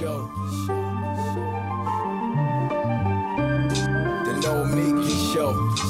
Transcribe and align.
Show. 0.00 0.30
The 4.24 4.32
Nomiki 4.40 5.34
Show. 5.34 5.89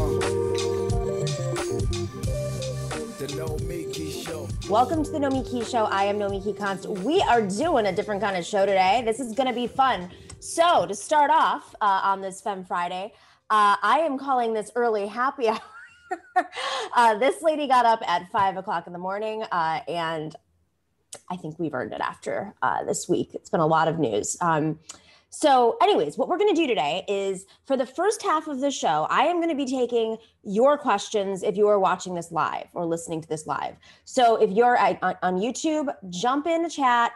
Welcome 4.71 5.03
to 5.03 5.11
the 5.11 5.17
Nomiki 5.17 5.69
Show. 5.69 5.83
I 5.83 6.05
am 6.05 6.17
Nomiki 6.17 6.55
Konst. 6.55 6.87
We 7.03 7.19
are 7.23 7.41
doing 7.41 7.87
a 7.87 7.91
different 7.91 8.21
kind 8.21 8.37
of 8.37 8.45
show 8.45 8.65
today. 8.65 9.01
This 9.03 9.19
is 9.19 9.33
going 9.33 9.49
to 9.49 9.53
be 9.53 9.67
fun. 9.67 10.09
So, 10.39 10.85
to 10.85 10.95
start 10.95 11.29
off 11.29 11.75
uh, 11.81 11.99
on 12.05 12.21
this 12.21 12.39
Fem 12.39 12.63
Friday, 12.63 13.11
uh, 13.49 13.75
I 13.83 13.99
am 13.99 14.17
calling 14.17 14.53
this 14.53 14.71
early 14.77 15.07
happy 15.07 15.49
hour. 15.49 15.59
uh, 16.95 17.17
this 17.17 17.41
lady 17.41 17.67
got 17.67 17.85
up 17.85 17.99
at 18.07 18.31
five 18.31 18.55
o'clock 18.55 18.87
in 18.87 18.93
the 18.93 18.99
morning, 18.99 19.43
uh, 19.51 19.81
and 19.89 20.33
I 21.29 21.35
think 21.35 21.59
we've 21.59 21.73
earned 21.73 21.91
it 21.91 21.99
after 21.99 22.53
uh, 22.61 22.85
this 22.85 23.09
week. 23.09 23.31
It's 23.33 23.49
been 23.49 23.59
a 23.59 23.67
lot 23.67 23.89
of 23.89 23.99
news. 23.99 24.37
Um, 24.39 24.79
so, 25.33 25.77
anyways, 25.81 26.17
what 26.17 26.27
we're 26.27 26.37
going 26.37 26.53
to 26.53 26.61
do 26.61 26.67
today 26.67 27.05
is 27.07 27.45
for 27.65 27.77
the 27.77 27.85
first 27.85 28.21
half 28.21 28.47
of 28.47 28.59
the 28.59 28.69
show, 28.69 29.07
I 29.09 29.21
am 29.23 29.37
going 29.37 29.49
to 29.49 29.55
be 29.55 29.65
taking 29.65 30.17
your 30.43 30.77
questions 30.77 31.41
if 31.41 31.55
you 31.55 31.69
are 31.69 31.79
watching 31.79 32.15
this 32.15 32.33
live 32.33 32.67
or 32.73 32.85
listening 32.85 33.21
to 33.21 33.29
this 33.29 33.47
live. 33.47 33.77
So, 34.03 34.35
if 34.35 34.51
you're 34.51 34.77
on, 34.77 34.97
on 35.23 35.37
YouTube, 35.37 35.87
jump 36.09 36.47
in 36.47 36.63
the 36.63 36.69
chat, 36.69 37.13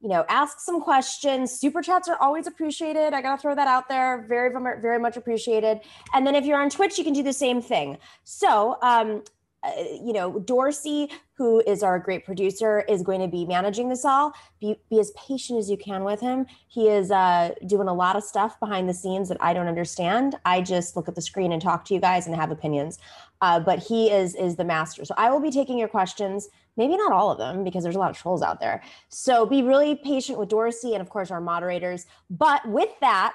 you 0.00 0.08
know, 0.08 0.24
ask 0.28 0.60
some 0.60 0.80
questions. 0.80 1.50
Super 1.50 1.82
chats 1.82 2.08
are 2.08 2.16
always 2.20 2.46
appreciated. 2.46 3.12
I 3.12 3.20
got 3.20 3.36
to 3.36 3.42
throw 3.42 3.56
that 3.56 3.66
out 3.66 3.88
there. 3.88 4.24
Very, 4.28 4.52
very 4.80 5.00
much 5.00 5.16
appreciated. 5.16 5.80
And 6.14 6.24
then 6.24 6.36
if 6.36 6.44
you're 6.44 6.60
on 6.60 6.70
Twitch, 6.70 6.96
you 6.96 7.02
can 7.02 7.12
do 7.12 7.24
the 7.24 7.32
same 7.32 7.60
thing. 7.60 7.98
So, 8.22 8.76
um, 8.82 9.24
uh, 9.64 9.72
you 10.00 10.12
know, 10.12 10.38
Dorsey, 10.38 11.10
who 11.38 11.62
is 11.68 11.84
our 11.84 12.00
great 12.00 12.24
producer, 12.24 12.80
is 12.88 13.02
going 13.02 13.20
to 13.20 13.28
be 13.28 13.46
managing 13.46 13.88
this 13.88 14.04
all. 14.04 14.34
Be, 14.60 14.76
be 14.90 14.98
as 14.98 15.12
patient 15.12 15.60
as 15.60 15.70
you 15.70 15.78
can 15.78 16.02
with 16.02 16.20
him. 16.20 16.46
He 16.66 16.88
is 16.88 17.12
uh, 17.12 17.54
doing 17.66 17.86
a 17.86 17.94
lot 17.94 18.16
of 18.16 18.24
stuff 18.24 18.58
behind 18.58 18.88
the 18.88 18.94
scenes 18.94 19.28
that 19.28 19.38
I 19.40 19.54
don't 19.54 19.68
understand. 19.68 20.34
I 20.44 20.60
just 20.60 20.96
look 20.96 21.06
at 21.06 21.14
the 21.14 21.22
screen 21.22 21.52
and 21.52 21.62
talk 21.62 21.84
to 21.86 21.94
you 21.94 22.00
guys 22.00 22.26
and 22.26 22.34
have 22.34 22.50
opinions. 22.50 22.98
Uh, 23.40 23.60
but 23.60 23.78
he 23.78 24.10
is 24.10 24.34
is 24.34 24.56
the 24.56 24.64
master. 24.64 25.04
So 25.04 25.14
I 25.16 25.30
will 25.30 25.38
be 25.38 25.52
taking 25.52 25.78
your 25.78 25.86
questions. 25.86 26.48
Maybe 26.76 26.96
not 26.96 27.12
all 27.12 27.30
of 27.30 27.38
them 27.38 27.62
because 27.62 27.84
there's 27.84 27.94
a 27.94 28.00
lot 28.00 28.10
of 28.10 28.18
trolls 28.18 28.42
out 28.42 28.58
there. 28.58 28.82
So 29.08 29.46
be 29.46 29.62
really 29.62 29.94
patient 29.94 30.40
with 30.40 30.48
Dorsey 30.48 30.94
and 30.94 31.00
of 31.00 31.08
course 31.08 31.30
our 31.30 31.40
moderators. 31.40 32.06
But 32.28 32.68
with 32.68 32.90
that, 33.00 33.34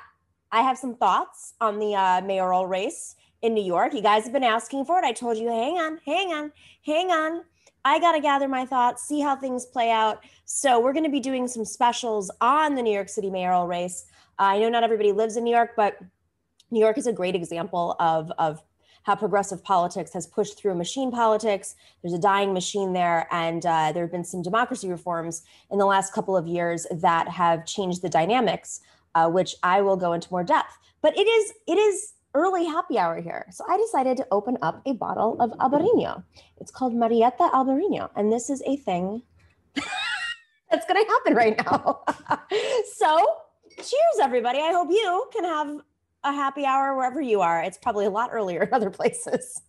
I 0.52 0.62
have 0.62 0.78
some 0.78 0.96
thoughts 0.96 1.54
on 1.62 1.80
the 1.80 1.96
uh, 1.96 2.22
mayoral 2.22 2.68
race 2.68 3.16
in 3.42 3.54
New 3.54 3.64
York. 3.64 3.94
You 3.94 4.02
guys 4.02 4.26
have 4.26 4.34
been 4.34 4.44
asking 4.44 4.84
for 4.84 5.00
it. 5.00 5.06
I 5.06 5.14
told 5.14 5.38
you, 5.38 5.48
hang 5.48 5.78
on, 5.78 6.00
hang 6.06 6.34
on, 6.34 6.52
hang 6.86 7.12
on. 7.12 7.44
I 7.86 8.00
got 8.00 8.14
to 8.14 8.20
gather 8.20 8.48
my 8.48 8.66
thoughts, 8.66 9.03
see 9.03 9.20
how 9.20 9.36
things 9.36 9.66
play 9.66 9.92
out. 9.92 10.23
So, 10.45 10.80
we're 10.80 10.94
going 10.94 11.06
to 11.06 11.12
be 11.12 11.20
doing 11.20 11.48
some 11.48 11.66
specials 11.66 12.31
on 12.42 12.75
the 12.75 12.81
New 12.81 12.94
York 12.94 13.09
City 13.09 13.30
mayoral 13.30 13.67
race. 13.67 14.06
Uh, 14.40 14.44
I 14.44 14.59
know 14.59 14.70
not 14.70 14.84
everybody 14.84 15.12
lives 15.12 15.38
in 15.38 15.44
New 15.44 15.53
York, 15.53 15.72
but 15.75 15.98
New 16.72 16.80
York 16.80 16.98
is 16.98 17.08
a 17.08 17.14
great 17.14 17.36
example 17.36 17.95
of, 18.00 18.31
of 18.38 18.64
how 19.03 19.16
progressive 19.16 19.64
politics 19.64 20.14
has 20.14 20.25
pushed 20.25 20.58
through 20.58 20.75
machine 20.75 21.12
politics. 21.12 21.75
There's 22.02 22.13
a 22.13 22.19
dying 22.19 22.53
machine 22.53 22.94
there, 22.94 23.28
and 23.31 23.66
uh, 23.66 23.91
there 23.91 24.03
have 24.03 24.12
been 24.12 24.24
some 24.24 24.41
democracy 24.41 24.90
reforms 24.90 25.44
in 25.72 25.78
the 25.78 25.85
last 25.85 26.13
couple 26.13 26.35
of 26.35 26.47
years 26.47 26.88
that 26.90 27.28
have 27.29 27.66
changed 27.66 28.02
the 28.02 28.09
dynamics, 28.09 28.79
uh, 29.13 29.29
which 29.29 29.56
I 29.62 29.81
will 29.81 29.97
go 29.97 30.13
into 30.13 30.29
more 30.31 30.44
depth. 30.44 30.78
But 31.02 31.18
it 31.18 31.28
is 31.28 31.53
it 31.68 31.78
is 31.78 32.13
early 32.34 32.66
happy 32.66 32.98
hour 32.98 33.22
here. 33.22 33.46
So 33.52 33.64
I 33.70 33.78
decided 33.78 34.18
to 34.18 34.28
open 34.32 34.58
up 34.62 34.82
a 34.86 34.94
bottle 34.94 35.40
of 35.42 35.52
Albarino. 35.52 36.24
It's 36.58 36.72
called 36.72 36.94
Marieta 36.94 37.52
Albarino, 37.52 38.10
and 38.16 38.32
this 38.32 38.50
is 38.50 38.62
a 38.66 38.76
thing 38.78 39.22
that's 39.76 40.86
going 40.88 41.04
to 41.04 41.12
happen 41.12 41.36
right 41.36 41.58
now. 41.58 42.02
so 42.96 43.26
cheers, 43.76 44.20
everybody. 44.22 44.60
I 44.60 44.72
hope 44.72 44.90
you 44.90 45.26
can 45.34 45.44
have 45.44 45.82
a 46.24 46.32
happy 46.32 46.66
hour 46.66 46.96
wherever 46.96 47.22
you 47.22 47.42
are. 47.42 47.62
It's 47.62 47.78
probably 47.78 48.06
a 48.06 48.10
lot 48.10 48.30
earlier 48.32 48.64
in 48.64 48.74
other 48.74 48.90
places. 48.92 49.62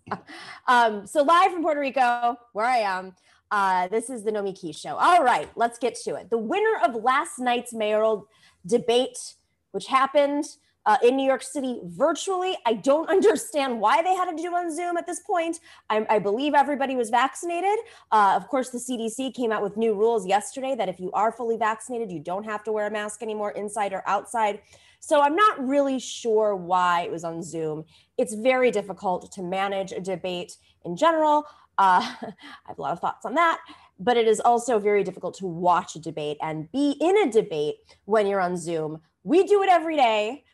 um, 0.69 1.07
so 1.07 1.23
live 1.23 1.53
from 1.53 1.63
Puerto 1.63 1.81
Rico, 1.81 2.37
where 2.53 2.67
I 2.67 2.79
am. 2.79 3.15
Uh, 3.51 3.89
this 3.89 4.11
is 4.11 4.25
the 4.25 4.33
Nomiki 4.33 4.77
Show. 4.77 4.97
All 4.97 5.23
right, 5.23 5.49
let's 5.55 5.79
get 5.79 5.95
to 6.05 6.15
it. 6.15 6.31
The 6.31 6.39
winner 6.39 6.81
of 6.85 6.97
last 6.97 7.39
night's 7.39 7.73
mayoral 7.73 8.27
debate, 8.67 9.35
which 9.73 9.87
happened 9.87 10.45
uh, 10.87 10.97
in 11.03 11.17
New 11.17 11.27
York 11.27 11.43
City 11.43 11.81
virtually. 11.85 12.57
I 12.67 12.75
don't 12.75 13.09
understand 13.17 13.81
why 13.81 14.03
they 14.03 14.15
had 14.15 14.37
to 14.37 14.43
do 14.43 14.55
on 14.55 14.75
Zoom 14.75 14.97
at 14.97 15.07
this 15.07 15.21
point. 15.21 15.61
I, 15.91 16.07
I 16.09 16.19
believe 16.19 16.55
everybody 16.55 16.97
was 16.97 17.11
vaccinated. 17.11 17.79
Uh, 18.13 18.35
of 18.37 18.49
course, 18.49 18.71
the 18.71 18.79
CDC 18.79 19.35
came 19.35 19.53
out 19.53 19.63
with 19.63 19.77
new 19.77 19.95
rules 19.95 20.27
yesterday 20.27 20.75
that 20.77 20.89
if 20.89 21.01
you 21.01 21.11
are 21.13 21.33
fully 21.33 21.57
vaccinated, 21.57 22.11
you 22.11 22.21
don't 22.21 22.45
have 22.45 22.65
to 22.65 22.73
wear 22.73 22.87
a 22.87 22.91
mask 22.91 23.23
anymore 23.23 23.53
inside 23.53 23.93
or 23.93 24.03
outside. 24.07 24.61
So 25.01 25.21
I'm 25.21 25.37
not 25.37 25.67
really 25.67 25.99
sure 25.99 26.57
why 26.57 27.03
it 27.03 27.11
was 27.11 27.25
on 27.25 27.43
Zoom. 27.43 27.85
It's 28.17 28.35
very 28.35 28.71
difficult 28.71 29.31
to 29.33 29.43
manage 29.43 29.93
a 29.93 30.01
debate 30.01 30.57
in 30.85 30.97
general. 30.97 31.45
Uh, 31.77 32.01
I 32.23 32.33
have 32.67 32.79
a 32.79 32.83
lot 32.83 32.93
of 32.93 33.01
thoughts 33.01 33.27
on 33.27 33.35
that 33.35 33.59
but 33.99 34.17
it 34.17 34.27
is 34.27 34.41
also 34.41 34.79
very 34.79 35.05
difficult 35.05 35.35
to 35.37 35.47
watch 35.47 35.97
a 35.97 36.01
debate 36.01 36.37
and 36.43 36.71
be 36.73 36.97
in 37.01 37.17
a 37.19 37.31
debate 37.31 37.77
when 38.05 38.27
you're 38.27 38.41
on 38.41 38.57
Zoom. 38.57 39.01
We 39.23 39.45
do 39.45 39.63
it 39.63 39.69
every 39.69 39.97
day 39.97 40.45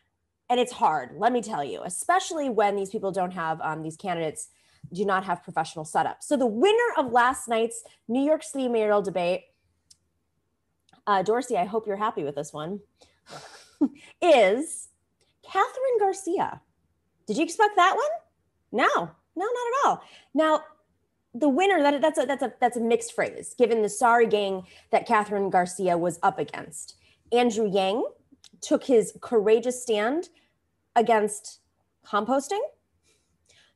and 0.51 0.59
it's 0.59 0.71
hard 0.71 1.09
let 1.15 1.31
me 1.31 1.41
tell 1.41 1.63
you 1.63 1.81
especially 1.85 2.49
when 2.49 2.75
these 2.75 2.89
people 2.89 3.11
don't 3.11 3.31
have 3.31 3.59
um, 3.61 3.81
these 3.81 3.97
candidates 3.97 4.49
do 4.93 5.05
not 5.05 5.23
have 5.23 5.43
professional 5.43 5.85
setups 5.85 6.23
so 6.23 6.35
the 6.35 6.45
winner 6.45 6.77
of 6.97 7.11
last 7.11 7.47
night's 7.47 7.83
new 8.07 8.23
york 8.23 8.43
city 8.43 8.67
mayoral 8.67 9.01
debate 9.01 9.45
uh, 11.07 11.23
dorsey 11.23 11.57
i 11.57 11.65
hope 11.65 11.87
you're 11.87 11.95
happy 11.95 12.23
with 12.23 12.35
this 12.35 12.53
one 12.53 12.79
is 14.21 14.89
kathryn 15.51 15.99
garcia. 15.99 16.61
Did 17.27 17.37
you 17.37 17.43
expect 17.43 17.75
that 17.75 17.95
one? 17.95 18.05
No 18.71 19.11
no 19.35 19.45
not 19.45 19.47
at 19.47 19.87
all. 19.87 20.03
Now 20.33 20.61
the 21.33 21.49
winner 21.49 21.81
that, 21.81 22.01
that's 22.01 22.19
a 22.19 22.25
that's 22.25 22.43
a 22.43 22.53
that's 22.59 22.77
a 22.77 22.81
mixed 22.81 23.13
phrase 23.13 23.55
given 23.57 23.81
the 23.81 23.89
sorry 23.89 24.27
gang 24.27 24.63
that 24.91 25.07
kathryn 25.07 25.51
garcia 25.51 25.97
was 25.97 26.19
up 26.23 26.39
against. 26.39 26.95
Andrew 27.31 27.69
yang 27.69 28.03
took 28.61 28.83
his 28.83 29.13
courageous 29.21 29.81
stand 29.81 30.29
against 30.95 31.59
composting. 32.05 32.61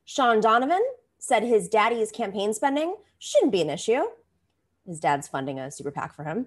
Shaun 0.04 0.40
Donovan 0.40 0.84
said 1.18 1.42
his 1.42 1.68
daddy's 1.68 2.12
campaign 2.12 2.54
spending 2.54 2.96
shouldn't 3.18 3.52
be 3.52 3.62
an 3.62 3.70
issue. 3.70 4.02
His 4.86 5.00
dad's 5.00 5.26
funding 5.26 5.58
a 5.58 5.70
super 5.70 5.90
PAC 5.90 6.14
for 6.14 6.24
him. 6.24 6.46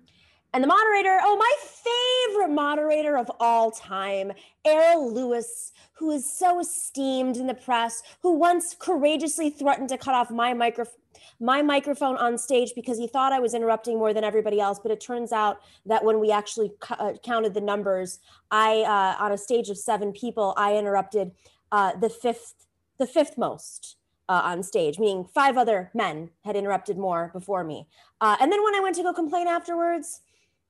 And 0.53 0.63
the 0.63 0.67
moderator, 0.67 1.19
oh, 1.21 1.37
my 1.37 2.33
favorite 2.33 2.53
moderator 2.53 3.17
of 3.17 3.29
all 3.39 3.69
time, 3.69 4.31
Errol 4.65 5.13
Louis, 5.13 5.71
who 5.93 6.09
is 6.09 6.31
so 6.31 6.59
esteemed 6.59 7.37
in 7.37 7.45
the 7.45 7.53
press, 7.53 8.01
who 8.21 8.33
once 8.33 8.75
courageously 8.77 9.51
threatened 9.51 9.89
to 9.89 9.97
cut 9.97 10.15
off 10.15 10.31
my 10.31 10.53
microphone 10.53 10.95
my 11.39 11.61
microphone 11.61 12.17
on 12.17 12.37
stage 12.37 12.73
because 12.75 12.97
he 12.97 13.07
thought 13.07 13.33
I 13.33 13.39
was 13.39 13.53
interrupting 13.53 13.97
more 13.97 14.13
than 14.13 14.23
everybody 14.23 14.59
else. 14.59 14.79
But 14.79 14.91
it 14.91 15.01
turns 15.01 15.31
out 15.31 15.61
that 15.85 16.03
when 16.03 16.19
we 16.19 16.31
actually 16.31 16.71
uh, 16.89 17.13
counted 17.23 17.53
the 17.53 17.61
numbers, 17.61 18.19
I 18.51 18.81
uh, 18.81 19.23
on 19.23 19.31
a 19.31 19.37
stage 19.37 19.69
of 19.69 19.77
seven 19.77 20.11
people, 20.11 20.53
I 20.57 20.77
interrupted 20.77 21.31
uh, 21.71 21.95
the 21.95 22.09
fifth, 22.09 22.65
the 22.97 23.07
fifth 23.07 23.37
most. 23.37 23.95
Uh, 24.27 24.41
on 24.43 24.61
stage, 24.61 24.99
meaning 24.99 25.25
five 25.25 25.57
other 25.57 25.89
men 25.95 26.29
had 26.45 26.55
interrupted 26.55 26.99
more 26.99 27.31
before 27.33 27.63
me. 27.63 27.87
Uh, 28.21 28.37
and 28.39 28.51
then 28.51 28.63
when 28.63 28.75
I 28.75 28.79
went 28.79 28.95
to 28.97 29.01
go 29.01 29.11
complain 29.11 29.47
afterwards, 29.47 30.21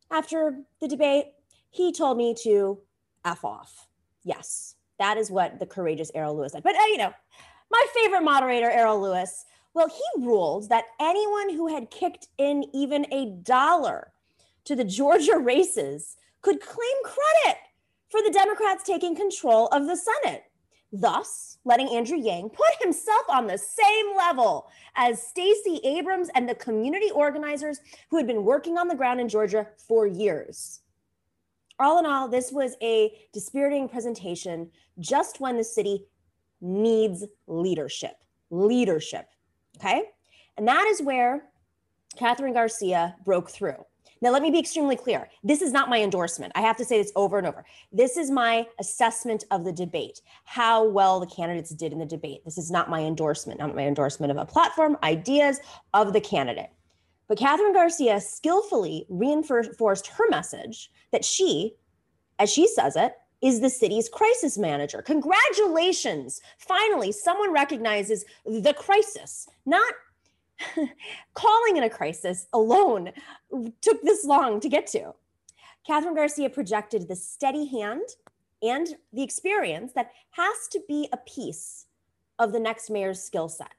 after 0.09 0.62
the 0.79 0.88
debate, 0.88 1.25
he 1.69 1.91
told 1.91 2.18
me 2.18 2.33
to 2.44 2.79
F 3.25 3.44
off. 3.44 3.88
Yes, 4.24 4.75
that 4.97 5.18
is 5.18 5.29
what 5.29 5.59
the 5.59 5.65
courageous 5.65 6.12
Errol 6.15 6.35
Louis 6.35 6.51
said. 6.51 6.63
But, 6.63 6.75
uh, 6.75 6.85
you 6.88 6.97
know, 6.97 7.13
my 7.69 7.85
favorite 7.94 8.24
moderator, 8.24 8.69
Errol 8.69 9.01
Louis, 9.01 9.45
well, 9.74 9.89
he 9.89 10.25
ruled 10.25 10.69
that 10.69 10.86
anyone 11.00 11.50
who 11.50 11.68
had 11.74 11.92
kicked 11.92 12.27
in 12.38 12.66
even 12.74 13.06
a 13.13 13.38
dollar 13.44 14.12
to 14.66 14.75
the 14.75 14.83
Georgia 14.83 15.38
races 15.38 16.18
could 16.42 16.62
claim 16.62 17.04
credit 17.04 17.57
for 18.10 18.21
the 18.21 18.31
Democrats 18.31 18.83
taking 18.83 19.16
control 19.16 19.68
of 19.68 19.86
the 19.86 19.95
Senate, 19.95 20.44
thus 20.92 21.60
letting 21.66 21.89
Andrew 21.89 22.18
Yang 22.18 22.50
put 22.50 22.81
himself 22.81 23.24
on 23.30 23.45
the 23.45 23.57
same 23.57 24.18
level 24.18 24.69
as 24.95 25.21
Stacey 25.21 25.80
Abrams 25.83 26.30
and 26.33 26.50
the 26.50 26.56
community 26.56 27.12
organizers 27.12 27.80
who 28.10 28.18
had 28.18 28.27
been 28.27 28.44
working 28.44 28.77
on 28.77 28.88
the 28.88 28.95
ground 28.95 29.19
in 29.19 29.30
Georgia 29.30 29.68
for 29.88 30.07
years. 30.07 30.81
All 31.80 32.00
in 32.00 32.06
all, 32.06 32.27
this 32.27 32.51
was 32.51 32.75
a 32.81 33.13
dispiriting 33.31 33.88
presentation 33.88 34.69
just 35.00 35.39
when 35.39 35.56
the 35.56 35.63
city 35.63 36.06
needs 36.60 37.24
leadership. 37.48 38.15
Leadership. 38.50 39.27
Okay. 39.79 40.03
And 40.57 40.67
that 40.67 40.85
is 40.87 41.01
where 41.01 41.45
Kathryn 42.17 42.53
Garcia 42.53 43.15
broke 43.23 43.49
through. 43.49 43.85
Now, 44.21 44.31
let 44.31 44.41
me 44.41 44.51
be 44.51 44.59
extremely 44.59 44.97
clear. 44.97 45.29
This 45.43 45.61
is 45.61 45.71
not 45.71 45.89
my 45.89 46.01
endorsement. 46.01 46.51
I 46.53 46.59
have 46.59 46.75
to 46.77 46.83
say 46.83 47.01
this 47.01 47.13
over 47.15 47.37
and 47.37 47.47
over. 47.47 47.63
This 47.93 48.17
is 48.17 48.29
my 48.29 48.67
assessment 48.77 49.45
of 49.49 49.63
the 49.63 49.71
debate, 49.71 50.19
how 50.43 50.83
well 50.83 51.21
the 51.21 51.27
candidates 51.27 51.69
did 51.69 51.93
in 51.93 51.99
the 51.99 52.05
debate. 52.05 52.43
This 52.43 52.57
is 52.57 52.69
not 52.69 52.89
my 52.89 52.99
endorsement, 53.01 53.61
not 53.61 53.73
my 53.73 53.83
endorsement 53.83 54.31
of 54.31 54.37
a 54.37 54.45
platform, 54.45 54.97
ideas 55.03 55.61
of 55.93 56.11
the 56.11 56.19
candidate. 56.19 56.69
But 57.29 57.37
Kathryn 57.37 57.73
Garcia 57.73 58.19
skillfully 58.19 59.05
reinforced 59.07 60.07
her 60.07 60.29
message 60.29 60.91
that 61.11 61.23
she, 61.23 61.75
as 62.39 62.51
she 62.51 62.67
says 62.67 62.97
it, 62.97 63.13
is 63.41 63.62
the 63.62 63.69
city's 63.69 64.09
crisis 64.09 64.57
manager. 64.57 65.01
Congratulations. 65.01 66.41
Finally, 66.57 67.12
someone 67.12 67.53
recognizes 67.53 68.25
the 68.45 68.74
crisis, 68.74 69.47
not 69.65 69.94
calling 71.33 71.77
in 71.77 71.83
a 71.83 71.89
crisis 71.89 72.47
alone 72.53 73.12
took 73.81 74.01
this 74.01 74.25
long 74.25 74.59
to 74.59 74.69
get 74.69 74.88
to. 74.88 75.13
Kathryn 75.88 76.15
Garcia 76.15 76.50
projected 76.50 77.07
the 77.07 77.15
steady 77.15 77.65
hand 77.65 78.03
and 78.62 78.88
the 79.13 79.24
experience 79.24 79.94
that 79.94 80.12
has 80.31 80.68
to 80.71 80.81
be 80.88 81.07
a 81.13 81.18
piece 81.18 81.86
of 82.38 82.51
the 82.51 82.59
next 82.59 82.89
mayor's 82.89 83.21
skill 83.21 83.47
set. 83.47 83.74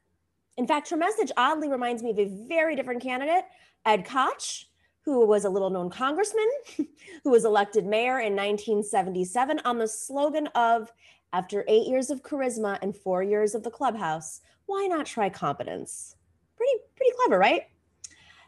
In 0.57 0.67
fact, 0.67 0.91
her 0.91 0.97
message 0.97 1.31
oddly 1.37 1.69
reminds 1.69 2.03
me 2.03 2.11
of 2.11 2.19
a 2.19 2.25
very 2.49 2.77
different 2.77 3.03
candidate, 3.03 3.45
Ed 3.85 4.05
Koch, 4.05 4.67
who 5.05 5.27
was 5.27 5.45
a 5.45 5.51
little 5.51 5.71
known 5.71 5.91
congressman 5.91 6.49
who 7.25 7.31
was 7.31 7.45
elected 7.45 7.87
mayor 7.87 8.21
in 8.21 8.35
1977 8.35 9.61
on 9.65 9.79
the 9.79 9.89
slogan 9.89 10.47
of 10.49 10.93
after 11.33 11.65
eight 11.69 11.87
years 11.87 12.11
of 12.11 12.23
charisma 12.23 12.79
and 12.83 12.97
four 12.97 13.23
years 13.23 13.55
of 13.55 13.63
the 13.63 13.71
clubhouse, 13.71 14.41
why 14.67 14.87
not 14.87 15.07
try 15.07 15.29
competence? 15.29 16.17
Pretty, 16.57 16.73
pretty 16.97 17.13
clever, 17.17 17.39
right? 17.39 17.63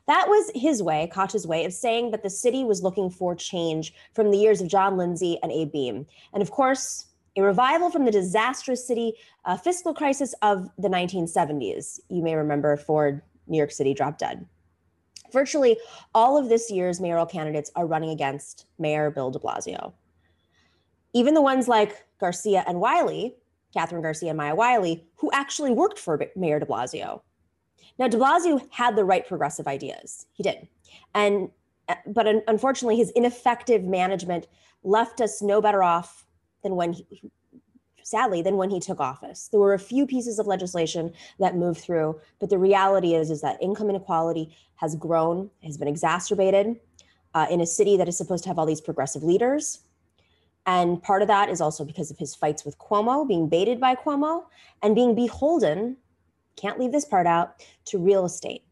That 0.06 0.26
was 0.28 0.50
his 0.54 0.82
way, 0.82 1.08
Koch's 1.12 1.46
way, 1.46 1.64
of 1.64 1.72
saying 1.72 2.10
that 2.10 2.24
the 2.24 2.30
city 2.30 2.64
was 2.64 2.82
looking 2.82 3.08
for 3.08 3.36
change 3.36 3.94
from 4.14 4.30
the 4.30 4.38
years 4.38 4.60
of 4.60 4.68
John 4.68 4.96
Lindsay 4.96 5.38
and 5.42 5.52
Abe 5.52 5.72
Beame. 5.72 6.06
And 6.32 6.42
of 6.42 6.50
course, 6.50 7.06
a 7.36 7.42
revival 7.42 7.88
from 7.88 8.04
the 8.04 8.10
disastrous 8.10 8.86
city 8.86 9.14
uh, 9.44 9.56
fiscal 9.56 9.94
crisis 9.94 10.34
of 10.42 10.68
the 10.76 10.88
1970s. 10.88 12.00
You 12.08 12.22
may 12.22 12.34
remember 12.34 12.76
Ford, 12.76 13.22
New 13.46 13.56
York 13.56 13.70
City 13.70 13.94
dropped 13.94 14.18
dead. 14.18 14.44
Virtually 15.32 15.78
all 16.14 16.36
of 16.36 16.48
this 16.48 16.70
year's 16.70 17.00
mayoral 17.00 17.26
candidates 17.26 17.70
are 17.74 17.86
running 17.86 18.10
against 18.10 18.66
Mayor 18.78 19.10
Bill 19.10 19.30
de 19.30 19.38
Blasio. 19.38 19.92
Even 21.14 21.34
the 21.34 21.42
ones 21.42 21.68
like 21.68 22.04
Garcia 22.18 22.64
and 22.66 22.80
Wiley, 22.80 23.34
Kathryn 23.76 24.02
Garcia 24.02 24.30
and 24.30 24.38
Maya 24.38 24.54
Wiley, 24.54 25.04
who 25.16 25.30
actually 25.32 25.72
worked 25.72 25.98
for 25.98 26.20
Mayor 26.36 26.58
de 26.58 26.66
Blasio. 26.66 27.22
Now, 27.98 28.08
de 28.08 28.16
Blasio 28.16 28.66
had 28.70 28.96
the 28.96 29.04
right 29.04 29.26
progressive 29.26 29.66
ideas. 29.66 30.26
He 30.32 30.42
did. 30.42 30.68
And 31.14 31.50
uh, 31.88 31.96
but 32.06 32.26
unfortunately, 32.46 32.96
his 32.96 33.10
ineffective 33.10 33.82
management 33.82 34.46
left 34.84 35.20
us 35.20 35.42
no 35.42 35.60
better 35.60 35.82
off 35.82 36.26
than 36.62 36.76
when 36.76 36.92
he, 36.92 37.06
sadly 38.04 38.42
than 38.42 38.56
when 38.56 38.70
he 38.70 38.80
took 38.80 39.00
office. 39.00 39.48
There 39.48 39.60
were 39.60 39.74
a 39.74 39.78
few 39.78 40.06
pieces 40.06 40.38
of 40.38 40.46
legislation 40.46 41.12
that 41.38 41.56
moved 41.56 41.80
through, 41.80 42.20
but 42.38 42.50
the 42.50 42.58
reality 42.58 43.14
is 43.14 43.30
is 43.30 43.40
that 43.42 43.62
income 43.62 43.90
inequality 43.90 44.54
has 44.76 44.96
grown, 44.96 45.50
has 45.62 45.76
been 45.76 45.88
exacerbated 45.88 46.80
uh, 47.34 47.46
in 47.50 47.60
a 47.60 47.66
city 47.66 47.96
that 47.96 48.08
is 48.08 48.16
supposed 48.16 48.44
to 48.44 48.50
have 48.50 48.58
all 48.58 48.66
these 48.66 48.80
progressive 48.80 49.22
leaders. 49.22 49.80
And 50.66 51.02
part 51.02 51.22
of 51.22 51.28
that 51.28 51.48
is 51.48 51.60
also 51.60 51.84
because 51.84 52.10
of 52.10 52.18
his 52.18 52.34
fights 52.34 52.64
with 52.64 52.78
Cuomo, 52.78 53.26
being 53.26 53.48
baited 53.48 53.80
by 53.80 53.94
Cuomo, 53.96 54.44
and 54.82 54.94
being 54.94 55.14
beholden 55.14 55.96
can't 56.56 56.78
leave 56.78 56.92
this 56.92 57.04
part 57.04 57.26
out, 57.26 57.64
to 57.86 57.98
real 57.98 58.24
estate 58.24 58.64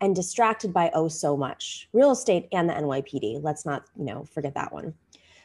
and 0.00 0.14
distracted 0.14 0.72
by 0.72 0.90
oh 0.94 1.08
so 1.08 1.36
much 1.36 1.88
real 1.92 2.10
estate 2.10 2.48
and 2.52 2.68
the 2.68 2.74
NYPD. 2.74 3.42
Let's 3.42 3.64
not, 3.64 3.84
you 3.96 4.04
know, 4.04 4.24
forget 4.24 4.54
that 4.54 4.72
one. 4.72 4.94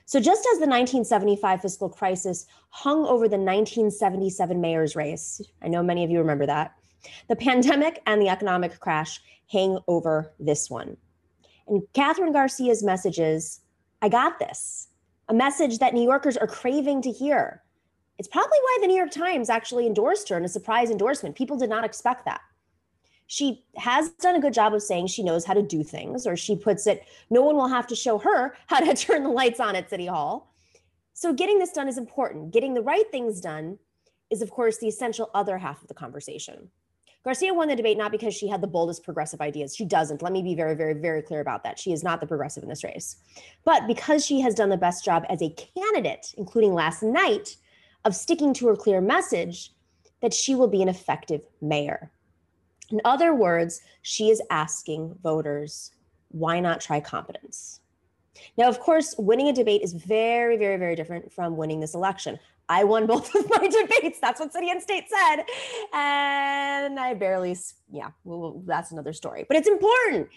So 0.05 0.19
just 0.19 0.41
as 0.41 0.59
the 0.59 0.67
1975 0.67 1.61
fiscal 1.61 1.89
crisis 1.89 2.45
hung 2.69 3.05
over 3.05 3.27
the 3.27 3.37
1977 3.37 4.59
mayor's 4.59 4.95
race, 4.95 5.41
I 5.61 5.67
know 5.67 5.83
many 5.83 6.03
of 6.03 6.09
you 6.09 6.19
remember 6.19 6.45
that, 6.45 6.75
the 7.27 7.35
pandemic 7.35 8.01
and 8.05 8.21
the 8.21 8.29
economic 8.29 8.79
crash 8.79 9.21
hang 9.51 9.77
over 9.87 10.33
this 10.39 10.69
one. 10.69 10.97
And 11.67 11.81
Kathryn 11.93 12.33
Garcia's 12.33 12.83
message 12.83 13.19
is, 13.19 13.61
I 14.01 14.09
got 14.09 14.39
this, 14.39 14.89
a 15.29 15.33
message 15.33 15.79
that 15.79 15.93
New 15.93 16.03
Yorkers 16.03 16.37
are 16.37 16.47
craving 16.47 17.01
to 17.03 17.11
hear. 17.11 17.61
It's 18.17 18.27
probably 18.27 18.57
why 18.61 18.77
the 18.81 18.87
New 18.87 18.97
York 18.97 19.11
Times 19.11 19.49
actually 19.49 19.87
endorsed 19.87 20.29
her 20.29 20.37
in 20.37 20.45
a 20.45 20.49
surprise 20.49 20.89
endorsement. 20.89 21.35
People 21.35 21.57
did 21.57 21.69
not 21.69 21.83
expect 21.83 22.25
that. 22.25 22.41
She 23.31 23.63
has 23.77 24.09
done 24.09 24.35
a 24.35 24.41
good 24.41 24.53
job 24.53 24.73
of 24.73 24.83
saying 24.83 25.07
she 25.07 25.23
knows 25.23 25.45
how 25.45 25.53
to 25.53 25.61
do 25.61 25.85
things, 25.85 26.27
or 26.27 26.35
she 26.35 26.53
puts 26.53 26.85
it, 26.85 27.05
no 27.29 27.41
one 27.41 27.55
will 27.55 27.69
have 27.69 27.87
to 27.87 27.95
show 27.95 28.17
her 28.17 28.57
how 28.67 28.81
to 28.81 28.93
turn 29.05 29.23
the 29.23 29.29
lights 29.29 29.61
on 29.61 29.73
at 29.73 29.89
City 29.89 30.05
Hall. 30.05 30.53
So, 31.13 31.31
getting 31.31 31.57
this 31.57 31.71
done 31.71 31.87
is 31.87 31.97
important. 31.97 32.51
Getting 32.51 32.73
the 32.73 32.81
right 32.81 33.09
things 33.09 33.39
done 33.39 33.79
is, 34.29 34.41
of 34.41 34.51
course, 34.51 34.79
the 34.79 34.89
essential 34.89 35.31
other 35.33 35.57
half 35.57 35.81
of 35.81 35.87
the 35.87 35.93
conversation. 35.93 36.71
Garcia 37.23 37.53
won 37.53 37.69
the 37.69 37.75
debate 37.77 37.97
not 37.97 38.11
because 38.11 38.33
she 38.33 38.49
had 38.49 38.59
the 38.59 38.67
boldest 38.67 39.01
progressive 39.01 39.39
ideas. 39.39 39.77
She 39.77 39.85
doesn't. 39.85 40.21
Let 40.21 40.33
me 40.33 40.43
be 40.43 40.53
very, 40.53 40.75
very, 40.75 40.93
very 40.93 41.21
clear 41.21 41.39
about 41.39 41.63
that. 41.63 41.79
She 41.79 41.93
is 41.93 42.03
not 42.03 42.19
the 42.19 42.27
progressive 42.27 42.63
in 42.63 42.69
this 42.69 42.83
race. 42.83 43.15
But 43.63 43.87
because 43.87 44.25
she 44.25 44.41
has 44.41 44.55
done 44.55 44.67
the 44.67 44.75
best 44.75 45.05
job 45.05 45.23
as 45.29 45.41
a 45.41 45.55
candidate, 45.73 46.35
including 46.37 46.73
last 46.73 47.01
night, 47.01 47.55
of 48.03 48.13
sticking 48.13 48.53
to 48.55 48.67
her 48.67 48.75
clear 48.75 48.99
message 48.99 49.71
that 50.21 50.33
she 50.33 50.53
will 50.53 50.67
be 50.67 50.81
an 50.81 50.89
effective 50.89 51.47
mayor. 51.61 52.11
In 52.91 53.01
other 53.05 53.33
words, 53.33 53.81
she 54.01 54.29
is 54.29 54.41
asking 54.49 55.15
voters, 55.23 55.91
why 56.29 56.59
not 56.59 56.81
try 56.81 56.99
competence? 56.99 57.79
Now, 58.57 58.67
of 58.69 58.79
course, 58.79 59.15
winning 59.17 59.47
a 59.47 59.53
debate 59.53 59.81
is 59.81 59.93
very, 59.93 60.57
very, 60.57 60.77
very 60.77 60.95
different 60.95 61.31
from 61.31 61.57
winning 61.57 61.79
this 61.79 61.93
election. 61.93 62.39
I 62.69 62.83
won 62.83 63.05
both 63.05 63.33
of 63.35 63.49
my 63.49 63.67
debates. 63.67 64.19
That's 64.19 64.39
what 64.39 64.53
City 64.53 64.69
and 64.69 64.81
State 64.81 65.05
said. 65.09 65.43
And 65.93 66.99
I 66.99 67.13
barely, 67.13 67.57
yeah, 67.91 68.11
well, 68.23 68.61
that's 68.65 68.91
another 68.91 69.13
story. 69.13 69.45
But 69.47 69.57
it's 69.57 69.67
important. 69.67 70.29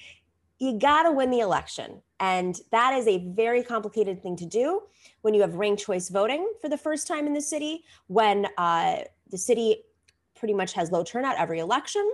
You 0.59 0.79
got 0.79 1.05
to 1.05 1.13
win 1.13 1.31
the 1.31 1.41
election. 1.41 2.03
And 2.21 2.61
that 2.71 2.95
is 2.95 3.07
a 3.07 3.19
very 3.19 3.63
complicated 3.63 4.23
thing 4.23 4.37
to 4.37 4.47
do 4.47 4.83
when 5.23 5.35
you 5.35 5.41
have 5.43 5.55
ranked 5.55 5.85
choice 5.85 6.09
voting 6.09 6.53
for 6.61 6.69
the 6.69 6.79
first 6.79 7.07
time 7.07 7.27
in 7.27 7.35
the 7.35 7.41
city, 7.41 7.85
when 8.09 8.47
uh, 8.59 8.99
the 9.31 9.39
city 9.39 9.85
pretty 10.45 10.53
much 10.53 10.75
has 10.75 10.93
low 10.93 11.03
turnout 11.03 11.39
every 11.39 11.59
election, 11.59 12.07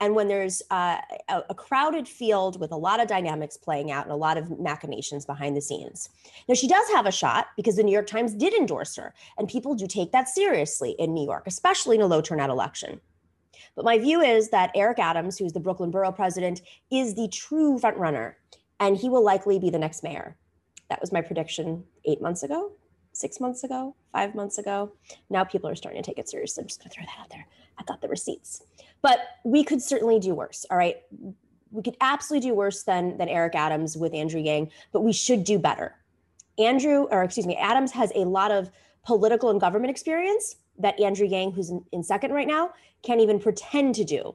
and 0.00 0.16
when 0.16 0.26
there's 0.26 0.64
uh, 0.72 0.96
a, 1.28 1.54
crowded 1.54 2.08
field 2.08 2.58
with 2.58 2.72
a 2.72 2.76
lot 2.76 2.98
of 2.98 3.06
dynamics 3.06 3.56
playing 3.56 3.92
out 3.92 4.02
and 4.02 4.10
a 4.10 4.16
lot 4.16 4.36
of 4.36 4.58
machinations 4.58 5.24
behind 5.24 5.56
the 5.56 5.60
scenes. 5.60 6.08
Now, 6.48 6.56
she 6.56 6.66
does 6.66 6.88
have 6.88 7.06
a 7.06 7.12
shot 7.12 7.46
because 7.54 7.76
the 7.76 7.84
New 7.84 7.92
York 7.92 8.08
Times 8.08 8.34
did 8.34 8.52
endorse 8.52 8.96
her, 8.96 9.14
and 9.38 9.46
people 9.46 9.76
do 9.76 9.86
take 9.86 10.10
that 10.10 10.28
seriously 10.28 10.96
in 10.98 11.14
New 11.14 11.24
York, 11.24 11.44
especially 11.46 11.94
in 11.94 12.02
a 12.02 12.06
low 12.08 12.20
turnout 12.20 12.50
election. 12.50 13.00
But 13.76 13.84
my 13.84 13.96
view 13.96 14.22
is 14.22 14.50
that 14.50 14.72
Eric 14.74 14.98
Adams, 14.98 15.38
who's 15.38 15.52
the 15.52 15.60
Brooklyn 15.60 15.92
borough 15.92 16.10
president, 16.10 16.62
is 16.90 17.14
the 17.14 17.28
true 17.28 17.78
frontrunner, 17.78 18.34
and 18.80 18.96
he 18.96 19.08
will 19.08 19.22
likely 19.22 19.60
be 19.60 19.70
the 19.70 19.78
next 19.78 20.02
mayor. 20.02 20.36
That 20.90 21.00
was 21.00 21.12
my 21.12 21.20
prediction 21.20 21.84
eight 22.04 22.20
months 22.20 22.42
ago, 22.42 22.72
six 23.12 23.38
months 23.38 23.62
ago, 23.62 23.94
five 24.12 24.34
months 24.34 24.58
ago. 24.58 24.92
Now 25.30 25.44
people 25.44 25.70
are 25.70 25.76
starting 25.76 26.02
to 26.02 26.10
take 26.10 26.18
it 26.18 26.28
seriously. 26.28 26.62
I'm 26.62 26.68
just 26.68 26.80
going 26.80 26.90
to 26.90 26.94
throw 26.96 27.04
that 27.04 27.20
out 27.20 27.30
there. 27.30 27.46
I 27.78 27.82
got 27.84 28.00
the 28.00 28.08
receipts. 28.08 28.62
But 29.02 29.20
we 29.44 29.64
could 29.64 29.80
certainly 29.80 30.18
do 30.18 30.34
worse. 30.34 30.66
All 30.70 30.76
right. 30.76 30.96
We 31.70 31.82
could 31.82 31.96
absolutely 32.00 32.48
do 32.48 32.54
worse 32.54 32.82
than, 32.82 33.18
than 33.18 33.28
Eric 33.28 33.54
Adams 33.54 33.96
with 33.96 34.14
Andrew 34.14 34.40
Yang, 34.40 34.70
but 34.92 35.00
we 35.00 35.12
should 35.12 35.44
do 35.44 35.58
better. 35.58 35.94
Andrew, 36.58 37.06
or 37.10 37.22
excuse 37.22 37.46
me, 37.46 37.56
Adams 37.56 37.92
has 37.92 38.10
a 38.14 38.24
lot 38.24 38.50
of 38.50 38.70
political 39.04 39.50
and 39.50 39.60
government 39.60 39.90
experience 39.90 40.56
that 40.78 40.98
Andrew 40.98 41.26
Yang, 41.26 41.52
who's 41.52 41.70
in, 41.70 41.84
in 41.92 42.02
second 42.02 42.32
right 42.32 42.48
now, 42.48 42.72
can't 43.02 43.20
even 43.20 43.38
pretend 43.38 43.94
to 43.96 44.04
do. 44.04 44.34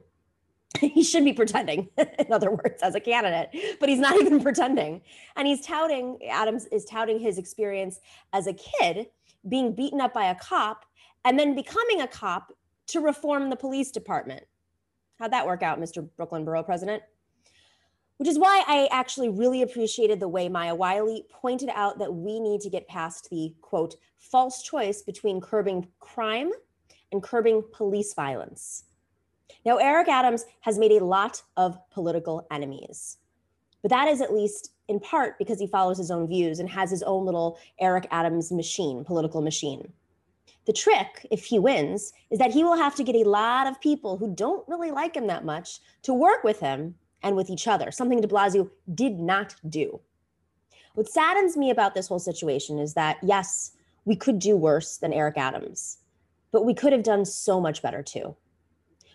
he 0.80 1.02
should 1.02 1.24
be 1.24 1.32
pretending, 1.32 1.88
in 1.98 2.32
other 2.32 2.50
words, 2.50 2.82
as 2.82 2.94
a 2.94 3.00
candidate, 3.00 3.50
but 3.80 3.88
he's 3.88 3.98
not 3.98 4.16
even 4.20 4.40
pretending. 4.40 5.00
And 5.36 5.46
he's 5.46 5.64
touting, 5.64 6.18
Adams 6.28 6.66
is 6.66 6.84
touting 6.84 7.18
his 7.18 7.38
experience 7.38 8.00
as 8.32 8.46
a 8.46 8.54
kid 8.54 9.08
being 9.48 9.74
beaten 9.74 10.00
up 10.00 10.14
by 10.14 10.26
a 10.26 10.34
cop 10.34 10.84
and 11.24 11.38
then 11.38 11.54
becoming 11.54 12.00
a 12.00 12.06
cop 12.06 12.52
to 12.88 13.00
reform 13.00 13.50
the 13.50 13.56
police 13.56 13.90
department. 13.90 14.44
How'd 15.18 15.32
that 15.32 15.46
work 15.46 15.62
out, 15.62 15.80
Mr. 15.80 16.08
Brooklyn 16.16 16.44
Borough 16.44 16.62
President? 16.62 17.02
Which 18.16 18.28
is 18.28 18.38
why 18.38 18.62
I 18.66 18.88
actually 18.92 19.28
really 19.28 19.62
appreciated 19.62 20.20
the 20.20 20.28
way 20.28 20.48
Maya 20.48 20.74
Wiley 20.74 21.24
pointed 21.30 21.68
out 21.74 21.98
that 21.98 22.14
we 22.14 22.38
need 22.40 22.60
to 22.60 22.70
get 22.70 22.86
past 22.86 23.28
the 23.30 23.54
quote, 23.60 23.96
false 24.18 24.62
choice 24.62 25.02
between 25.02 25.40
curbing 25.40 25.88
crime 25.98 26.50
and 27.10 27.22
curbing 27.22 27.62
police 27.72 28.14
violence. 28.14 28.84
Now, 29.64 29.78
Eric 29.78 30.08
Adams 30.08 30.44
has 30.60 30.78
made 30.78 30.92
a 30.92 31.04
lot 31.04 31.42
of 31.56 31.78
political 31.90 32.46
enemies, 32.50 33.18
but 33.82 33.90
that 33.90 34.08
is 34.08 34.20
at 34.20 34.32
least 34.32 34.72
in 34.88 35.00
part 35.00 35.38
because 35.38 35.58
he 35.58 35.66
follows 35.66 35.98
his 35.98 36.10
own 36.10 36.28
views 36.28 36.58
and 36.58 36.68
has 36.68 36.90
his 36.90 37.02
own 37.02 37.24
little 37.24 37.58
Eric 37.80 38.06
Adams 38.10 38.52
machine, 38.52 39.04
political 39.04 39.40
machine. 39.40 39.92
The 40.66 40.72
trick, 40.72 41.26
if 41.30 41.44
he 41.44 41.58
wins, 41.58 42.12
is 42.30 42.38
that 42.38 42.52
he 42.52 42.64
will 42.64 42.76
have 42.76 42.94
to 42.96 43.04
get 43.04 43.14
a 43.14 43.28
lot 43.28 43.66
of 43.66 43.80
people 43.80 44.16
who 44.16 44.34
don't 44.34 44.66
really 44.68 44.90
like 44.90 45.14
him 45.14 45.26
that 45.26 45.44
much 45.44 45.80
to 46.02 46.14
work 46.14 46.42
with 46.42 46.60
him 46.60 46.94
and 47.22 47.36
with 47.36 47.50
each 47.50 47.68
other, 47.68 47.90
something 47.90 48.20
de 48.20 48.28
Blasio 48.28 48.70
did 48.94 49.18
not 49.18 49.54
do. 49.68 50.00
What 50.94 51.08
saddens 51.08 51.56
me 51.56 51.70
about 51.70 51.94
this 51.94 52.08
whole 52.08 52.18
situation 52.18 52.78
is 52.78 52.94
that, 52.94 53.18
yes, 53.22 53.72
we 54.04 54.14
could 54.14 54.38
do 54.38 54.56
worse 54.56 54.98
than 54.98 55.12
Eric 55.12 55.36
Adams, 55.36 55.98
but 56.52 56.64
we 56.64 56.74
could 56.74 56.92
have 56.92 57.02
done 57.02 57.24
so 57.24 57.60
much 57.60 57.82
better 57.82 58.02
too. 58.02 58.36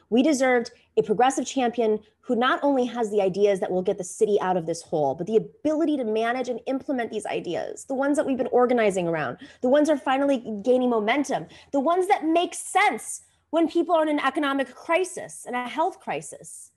We 0.09 0.23
deserved 0.23 0.71
a 0.99 1.03
progressive 1.03 1.45
champion 1.45 1.99
who 2.21 2.35
not 2.35 2.59
only 2.61 2.85
has 2.85 3.09
the 3.09 3.21
ideas 3.21 3.59
that 3.59 3.71
will 3.71 3.81
get 3.81 3.97
the 3.97 4.03
city 4.03 4.39
out 4.41 4.57
of 4.57 4.65
this 4.65 4.81
hole, 4.81 5.15
but 5.15 5.25
the 5.25 5.37
ability 5.37 5.97
to 5.97 6.03
manage 6.03 6.49
and 6.49 6.59
implement 6.67 7.11
these 7.11 7.25
ideas, 7.25 7.85
the 7.85 7.95
ones 7.95 8.17
that 8.17 8.25
we've 8.25 8.37
been 8.37 8.47
organizing 8.51 9.07
around, 9.07 9.37
the 9.61 9.69
ones 9.69 9.87
that 9.87 9.95
are 9.95 10.01
finally 10.01 10.37
gaining 10.63 10.89
momentum, 10.89 11.47
the 11.71 11.79
ones 11.79 12.07
that 12.07 12.25
make 12.25 12.53
sense 12.53 13.21
when 13.49 13.67
people 13.67 13.95
are 13.95 14.03
in 14.03 14.09
an 14.09 14.19
economic 14.19 14.75
crisis 14.75 15.45
and 15.47 15.55
a 15.55 15.67
health 15.67 15.99
crisis. 15.99 16.71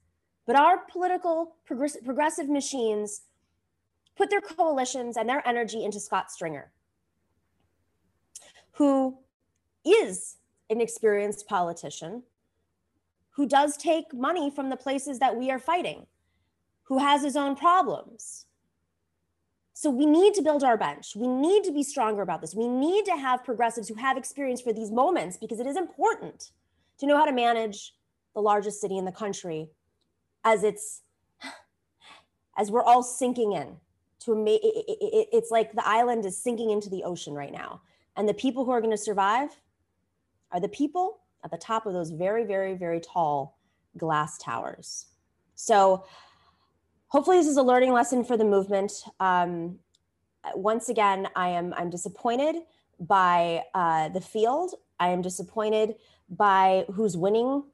But 0.46 0.56
our 0.56 0.78
political 0.90 1.56
progressive 1.66 2.48
machines 2.48 3.22
put 4.16 4.30
their 4.30 4.40
coalitions 4.40 5.16
and 5.16 5.28
their 5.28 5.46
energy 5.46 5.84
into 5.84 6.00
Scott 6.00 6.30
Stringer, 6.30 6.72
who 8.72 9.18
is 9.84 10.36
an 10.70 10.80
experienced 10.80 11.46
politician 11.46 12.22
who 13.32 13.46
does 13.46 13.76
take 13.76 14.12
money 14.12 14.50
from 14.50 14.70
the 14.70 14.76
places 14.76 15.18
that 15.18 15.36
we 15.36 15.50
are 15.50 15.58
fighting, 15.58 16.06
who 16.84 16.98
has 16.98 17.22
his 17.22 17.36
own 17.36 17.56
problems. 17.56 18.46
So 19.74 19.90
we 19.90 20.06
need 20.06 20.34
to 20.34 20.42
build 20.42 20.62
our 20.62 20.76
bench. 20.76 21.16
We 21.16 21.26
need 21.26 21.64
to 21.64 21.72
be 21.72 21.82
stronger 21.82 22.22
about 22.22 22.40
this. 22.40 22.54
We 22.54 22.68
need 22.68 23.04
to 23.06 23.16
have 23.16 23.44
progressives 23.44 23.88
who 23.88 23.94
have 23.94 24.16
experience 24.16 24.60
for 24.60 24.72
these 24.72 24.90
moments 24.90 25.36
because 25.36 25.60
it 25.60 25.66
is 25.66 25.76
important 25.76 26.50
to 26.98 27.06
know 27.06 27.16
how 27.16 27.24
to 27.24 27.32
manage 27.32 27.94
the 28.34 28.40
largest 28.40 28.80
city 28.80 28.96
in 28.96 29.04
the 29.04 29.12
country 29.12 29.70
as 30.44 30.62
it's 30.62 31.02
as 32.56 32.70
we're 32.70 32.82
all 32.82 33.02
sinking 33.02 33.52
in 33.52 33.76
to 34.20 34.44
it's 34.46 35.50
like 35.50 35.72
the 35.72 35.86
island 35.86 36.24
is 36.24 36.36
sinking 36.36 36.70
into 36.70 36.88
the 36.88 37.02
ocean 37.02 37.34
right 37.34 37.52
now 37.52 37.80
and 38.16 38.28
the 38.28 38.34
people 38.34 38.64
who 38.64 38.70
are 38.70 38.80
going 38.80 38.90
to 38.90 38.96
survive 38.96 39.50
are 40.52 40.60
the 40.60 40.68
people 40.68 41.21
at 41.44 41.50
the 41.50 41.56
top 41.56 41.86
of 41.86 41.92
those 41.92 42.10
very, 42.10 42.44
very, 42.44 42.74
very 42.74 43.00
tall 43.00 43.58
glass 43.96 44.38
towers. 44.38 45.06
So 45.54 46.04
hopefully 47.08 47.36
this 47.38 47.46
is 47.46 47.56
a 47.56 47.62
learning 47.62 47.92
lesson 47.92 48.24
for 48.24 48.36
the 48.36 48.44
movement. 48.44 48.92
Um, 49.20 49.78
once 50.54 50.88
again, 50.88 51.28
I 51.36 51.48
am 51.48 51.72
I'm 51.76 51.90
disappointed 51.90 52.56
by 52.98 53.62
uh, 53.74 54.08
the 54.08 54.20
field. 54.20 54.74
I 54.98 55.08
am 55.08 55.22
disappointed 55.22 55.96
by 56.28 56.84
who's 56.92 57.16
winning 57.16 57.64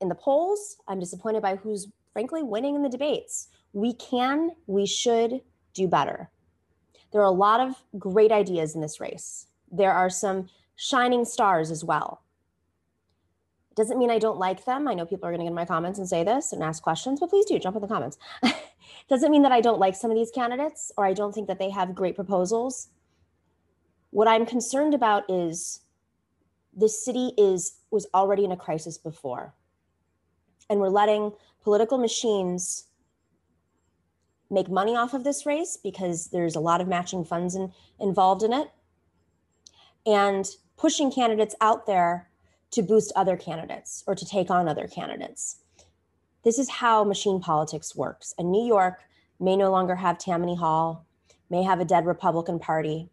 in 0.00 0.08
the 0.08 0.14
polls. 0.14 0.76
I'm 0.88 1.00
disappointed 1.00 1.42
by 1.42 1.56
who's 1.56 1.88
frankly 2.12 2.42
winning 2.42 2.74
in 2.74 2.82
the 2.82 2.88
debates. 2.88 3.48
We 3.72 3.94
can, 3.94 4.50
we 4.66 4.86
should 4.86 5.40
do 5.74 5.88
better. 5.88 6.30
There 7.12 7.20
are 7.20 7.24
a 7.24 7.30
lot 7.30 7.60
of 7.60 7.74
great 7.98 8.32
ideas 8.32 8.74
in 8.74 8.80
this 8.80 9.00
race. 9.00 9.46
There 9.70 9.92
are 9.92 10.10
some 10.10 10.48
shining 10.76 11.24
stars 11.24 11.70
as 11.70 11.84
well. 11.84 12.22
Doesn't 13.74 13.98
mean 13.98 14.10
I 14.10 14.18
don't 14.18 14.38
like 14.38 14.64
them. 14.64 14.86
I 14.86 14.94
know 14.94 15.06
people 15.06 15.26
are 15.28 15.30
going 15.30 15.40
to 15.40 15.44
get 15.44 15.50
in 15.50 15.54
my 15.54 15.64
comments 15.64 15.98
and 15.98 16.08
say 16.08 16.24
this 16.24 16.52
and 16.52 16.62
ask 16.62 16.82
questions, 16.82 17.20
but 17.20 17.30
please 17.30 17.46
do 17.46 17.58
jump 17.58 17.76
in 17.76 17.82
the 17.82 17.88
comments. 17.88 18.18
Doesn't 19.08 19.30
mean 19.30 19.42
that 19.42 19.52
I 19.52 19.60
don't 19.60 19.78
like 19.78 19.94
some 19.94 20.10
of 20.10 20.16
these 20.16 20.30
candidates 20.30 20.92
or 20.96 21.06
I 21.06 21.14
don't 21.14 21.32
think 21.32 21.48
that 21.48 21.58
they 21.58 21.70
have 21.70 21.94
great 21.94 22.14
proposals. 22.14 22.88
What 24.10 24.28
I'm 24.28 24.44
concerned 24.44 24.92
about 24.92 25.24
is 25.30 25.80
this 26.74 27.02
city 27.02 27.32
is 27.38 27.78
was 27.90 28.06
already 28.14 28.44
in 28.44 28.52
a 28.52 28.56
crisis 28.56 28.98
before. 28.98 29.54
And 30.68 30.80
we're 30.80 30.88
letting 30.88 31.32
political 31.62 31.98
machines 31.98 32.84
make 34.50 34.68
money 34.68 34.94
off 34.94 35.14
of 35.14 35.24
this 35.24 35.46
race 35.46 35.78
because 35.82 36.28
there's 36.28 36.56
a 36.56 36.60
lot 36.60 36.80
of 36.80 36.88
matching 36.88 37.24
funds 37.24 37.54
in, 37.54 37.72
involved 37.98 38.42
in 38.42 38.52
it 38.52 38.70
and 40.04 40.46
pushing 40.76 41.10
candidates 41.10 41.54
out 41.60 41.86
there 41.86 42.28
to 42.72 42.82
boost 42.82 43.12
other 43.14 43.36
candidates 43.36 44.02
or 44.06 44.14
to 44.14 44.26
take 44.26 44.50
on 44.50 44.68
other 44.68 44.86
candidates. 44.86 45.58
This 46.42 46.58
is 46.58 46.68
how 46.68 47.04
machine 47.04 47.40
politics 47.40 47.94
works. 47.94 48.34
And 48.38 48.50
New 48.50 48.66
York 48.66 49.04
may 49.38 49.56
no 49.56 49.70
longer 49.70 49.94
have 49.94 50.18
Tammany 50.18 50.56
Hall, 50.56 51.06
may 51.50 51.62
have 51.62 51.80
a 51.80 51.84
dead 51.84 52.06
Republican 52.06 52.58
Party, 52.58 53.08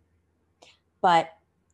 but 1.01 1.29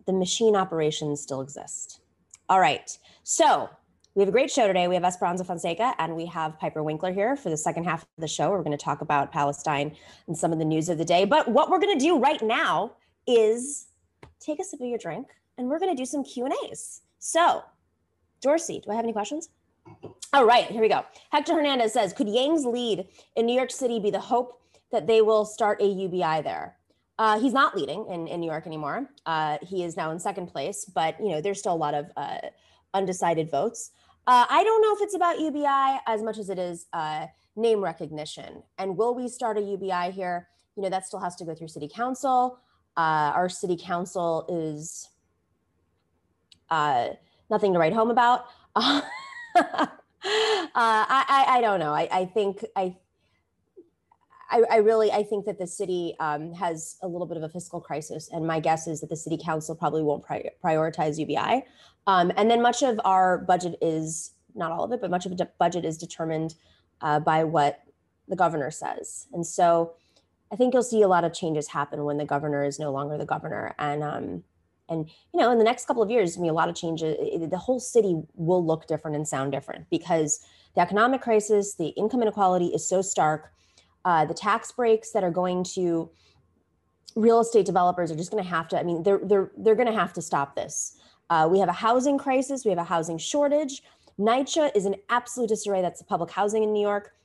the 0.06 0.14
machine 0.14 0.56
operations 0.56 1.22
still 1.22 1.42
exist. 1.42 2.02
All 2.50 2.60
right. 2.60 2.98
So 3.24 3.70
we 4.14 4.22
have 4.22 4.30
a 4.30 4.32
great 4.32 4.52
show 4.52 4.68
today. 4.68 4.88
We 4.88 4.96
have 4.96 5.04
Esperanza 5.04 5.44
Fonseca 5.44 5.94
and 5.98 6.16
we 6.16 6.26
have 6.28 6.60
Piper 6.60 6.84
Winkler 6.84 7.12
here 7.12 7.36
for 7.36 7.50
the 7.50 7.58
second 7.58 7.86
half 7.86 8.04
of 8.04 8.08
the 8.18 8.28
show. 8.28 8.50
We're 8.50 8.64
going 8.64 8.78
to 8.78 8.84
talk 8.84 9.02
about 9.02 9.32
Palestine 9.32 9.96
and 10.28 10.38
some 10.38 10.54
of 10.54 10.60
the 10.60 10.66
news 10.66 10.90
of 10.90 10.98
the 10.98 11.06
day. 11.06 11.26
But 11.26 11.48
what 11.48 11.70
we're 11.70 11.80
going 11.80 11.98
to 11.98 12.04
do 12.04 12.18
right 12.18 12.42
now 12.42 12.94
is 13.28 13.88
take 14.40 14.60
a 14.60 14.64
sip 14.64 14.80
of 14.80 14.88
your 14.88 14.98
drink 14.98 15.28
and 15.58 15.68
we're 15.68 15.80
going 15.80 15.96
to 15.96 16.02
do 16.02 16.06
some 16.06 16.24
Q&As. 16.24 17.02
So 17.20 17.64
Dorsey, 18.46 18.80
do 18.86 18.92
I 18.92 18.96
have 18.96 19.04
any 19.04 19.12
questions? 19.12 19.50
All 20.32 20.46
right, 20.46 20.66
here 20.66 20.80
we 20.80 20.88
go. 20.88 21.04
Hector 21.32 21.56
Hernandez 21.56 21.94
says, 21.94 22.14
could 22.14 22.30
Yang's 22.30 22.64
lead 22.64 23.08
in 23.36 23.48
New 23.48 23.56
York 23.56 23.72
City 23.72 24.00
be 24.00 24.12
the 24.12 24.20
hope 24.20 24.62
that 24.92 25.08
they 25.08 25.24
will 25.24 25.46
start 25.46 25.82
a 25.82 25.88
UBI 25.88 26.44
there? 26.44 26.78
Uh, 27.18 27.40
he's 27.40 27.54
not 27.54 27.76
leading 27.76 28.06
in, 28.08 28.28
in 28.28 28.40
New 28.40 28.50
York 28.50 28.68
anymore. 28.68 29.10
Uh, 29.26 29.58
he 29.64 29.84
is 29.84 29.98
now 29.98 30.12
in 30.12 30.20
second 30.20 30.46
place, 30.46 30.86
but 30.86 31.20
you 31.20 31.30
know 31.30 31.42
there's 31.42 31.58
still 31.58 31.74
a 31.74 31.82
lot 31.88 31.96
of 31.96 32.12
uh, 32.18 32.38
undecided 32.94 33.50
votes. 33.50 33.90
Uh, 34.28 34.46
I 34.48 34.64
don't 34.64 34.82
know 34.84 34.94
if 34.94 35.02
it's 35.02 35.16
about 35.16 35.40
UBI 35.40 36.02
as 36.06 36.22
much 36.22 36.38
as 36.38 36.52
it 36.52 36.60
is 36.60 36.86
uh, 36.94 37.26
name 37.56 37.84
recognition. 37.84 38.62
And 38.78 38.96
will 38.96 39.16
we 39.16 39.28
start 39.28 39.58
a 39.58 39.62
UBI 39.62 40.12
here? 40.12 40.50
You 40.76 40.84
know 40.84 40.90
that 40.90 41.08
still 41.08 41.20
has 41.20 41.36
to 41.38 41.46
go 41.46 41.56
through 41.56 41.70
City 41.70 41.90
Council. 41.92 42.60
Uh, 42.96 43.34
our 43.34 43.50
City 43.50 43.76
Council 43.76 44.46
is 44.50 45.10
nothing 47.50 47.74
to 47.74 47.80
write 47.80 47.94
home 47.94 48.12
about. 48.12 48.46
uh, 48.76 49.04
I, 50.76 51.46
I, 51.48 51.62
don't 51.62 51.80
know. 51.80 51.94
I, 51.94 52.08
I 52.12 52.26
think 52.26 52.66
I, 52.76 52.96
I, 54.50 54.64
I, 54.70 54.78
really 54.78 55.12
I 55.12 55.24
think 55.24 55.46
that 55.46 55.58
the 55.58 55.68
city 55.68 56.16
um, 56.20 56.54
has 56.54 56.98
a 57.02 57.08
little 57.08 57.28
bit 57.28 57.38
of 57.38 57.44
a 57.44 57.50
fiscal 57.50 57.80
crisis, 57.80 58.30
and 58.32 58.46
my 58.46 58.60
guess 58.60 58.88
is 58.88 59.02
that 59.02 59.10
the 59.10 59.16
city 59.16 59.40
council 59.44 59.76
probably 59.76 60.04
won't 60.04 60.24
pri- 60.24 60.50
prioritize 60.64 61.18
UBI. 61.18 61.64
Um, 62.08 62.32
and 62.36 62.52
then 62.52 62.62
much 62.62 62.84
of 62.84 63.00
our 63.06 63.38
budget 63.38 63.78
is 63.82 64.32
not 64.54 64.72
all 64.72 64.84
of 64.84 64.92
it, 64.92 65.02
but 65.02 65.10
much 65.10 65.26
of 65.26 65.36
the 65.38 65.50
budget 65.60 65.86
is 65.86 65.98
determined 65.98 66.56
uh, 67.02 67.20
by 67.20 67.44
what 67.44 67.82
the 68.28 68.36
governor 68.36 68.72
says. 68.72 69.28
And 69.34 69.46
so 69.46 69.94
I 70.52 70.56
think 70.56 70.74
you'll 70.74 70.84
see 70.84 71.02
a 71.02 71.08
lot 71.08 71.24
of 71.24 71.34
changes 71.34 71.70
happen 71.70 72.04
when 72.06 72.18
the 72.18 72.26
governor 72.26 72.64
is 72.64 72.80
no 72.80 72.92
longer 72.92 73.18
the 73.18 73.26
governor, 73.26 73.76
and 73.80 74.04
um, 74.04 74.44
and 74.90 75.10
you 75.34 75.40
know 75.40 75.52
in 75.52 75.58
the 75.58 75.64
next 75.64 75.86
couple 75.86 76.04
of 76.04 76.10
years 76.10 76.38
be 76.38 76.48
a 76.48 76.54
lot 76.54 76.70
of 76.70 76.76
changes 76.76 77.16
the 77.50 77.58
whole 77.58 77.80
city 77.80 78.22
will 78.36 78.66
look 78.66 78.88
different 78.88 79.16
and 79.16 79.28
sound 79.28 79.52
different 79.52 79.90
because 79.90 80.46
the 80.76 80.82
economic 80.82 81.22
crisis 81.22 81.76
the 81.76 81.90
income 81.90 82.22
inequality 82.22 82.68
is 82.68 82.88
so 82.88 83.02
stark 83.02 83.52
uh, 84.06 84.24
the 84.26 84.34
tax 84.34 84.72
breaks 84.72 85.12
that 85.12 85.24
are 85.24 85.32
going 85.32 85.64
to 85.64 86.10
real 87.16 87.40
estate 87.40 87.66
developers 87.66 88.12
are 88.12 88.16
just 88.16 88.32
going 88.32 88.44
to 88.44 88.50
have 88.50 88.68
to 88.68 88.80
i 88.80 88.84
mean 88.84 89.04
they're 89.04 89.22
they're 89.24 89.52
they're 89.58 89.76
going 89.76 89.88
to 89.88 89.94
have 89.94 90.14
to 90.14 90.22
stop 90.22 90.56
this 90.56 90.98
uh, 91.30 91.48
we 91.50 91.60
have 91.60 91.70
a 91.70 91.74
housing 91.74 92.18
crisis 92.18 92.66
we 92.66 92.70
have 92.70 92.78
a 92.78 92.84
housing 92.84 93.18
shortage 93.18 93.82
NYCHA 94.18 94.72
is 94.76 94.86
an 94.86 94.96
absolute 95.10 95.50
disarray 95.50 95.82
that's 95.82 96.00
the 96.00 96.06
public 96.06 96.32
housing 96.32 96.64
in 96.64 96.72
new 96.72 96.82
york 96.82 97.16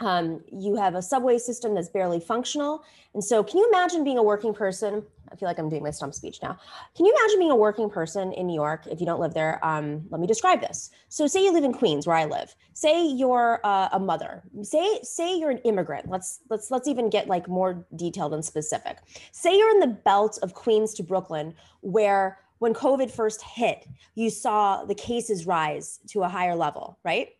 um, 0.00 0.42
you 0.52 0.76
have 0.76 0.94
a 0.94 1.02
subway 1.02 1.38
system 1.38 1.74
that's 1.74 1.88
barely 1.88 2.20
functional. 2.20 2.84
And 3.14 3.24
so, 3.24 3.42
can 3.42 3.58
you 3.58 3.68
imagine 3.68 4.04
being 4.04 4.18
a 4.18 4.22
working 4.22 4.52
person? 4.52 5.02
I 5.30 5.36
feel 5.36 5.48
like 5.48 5.58
I'm 5.58 5.68
doing 5.68 5.82
my 5.82 5.90
stump 5.90 6.14
speech 6.14 6.38
now. 6.42 6.58
Can 6.96 7.06
you 7.06 7.14
imagine 7.16 7.38
being 7.38 7.50
a 7.50 7.56
working 7.56 7.90
person 7.90 8.32
in 8.32 8.46
New 8.46 8.54
York 8.54 8.86
if 8.86 9.00
you 9.00 9.06
don't 9.06 9.20
live 9.20 9.34
there? 9.34 9.64
Um, 9.64 10.04
let 10.10 10.20
me 10.20 10.26
describe 10.26 10.60
this. 10.60 10.90
So, 11.08 11.26
say 11.26 11.44
you 11.44 11.52
live 11.52 11.64
in 11.64 11.72
Queens, 11.72 12.06
where 12.06 12.16
I 12.16 12.24
live. 12.24 12.54
Say 12.72 13.06
you're 13.06 13.60
uh, 13.64 13.88
a 13.92 13.98
mother. 13.98 14.42
Say 14.62 15.00
say 15.02 15.36
you're 15.36 15.50
an 15.50 15.58
immigrant. 15.58 16.08
Let's 16.08 16.40
let's 16.48 16.70
let's 16.70 16.88
even 16.88 17.10
get 17.10 17.28
like 17.28 17.48
more 17.48 17.84
detailed 17.96 18.34
and 18.34 18.44
specific. 18.44 18.98
Say 19.32 19.56
you're 19.56 19.70
in 19.70 19.80
the 19.80 19.86
belt 19.86 20.38
of 20.42 20.54
Queens 20.54 20.94
to 20.94 21.02
Brooklyn, 21.02 21.54
where 21.80 22.38
when 22.58 22.72
COVID 22.72 23.10
first 23.10 23.42
hit, 23.42 23.86
you 24.14 24.30
saw 24.30 24.84
the 24.84 24.94
cases 24.94 25.46
rise 25.46 26.00
to 26.08 26.22
a 26.22 26.28
higher 26.28 26.54
level, 26.54 26.98
right? 27.04 27.30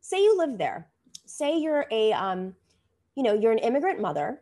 Say 0.00 0.22
you 0.22 0.36
live 0.36 0.58
there 0.58 0.88
say 1.28 1.58
you're 1.58 1.86
a 1.90 2.12
um, 2.12 2.54
you 3.14 3.22
know 3.22 3.34
you're 3.34 3.52
an 3.52 3.58
immigrant 3.58 4.00
mother 4.00 4.40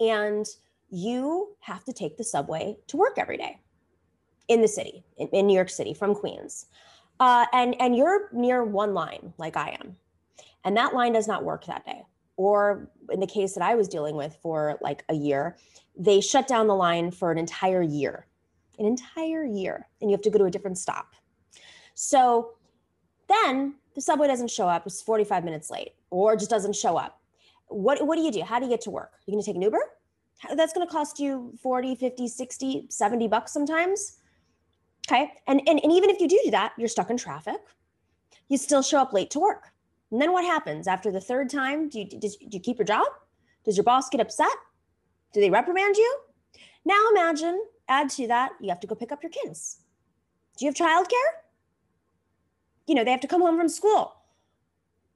and 0.00 0.46
you 0.90 1.56
have 1.60 1.84
to 1.84 1.92
take 1.92 2.16
the 2.16 2.24
subway 2.24 2.76
to 2.86 2.96
work 2.96 3.18
every 3.18 3.36
day 3.36 3.60
in 4.48 4.62
the 4.62 4.68
city 4.68 5.04
in, 5.16 5.28
in 5.28 5.46
new 5.46 5.54
york 5.54 5.70
city 5.70 5.94
from 5.94 6.14
queens 6.14 6.66
uh, 7.20 7.44
and 7.52 7.74
and 7.80 7.96
you're 7.96 8.28
near 8.32 8.64
one 8.64 8.94
line 8.94 9.32
like 9.38 9.56
i 9.56 9.76
am 9.80 9.96
and 10.64 10.76
that 10.76 10.94
line 10.94 11.12
does 11.12 11.28
not 11.28 11.44
work 11.44 11.66
that 11.66 11.84
day 11.84 12.02
or 12.38 12.88
in 13.10 13.20
the 13.20 13.26
case 13.26 13.52
that 13.54 13.62
I 13.62 13.74
was 13.74 13.88
dealing 13.88 14.14
with 14.14 14.38
for 14.40 14.78
like 14.80 15.04
a 15.08 15.14
year, 15.14 15.58
they 15.98 16.20
shut 16.20 16.46
down 16.46 16.68
the 16.68 16.74
line 16.74 17.10
for 17.10 17.32
an 17.32 17.36
entire 17.36 17.82
year, 17.82 18.26
an 18.78 18.86
entire 18.86 19.44
year, 19.44 19.88
and 20.00 20.08
you 20.08 20.14
have 20.14 20.22
to 20.22 20.30
go 20.30 20.38
to 20.38 20.44
a 20.44 20.50
different 20.50 20.78
stop. 20.78 21.14
So 21.94 22.52
then 23.28 23.74
the 23.96 24.00
subway 24.00 24.28
doesn't 24.28 24.50
show 24.50 24.68
up, 24.68 24.86
it's 24.86 25.02
45 25.02 25.44
minutes 25.44 25.68
late, 25.68 25.94
or 26.10 26.36
just 26.36 26.48
doesn't 26.48 26.76
show 26.76 26.96
up. 26.96 27.20
What, 27.66 28.06
what 28.06 28.14
do 28.14 28.22
you 28.22 28.30
do? 28.30 28.42
How 28.42 28.60
do 28.60 28.66
you 28.66 28.70
get 28.70 28.82
to 28.82 28.90
work? 28.90 29.14
You're 29.26 29.34
gonna 29.34 29.42
take 29.42 29.56
an 29.56 29.62
Uber? 29.62 29.80
That's 30.54 30.72
gonna 30.72 30.86
cost 30.86 31.18
you 31.18 31.52
40, 31.62 31.94
50, 31.96 32.28
60, 32.28 32.86
70 32.88 33.28
bucks 33.28 33.52
sometimes. 33.52 34.18
Okay. 35.06 35.32
And, 35.46 35.60
and, 35.66 35.80
and 35.82 35.92
even 35.92 36.10
if 36.10 36.20
you 36.20 36.28
do 36.28 36.38
do 36.44 36.50
that, 36.50 36.72
you're 36.76 36.88
stuck 36.88 37.10
in 37.10 37.16
traffic. 37.16 37.60
You 38.48 38.58
still 38.58 38.82
show 38.82 38.98
up 38.98 39.12
late 39.12 39.30
to 39.30 39.40
work. 39.40 39.68
And 40.10 40.20
then 40.20 40.32
what 40.32 40.44
happens 40.44 40.86
after 40.86 41.10
the 41.10 41.20
third 41.20 41.50
time? 41.50 41.88
Do 41.88 42.00
you, 42.00 42.06
do 42.06 42.28
you 42.50 42.60
keep 42.60 42.78
your 42.78 42.86
job? 42.86 43.06
Does 43.64 43.76
your 43.76 43.84
boss 43.84 44.08
get 44.08 44.20
upset? 44.20 44.48
Do 45.32 45.40
they 45.40 45.50
reprimand 45.50 45.96
you? 45.96 46.20
Now 46.84 47.02
imagine, 47.10 47.62
add 47.88 48.08
to 48.10 48.26
that, 48.28 48.52
you 48.60 48.68
have 48.68 48.80
to 48.80 48.86
go 48.86 48.94
pick 48.94 49.12
up 49.12 49.22
your 49.22 49.30
kids. 49.30 49.80
Do 50.56 50.64
you 50.64 50.70
have 50.70 50.74
childcare? 50.74 51.42
You 52.86 52.94
know, 52.94 53.04
they 53.04 53.10
have 53.10 53.20
to 53.20 53.28
come 53.28 53.42
home 53.42 53.58
from 53.58 53.68
school. 53.68 54.14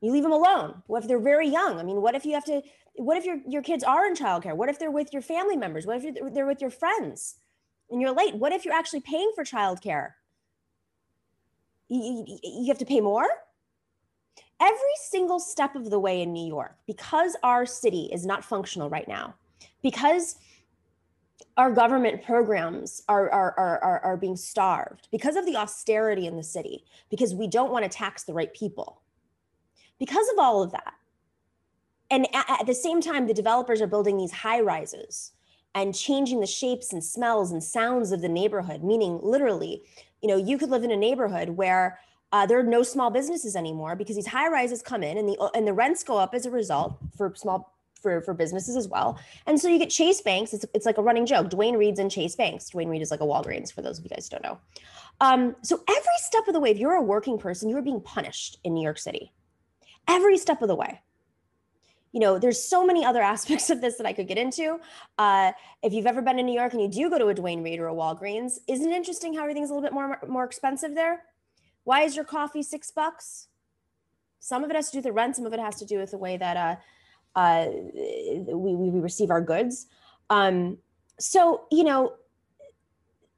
You 0.02 0.12
leave 0.12 0.22
them 0.22 0.32
alone. 0.32 0.82
What 0.88 1.02
if 1.02 1.08
they're 1.08 1.18
very 1.18 1.48
young? 1.48 1.78
I 1.78 1.82
mean, 1.82 2.02
what 2.02 2.14
if 2.14 2.26
you 2.26 2.34
have 2.34 2.44
to, 2.44 2.60
what 2.96 3.16
if 3.16 3.24
your, 3.24 3.38
your 3.48 3.62
kids 3.62 3.82
are 3.82 4.06
in 4.06 4.14
childcare? 4.14 4.54
What 4.54 4.68
if 4.68 4.78
they're 4.78 4.90
with 4.90 5.12
your 5.12 5.22
family 5.22 5.56
members? 5.56 5.86
What 5.86 6.04
if 6.04 6.34
they're 6.34 6.46
with 6.46 6.60
your 6.60 6.70
friends 6.70 7.36
and 7.90 8.00
you're 8.00 8.12
late? 8.12 8.34
What 8.34 8.52
if 8.52 8.66
you're 8.66 8.74
actually 8.74 9.00
paying 9.00 9.32
for 9.34 9.44
childcare? 9.44 10.10
You, 11.88 12.24
you, 12.26 12.38
you 12.42 12.66
have 12.68 12.78
to 12.78 12.84
pay 12.84 13.00
more? 13.00 13.26
every 14.62 14.96
single 14.96 15.40
step 15.40 15.74
of 15.74 15.90
the 15.90 15.98
way 15.98 16.22
in 16.22 16.32
New 16.32 16.46
York, 16.46 16.76
because 16.86 17.36
our 17.42 17.66
city 17.66 18.08
is 18.12 18.24
not 18.24 18.44
functional 18.44 18.88
right 18.88 19.08
now, 19.08 19.34
because 19.82 20.36
our 21.56 21.70
government 21.70 22.22
programs 22.22 23.02
are, 23.08 23.28
are, 23.30 23.58
are, 23.58 24.00
are, 24.00 24.16
being 24.16 24.36
starved, 24.36 25.08
because 25.10 25.36
of 25.36 25.44
the 25.44 25.56
austerity 25.56 26.26
in 26.26 26.36
the 26.36 26.42
city, 26.42 26.84
because 27.10 27.34
we 27.34 27.48
don't 27.48 27.72
want 27.72 27.84
to 27.84 27.88
tax 27.88 28.22
the 28.22 28.32
right 28.32 28.54
people, 28.54 29.01
because 29.98 30.28
of 30.30 30.38
all 30.38 30.62
of 30.62 30.72
that. 30.72 30.94
And 32.10 32.26
at, 32.34 32.66
the 32.66 32.74
same 32.74 33.00
time, 33.00 33.26
the 33.26 33.34
developers 33.34 33.80
are 33.80 33.86
building 33.86 34.18
these 34.18 34.32
high 34.32 34.60
rises 34.60 35.32
and 35.74 35.94
changing 35.94 36.40
the 36.40 36.46
shapes 36.46 36.92
and 36.92 37.02
smells 37.02 37.52
and 37.52 37.64
sounds 37.64 38.12
of 38.12 38.20
the 38.20 38.28
neighborhood, 38.28 38.84
meaning 38.84 39.18
literally, 39.22 39.82
you 40.20 40.28
know, 40.28 40.36
you 40.36 40.58
could 40.58 40.68
live 40.68 40.84
in 40.84 40.90
a 40.90 40.96
neighborhood 40.96 41.50
where 41.50 41.98
uh, 42.30 42.44
there 42.44 42.58
are 42.58 42.64
no 42.64 42.82
small 42.82 43.10
businesses 43.10 43.56
anymore 43.56 43.96
because 43.96 44.16
these 44.16 44.26
high 44.26 44.48
rises 44.48 44.82
come 44.82 45.02
in 45.02 45.16
and 45.16 45.28
the 45.28 45.50
and 45.54 45.66
the 45.66 45.72
rents 45.72 46.02
go 46.02 46.18
up 46.18 46.34
as 46.34 46.44
a 46.44 46.50
result 46.50 46.98
for 47.16 47.34
small 47.34 47.72
for, 48.02 48.20
for 48.20 48.34
businesses 48.34 48.76
as 48.76 48.88
well. 48.88 49.18
And 49.46 49.58
so 49.58 49.68
you 49.68 49.78
get 49.78 49.88
Chase 49.88 50.20
Banks. 50.20 50.52
It's, 50.52 50.66
it's 50.74 50.84
like 50.84 50.98
a 50.98 51.02
running 51.02 51.24
joke. 51.24 51.48
Duane 51.48 51.76
Reade's 51.76 52.00
in 52.00 52.10
Chase 52.10 52.34
Banks. 52.34 52.68
Duane 52.68 52.88
Reade 52.88 53.00
is 53.00 53.10
like 53.10 53.20
a 53.20 53.24
Walgreens 53.24 53.72
for 53.72 53.80
those 53.80 53.98
of 53.98 54.04
you 54.04 54.10
guys 54.10 54.28
don't 54.28 54.42
know. 54.42 54.58
Um, 55.20 55.54
so 55.62 55.80
every 55.88 56.02
step 56.16 56.48
of 56.48 56.52
the 56.52 56.60
way, 56.60 56.70
if 56.70 56.78
you're 56.78 56.94
a 56.94 57.02
working 57.02 57.38
person, 57.38 57.68
you're 57.68 57.80
being 57.80 58.00
punished 58.00 58.58
in 58.64 58.74
New 58.74 58.82
York 58.82 58.98
City. 58.98 59.32
Every 60.08 60.38
step 60.38 60.62
of 60.62 60.68
the 60.68 60.74
way. 60.74 61.00
You 62.12 62.20
know, 62.20 62.38
there's 62.38 62.62
so 62.62 62.84
many 62.84 63.04
other 63.04 63.22
aspects 63.34 63.70
of 63.70 63.80
this 63.80 63.96
that 63.96 64.06
I 64.06 64.12
could 64.12 64.28
get 64.28 64.38
into. 64.38 64.78
Uh, 65.18 65.52
if 65.82 65.92
you've 65.92 66.06
ever 66.06 66.22
been 66.22 66.38
in 66.38 66.46
New 66.46 66.54
York 66.54 66.72
and 66.72 66.82
you 66.82 66.88
do 66.88 67.10
go 67.10 67.18
to 67.18 67.28
a 67.28 67.34
duane 67.34 67.62
reade 67.62 67.80
or 67.80 67.88
a 67.88 67.94
Walgreens, 67.94 68.58
isn't 68.68 68.90
it 68.90 68.94
interesting 68.94 69.34
how 69.34 69.42
everything's 69.42 69.70
a 69.70 69.74
little 69.74 69.86
bit 69.86 69.94
more 69.94 70.18
more 70.28 70.44
expensive 70.44 70.94
there? 70.94 71.24
Why 71.84 72.02
is 72.02 72.14
your 72.14 72.24
coffee 72.24 72.62
six 72.62 72.90
bucks? 72.90 73.48
Some 74.38 74.64
of 74.64 74.70
it 74.70 74.76
has 74.76 74.86
to 74.86 74.92
do 74.92 74.98
with 74.98 75.04
the 75.04 75.12
rent. 75.12 75.36
Some 75.36 75.46
of 75.46 75.52
it 75.52 75.60
has 75.60 75.76
to 75.76 75.84
do 75.84 75.98
with 75.98 76.10
the 76.10 76.18
way 76.18 76.36
that 76.36 76.56
uh, 76.56 77.38
uh, 77.38 77.68
we, 78.48 78.74
we 78.74 79.00
receive 79.00 79.30
our 79.30 79.40
goods. 79.40 79.86
Um, 80.30 80.78
so, 81.18 81.66
you 81.70 81.84
know, 81.84 82.14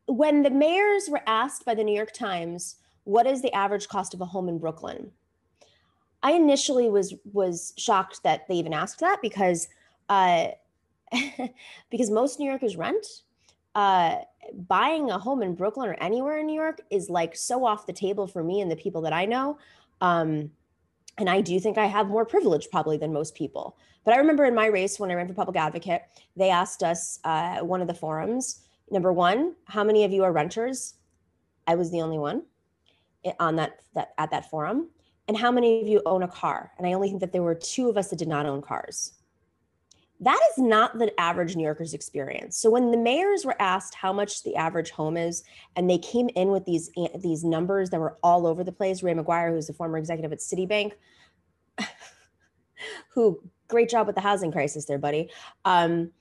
when 0.07 0.43
the 0.43 0.51
mayors 0.51 1.09
were 1.09 1.23
asked 1.27 1.65
by 1.65 1.75
the 1.75 1.85
New 1.85 1.95
York 1.95 2.13
Times, 2.13 2.77
what 3.05 3.27
is 3.27 3.43
the 3.43 3.53
average 3.53 3.89
cost 3.89 4.15
of 4.15 4.21
a 4.21 4.25
home 4.25 4.49
in 4.49 4.59
Brooklyn? 4.59 5.11
I 6.25 6.33
initially 6.33 6.91
was 6.91 7.15
was 7.33 7.73
shocked 7.77 8.23
that 8.25 8.49
they 8.49 8.55
even 8.55 8.73
asked 8.73 8.99
that 9.01 9.21
because 9.23 9.69
uh, 10.09 10.49
because 11.91 12.11
most 12.11 12.41
New 12.41 12.49
Yorkers 12.49 12.77
rent. 12.77 13.07
Uh, 13.77 14.19
buying 14.69 15.11
a 15.11 15.19
home 15.19 15.43
in 15.43 15.55
Brooklyn 15.55 15.89
or 15.89 15.95
anywhere 15.95 16.39
in 16.39 16.47
New 16.47 16.55
York 16.55 16.81
is 16.91 17.11
like 17.11 17.35
so 17.35 17.65
off 17.65 17.87
the 17.87 17.93
table 17.93 18.27
for 18.27 18.45
me 18.45 18.61
and 18.61 18.71
the 18.71 18.77
people 18.77 19.01
that 19.03 19.13
I 19.13 19.25
know. 19.25 19.59
Um, 20.01 20.53
and 21.19 21.29
I 21.29 21.41
do 21.41 21.59
think 21.59 21.77
I 21.77 21.87
have 21.87 22.07
more 22.07 22.25
privilege 22.25 22.69
probably 22.71 22.97
than 22.97 23.13
most 23.13 23.35
people. 23.35 23.77
But 24.05 24.15
I 24.15 24.19
remember 24.19 24.45
in 24.45 24.55
my 24.55 24.67
race 24.67 25.01
when 25.01 25.11
I 25.11 25.15
ran 25.15 25.27
for 25.27 25.35
public 25.35 25.57
advocate, 25.57 26.03
they 26.37 26.51
asked 26.51 26.85
us 26.85 27.19
uh, 27.25 27.61
one 27.61 27.81
of 27.81 27.89
the 27.89 27.95
forums 27.95 28.61
number 28.91 29.13
one, 29.13 29.55
how 29.65 29.83
many 29.83 30.05
of 30.05 30.13
you 30.13 30.25
are 30.25 30.33
renters? 30.33 30.95
I 31.67 31.75
was 31.75 31.91
the 31.91 32.03
only 32.03 32.19
one 32.19 32.43
eh, 33.25 33.33
on 33.41 33.57
that, 33.57 33.81
that 33.95 34.13
at 34.19 34.31
that 34.31 34.51
forum. 34.51 34.89
And 35.27 35.37
how 35.37 35.51
many 35.51 35.81
of 35.81 35.89
you 35.89 36.03
own 36.05 36.23
a 36.23 36.29
car? 36.29 36.73
And 36.77 36.87
I 36.87 36.93
only 36.93 37.09
think 37.09 37.21
that 37.21 37.33
there 37.33 37.43
were 37.43 37.55
two 37.55 37.89
of 37.89 37.97
us 37.97 38.09
that 38.09 38.19
did 38.19 38.29
not 38.29 38.47
own 38.47 38.61
cars. 38.61 39.13
That 40.21 40.41
is 40.53 40.63
not 40.63 40.99
the 40.99 41.19
average 41.19 41.57
New 41.57 41.65
Yorker's 41.65 41.93
experience. 41.93 42.57
So 42.57 42.71
when 42.71 42.91
the 42.91 42.97
mayors 42.97 43.45
were 43.45 43.61
asked 43.61 43.95
how 43.95 44.13
much 44.13 44.43
the 44.43 44.55
average 44.57 44.91
home 44.91 45.17
is, 45.17 45.43
and 45.77 45.89
they 45.89 45.99
came 45.99 46.29
in 46.37 46.49
with 46.49 46.65
these 46.65 46.91
these 47.19 47.43
numbers 47.43 47.91
that 47.91 48.01
were 48.01 48.17
all 48.23 48.47
over 48.47 48.63
the 48.63 48.73
place, 48.73 49.03
Ray 49.03 49.15
McGuire, 49.15 49.51
who's 49.51 49.67
the 49.67 49.73
former 49.73 49.99
executive 49.99 50.33
at 50.33 50.39
Citibank, 50.39 50.93
who 53.09 53.41
great 53.69 53.91
job 53.91 54.07
with 54.07 54.15
the 54.15 54.23
housing 54.23 54.53
crisis 54.53 54.85
there, 54.85 54.99
buddy. 54.99 55.31
Um, 55.65 56.13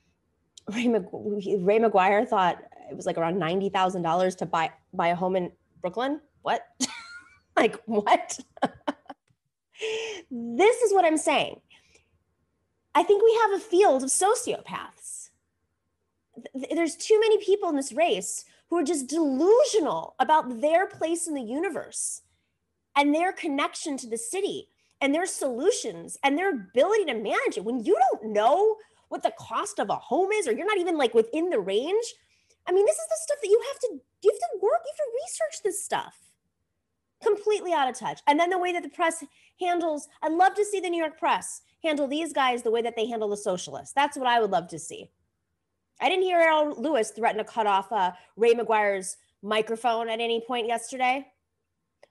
Ray, 0.73 0.87
Ray 0.87 1.79
McGuire 1.79 2.27
thought 2.27 2.63
it 2.89 2.95
was 2.95 3.05
like 3.05 3.17
around 3.17 3.37
ninety 3.37 3.69
thousand 3.69 4.01
dollars 4.01 4.35
to 4.37 4.45
buy 4.45 4.71
buy 4.93 5.09
a 5.09 5.15
home 5.15 5.35
in 5.35 5.51
Brooklyn. 5.81 6.19
What? 6.41 6.65
like 7.55 7.79
what? 7.85 8.39
this 10.31 10.81
is 10.81 10.93
what 10.93 11.05
I'm 11.05 11.17
saying 11.17 11.59
I 12.95 13.03
think 13.03 13.23
we 13.23 13.39
have 13.41 13.53
a 13.53 13.63
field 13.63 14.03
of 14.03 14.09
sociopaths. 14.09 15.29
There's 16.71 16.95
too 16.95 17.19
many 17.19 17.43
people 17.43 17.69
in 17.69 17.75
this 17.75 17.91
race 17.91 18.45
who 18.69 18.77
are 18.77 18.83
just 18.83 19.07
delusional 19.07 20.15
about 20.19 20.61
their 20.61 20.87
place 20.87 21.27
in 21.27 21.33
the 21.33 21.41
universe 21.41 22.21
and 22.95 23.13
their 23.13 23.31
connection 23.31 23.97
to 23.97 24.07
the 24.07 24.17
city 24.17 24.67
and 25.01 25.13
their 25.13 25.25
solutions 25.25 26.17
and 26.23 26.37
their 26.37 26.51
ability 26.51 27.05
to 27.05 27.13
manage 27.13 27.57
it. 27.57 27.65
When 27.65 27.83
you 27.83 27.97
don't 27.99 28.31
know 28.31 28.77
what 29.09 29.23
the 29.23 29.33
cost 29.37 29.79
of 29.79 29.89
a 29.89 29.95
home 29.95 30.31
is, 30.31 30.47
or 30.47 30.53
you're 30.53 30.65
not 30.65 30.79
even 30.79 30.97
like 30.97 31.13
within 31.13 31.49
the 31.49 31.59
range, 31.59 32.05
I 32.67 32.71
mean, 32.71 32.85
this 32.85 32.95
is 32.95 33.07
the 33.09 33.23
stuff 33.23 33.37
that 33.41 33.49
you 33.49 33.61
have 33.71 33.79
to 33.81 33.99
you 34.23 34.31
have 34.31 34.39
to 34.39 34.65
work, 34.65 34.81
you 34.85 34.91
have 34.91 34.97
to 34.97 35.19
research 35.25 35.63
this 35.63 35.83
stuff. 35.83 36.32
Completely 37.23 37.73
out 37.73 37.89
of 37.89 37.97
touch. 37.97 38.21
And 38.27 38.39
then 38.39 38.49
the 38.49 38.57
way 38.57 38.71
that 38.73 38.83
the 38.83 38.89
press 38.89 39.23
handles, 39.59 40.07
I'd 40.21 40.31
love 40.33 40.53
to 40.55 40.65
see 40.65 40.79
the 40.79 40.89
New 40.89 41.01
York 41.01 41.17
press 41.17 41.61
handle 41.83 42.07
these 42.07 42.33
guys 42.33 42.63
the 42.63 42.71
way 42.71 42.81
that 42.81 42.95
they 42.95 43.07
handle 43.07 43.29
the 43.29 43.37
socialists. 43.37 43.93
That's 43.93 44.17
what 44.17 44.27
I 44.27 44.39
would 44.39 44.51
love 44.51 44.67
to 44.69 44.79
see. 44.79 45.09
I 46.01 46.09
didn't 46.09 46.23
hear 46.23 46.39
Errol 46.39 46.75
Louis 46.81 47.09
threaten 47.11 47.37
to 47.37 47.43
cut 47.43 47.67
off 47.67 47.91
uh, 47.91 48.11
Ray 48.35 48.53
McGuire's 48.53 49.17
microphone 49.41 50.09
at 50.09 50.19
any 50.19 50.41
point 50.45 50.67
yesterday 50.67 51.25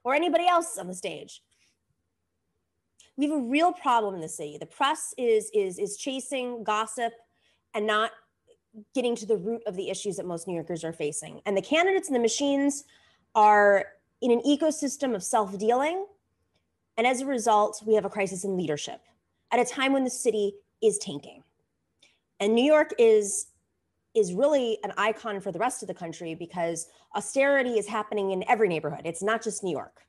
or 0.05 0.15
anybody 0.15 0.47
else 0.47 0.79
on 0.79 0.87
the 0.87 0.95
stage. 0.95 1.43
We 3.17 3.29
have 3.29 3.39
a 3.39 3.43
real 3.43 3.73
problem 3.73 4.15
in 4.15 4.21
the 4.21 4.29
city. 4.29 4.57
The 4.59 4.67
press 4.67 5.15
is, 5.19 5.51
is, 5.53 5.79
is 5.79 5.97
chasing 5.97 6.65
gossip 6.65 7.13
and 7.75 7.87
not 7.87 8.13
getting 8.95 9.15
to 9.17 9.27
the 9.27 9.37
root 9.37 9.63
of 9.67 9.77
the 9.77 9.91
issues 9.91 10.17
that 10.17 10.27
most 10.27 10.49
New 10.49 10.55
Yorkers 10.55 10.85
are 10.85 10.93
facing. 10.93 11.41
And 11.45 11.57
the 11.57 11.63
candidates 11.63 12.09
and 12.09 12.17
the 12.17 12.21
machines 12.21 12.85
are 13.35 13.87
in 14.23 14.31
an 14.31 14.41
ecosystem 14.47 15.15
of 15.15 15.23
self 15.23 15.59
dealing. 15.59 16.07
And 16.97 17.07
as 17.07 17.21
a 17.21 17.27
result, 17.27 17.83
we 17.87 17.95
have 17.95 18.05
a 18.05 18.11
crisis 18.11 18.45
in 18.45 18.57
leadership 18.57 19.01
at 19.51 19.61
a 19.61 19.65
time 19.65 19.93
when 19.93 20.05
the 20.05 20.11
city 20.11 20.55
is 20.83 20.99
tanking. 20.99 21.43
And 22.41 22.55
New 22.55 22.65
York 22.65 22.93
is 22.99 23.49
is 24.15 24.35
really 24.35 24.79
an 24.85 24.93
icon 24.99 25.41
for 25.41 25.51
the 25.51 25.59
rest 25.59 25.83
of 25.83 25.89
the 25.89 25.95
country 25.95 26.35
because 26.35 26.89
austerity 27.17 27.79
is 27.79 27.89
happening 27.89 28.31
in 28.33 28.45
every 28.47 28.69
neighborhood. 28.69 29.01
It's 29.05 29.23
not 29.23 29.43
just 29.43 29.65
New 29.65 29.71
York. 29.71 30.03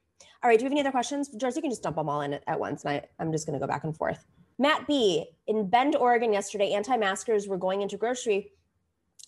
All 0.43 0.49
right, 0.49 0.59
do 0.59 0.63
we 0.63 0.65
have 0.65 0.71
any 0.73 0.81
other 0.81 0.91
questions? 0.91 1.29
Joyce, 1.29 1.55
you 1.55 1.61
can 1.61 1.71
just 1.71 1.83
dump 1.83 1.95
them 1.95 2.09
all 2.09 2.19
in 2.19 2.33
at, 2.33 2.43
at 2.47 2.59
once, 2.59 2.83
and 2.83 2.95
I, 2.95 3.07
I'm 3.17 3.31
just 3.31 3.47
going 3.47 3.57
to 3.57 3.65
go 3.65 3.67
back 3.67 3.85
and 3.85 3.95
forth. 3.95 4.25
Matt 4.59 4.87
B. 4.87 5.25
In 5.47 5.69
Bend, 5.69 5.95
Oregon, 5.95 6.33
yesterday, 6.33 6.73
anti 6.73 6.97
maskers 6.97 7.47
were 7.47 7.57
going 7.57 7.81
into 7.81 7.95
grocery 7.95 8.51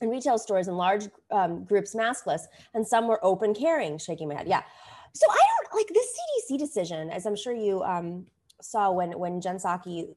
and 0.02 0.12
retail 0.12 0.38
stores 0.38 0.68
in 0.68 0.76
large 0.76 1.08
um, 1.32 1.64
groups 1.64 1.96
maskless, 1.96 2.42
and 2.74 2.86
some 2.86 3.08
were 3.08 3.24
open 3.24 3.54
carrying, 3.54 3.98
shaking 3.98 4.28
my 4.28 4.36
head. 4.36 4.48
Yeah. 4.48 4.64
So 5.14 5.26
I 5.30 5.38
don't 5.38 5.80
like 5.80 5.88
this 5.94 6.08
CDC 6.52 6.60
decision, 6.60 7.10
as 7.10 7.26
I'm 7.26 7.36
sure 7.36 7.54
you 7.54 7.82
um, 7.84 8.26
saw 8.62 8.92
when 8.92 9.18
when 9.18 9.40
Jen 9.40 9.58
Psaki, 9.58 10.14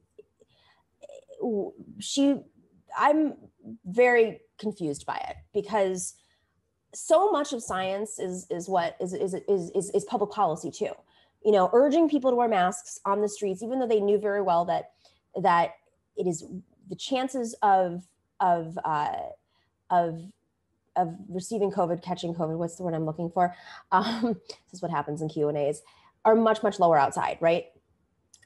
she, 1.99 2.41
I'm 2.97 3.35
very 3.85 4.41
confused 4.59 5.05
by 5.05 5.15
it 5.29 5.37
because 5.53 6.15
so 6.93 7.31
much 7.31 7.53
of 7.53 7.63
science 7.63 8.19
is 8.19 8.45
is 8.49 8.67
what 8.67 8.97
is 8.99 9.13
is 9.13 9.33
is 9.47 9.71
is, 9.71 9.89
is 9.91 10.03
public 10.05 10.31
policy 10.31 10.71
too. 10.71 10.91
You 11.45 11.53
know, 11.53 11.69
urging 11.71 12.09
people 12.09 12.31
to 12.31 12.35
wear 12.35 12.49
masks 12.49 12.99
on 13.05 13.21
the 13.21 13.29
streets, 13.29 13.63
even 13.63 13.79
though 13.79 13.87
they 13.87 14.01
knew 14.01 14.19
very 14.19 14.41
well 14.41 14.65
that 14.65 14.91
that 15.41 15.71
it 16.17 16.27
is 16.27 16.45
the 16.89 16.95
chances 16.95 17.55
of 17.61 18.03
of 18.39 18.77
uh, 18.83 19.15
of 19.89 20.21
of 20.95 21.15
receiving 21.29 21.71
COVID, 21.71 22.01
catching 22.01 22.33
COVID. 22.33 22.57
What's 22.57 22.75
the 22.75 22.83
word 22.83 22.93
I'm 22.93 23.05
looking 23.05 23.29
for? 23.29 23.55
Um, 23.91 24.35
this 24.49 24.73
is 24.73 24.81
what 24.81 24.91
happens 24.91 25.21
in 25.21 25.29
Q 25.29 25.49
and 25.49 25.57
A's. 25.57 25.81
Are 26.25 26.35
much 26.35 26.63
much 26.63 26.79
lower 26.79 26.97
outside, 26.97 27.37
right? 27.39 27.67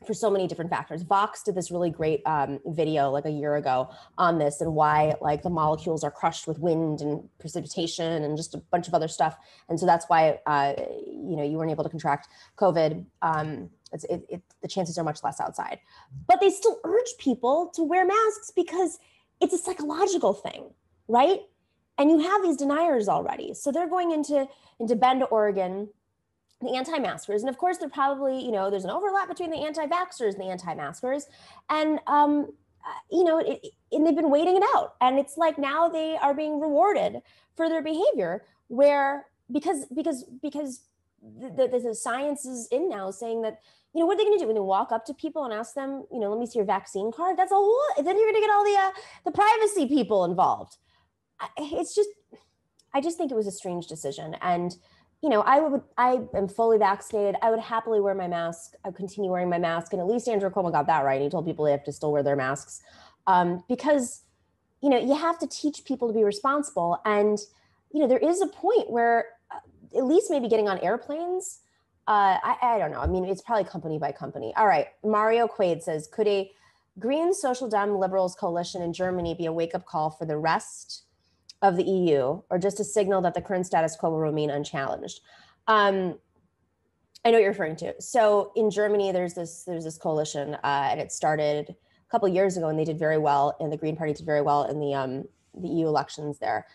for 0.06 0.13
so 0.13 0.29
many 0.29 0.47
different 0.47 0.69
factors. 0.69 1.01
Vox 1.03 1.43
did 1.43 1.56
this 1.56 1.71
really 1.71 1.89
great 1.89 2.21
um, 2.25 2.60
video 2.65 3.10
like 3.10 3.25
a 3.25 3.32
year 3.32 3.56
ago 3.56 3.89
on 4.17 4.38
this 4.38 4.62
and 4.62 4.73
why 4.73 5.15
like 5.21 5.41
the 5.41 5.49
molecules 5.49 6.03
are 6.03 6.12
crushed 6.12 6.47
with 6.47 6.60
wind 6.60 7.01
and 7.01 7.27
precipitation 7.39 8.23
and 8.23 8.38
just 8.38 8.53
a 8.53 8.58
bunch 8.58 8.88
of 8.88 8.93
other 8.93 9.08
stuff. 9.08 9.38
And 9.69 9.79
so 9.79 9.86
that's 9.86 10.06
why 10.08 10.39
uh, 10.45 10.73
you 11.08 11.36
know 11.36 11.43
you 11.43 11.58
weren't 11.58 11.71
able 11.71 11.84
to 11.84 11.89
contract 11.89 12.27
COVID. 12.58 13.06
Um, 13.21 13.69
it, 13.91 14.25
it, 14.27 14.41
the 14.62 14.67
chances 14.67 14.97
are 14.97 15.03
much 15.03 15.23
less 15.23 15.39
outside, 15.39 15.79
but 16.27 16.39
they 16.41 16.49
still 16.49 16.79
urge 16.84 17.17
people 17.19 17.71
to 17.75 17.84
wear 17.84 18.06
masks 18.06 18.51
because 18.56 18.97
it's 19.39 19.53
a 19.53 19.58
psychological 19.58 20.34
thing, 20.34 20.71
right? 21.08 21.39
And 21.98 22.10
you 22.10 22.20
have 22.20 22.42
these 22.42 22.58
deniers 22.58 23.08
already, 23.08 23.54
so 23.54 23.72
they're 23.72 23.89
going 23.89 24.12
into 24.12 24.48
into 24.80 24.96
Bend, 24.96 25.24
Oregon 25.30 25.89
the 26.63 26.76
anti-maskers. 26.76 27.42
And 27.42 27.50
of 27.50 27.58
course 27.58 27.78
they're 27.78 27.89
probably 27.89 28.44
you 28.44 28.52
know 28.52 28.70
there's 28.70 28.86
an 28.86 28.89
overlap 28.89 29.28
between 29.28 29.52
the 29.52 29.58
anti-vaxxers 29.58 30.34
and 30.34 30.42
the 30.42 30.50
anti-maskers. 30.50 31.28
And 31.70 32.00
um 32.08 32.54
uh, 32.86 33.00
you 33.12 33.24
know 33.24 33.39
it, 33.39 33.66
and 33.92 34.06
they've 34.06 34.16
been 34.16 34.32
waiting 34.32 34.58
it 34.58 34.63
out. 34.76 34.96
And 35.02 35.20
it's 35.20 35.38
like 35.38 35.58
now 35.58 35.88
they 35.88 36.18
are 36.18 36.34
being 36.34 36.60
rewarded 36.60 37.22
for 37.56 37.70
their 37.70 37.84
behavior 37.84 38.44
where 38.68 39.28
because 39.52 39.86
because 39.94 40.26
because 40.42 40.82
the, 41.22 41.68
the, 41.68 41.80
the 41.80 41.96
science 41.96 42.46
is 42.46 42.68
in 42.72 42.89
now 42.89 43.12
saying 43.12 43.42
that 43.44 43.60
you 43.94 44.00
know 44.00 44.06
what 44.06 44.16
are 44.16 44.18
they 44.18 44.24
going 44.26 44.38
to 44.38 44.44
do? 44.44 44.48
When 44.48 44.56
they 44.56 44.62
walk 44.62 44.92
up 44.92 45.06
to 45.06 45.13
people 45.13 45.44
and 45.46 45.54
ask 45.54 45.76
them 45.76 46.06
you 46.12 46.20
know 46.20 46.30
let 46.30 46.39
me 46.39 46.46
see 46.46 46.60
your 46.60 46.66
vaccine 46.66 47.12
card 47.12 47.38
that's 47.38 47.52
a 47.52 47.56
whole 47.56 47.80
then 47.98 48.18
you're 48.18 48.32
going 48.32 48.36
to 48.36 48.42
get 48.42 48.50
all 48.50 48.63
the 48.63 48.78
uh, 48.78 48.92
the 49.24 49.32
privacy 49.32 49.88
people 49.88 50.26
involved 50.26 50.78
it's 51.58 51.96
just 51.96 52.10
i 52.93 53.02
just 53.02 53.17
think 53.17 53.32
it 53.32 53.36
was 53.36 53.48
a 53.48 53.52
strange 53.52 53.88
decision 53.88 54.36
and 54.41 54.78
you 55.24 55.30
know, 55.30 55.39
I 55.39 55.62
would, 55.62 55.82
I 55.98 56.19
am 56.36 56.50
fully 56.50 56.78
vaccinated. 56.78 57.38
I 57.41 57.50
would 57.50 57.62
happily 57.62 58.02
wear 58.02 58.13
my 58.13 58.28
mask. 58.28 58.74
I 58.84 58.89
would 58.89 58.98
continue 58.98 59.32
wearing 59.32 59.50
my 59.50 59.58
mask. 59.58 59.93
And 59.93 60.02
at 60.02 60.06
least 60.06 60.28
Andrew 60.28 60.50
Cuomo 60.50 60.69
got 60.69 60.86
that 60.88 61.06
right. 61.06 61.22
He 61.22 61.30
told 61.30 61.46
people 61.46 61.63
they 61.63 61.72
have 61.72 61.86
to 61.86 61.93
still 61.93 62.12
wear 62.12 62.24
their 62.24 62.36
masks 62.36 62.82
um, 63.26 63.63
because, 63.69 64.24
you 64.82 64.89
know, 64.89 64.98
you 64.98 65.15
have 65.15 65.39
to 65.39 65.48
teach 65.48 65.86
people 65.86 66.10
to 66.10 66.13
be 66.13 66.26
responsible. 66.26 67.00
And, 67.06 67.39
you 67.93 68.02
know, 68.02 68.08
there 68.08 68.17
is 68.17 68.41
a 68.41 68.48
point 68.48 68.91
where 68.91 69.28
uh, 69.50 69.98
at 69.98 70.04
least 70.04 70.30
maybe 70.30 70.50
getting 70.50 70.67
on 70.67 70.78
airplanes, 70.80 71.62
uh, 72.06 72.38
I, 72.43 72.58
I 72.62 72.78
don't 72.78 72.91
know. 72.91 73.00
I 73.00 73.08
mean, 73.08 73.24
it's 73.24 73.41
probably 73.41 73.63
company 73.63 73.98
by 73.98 74.12
company. 74.12 74.54
All 74.58 74.67
right. 74.67 74.88
Mario 75.06 75.48
Quaid 75.48 75.84
says, 75.84 76.10
could 76.12 76.28
a 76.28 76.52
Green 77.00 77.34
Social 77.34 77.69
Dem 77.69 77.98
Liberals 77.98 78.36
coalition 78.36 78.82
in 78.82 78.91
Germany 78.91 79.36
be 79.36 79.46
a 79.46 79.54
wake 79.54 79.74
up 79.74 79.86
call 79.86 80.10
for 80.10 80.26
the 80.26 80.38
rest 80.38 81.04
of 81.63 81.78
the 81.78 81.84
EU 81.84 82.41
or 82.49 82.60
just 82.60 82.80
a 82.80 82.84
signal 82.84 83.21
that 83.21 83.34
the 83.34 83.41
current 83.41 83.65
status 83.65 83.95
quo 83.95 84.12
will 84.12 84.19
remain 84.19 84.52
unchallenged. 84.52 85.21
Um, 85.67 86.19
I 87.26 87.32
know 87.32 87.38
what 87.38 87.41
you're 87.41 87.52
referring 87.52 87.78
to. 87.78 87.95
So 88.02 88.52
in 88.56 88.69
Germany, 88.69 89.13
there's 89.13 89.34
this 89.34 89.63
there's 89.63 89.86
this 89.86 89.97
coalition, 89.97 90.56
uh, 90.56 90.89
and 90.91 90.99
it 90.99 91.12
started 91.12 91.69
a 91.69 92.12
couple 92.12 92.28
years 92.28 92.58
ago, 92.58 92.67
and 92.67 92.78
they 92.78 92.84
did 92.84 92.99
very 92.99 93.17
well, 93.17 93.56
and 93.62 93.71
the 93.71 93.78
Green 93.78 93.95
Party 93.95 94.13
did 94.13 94.26
very 94.26 94.41
well 94.41 94.65
in 94.65 94.82
the 94.82 94.93
um, 94.93 95.23
the 95.56 95.69
EU 95.69 95.88
elections 95.88 96.38
there. 96.39 96.67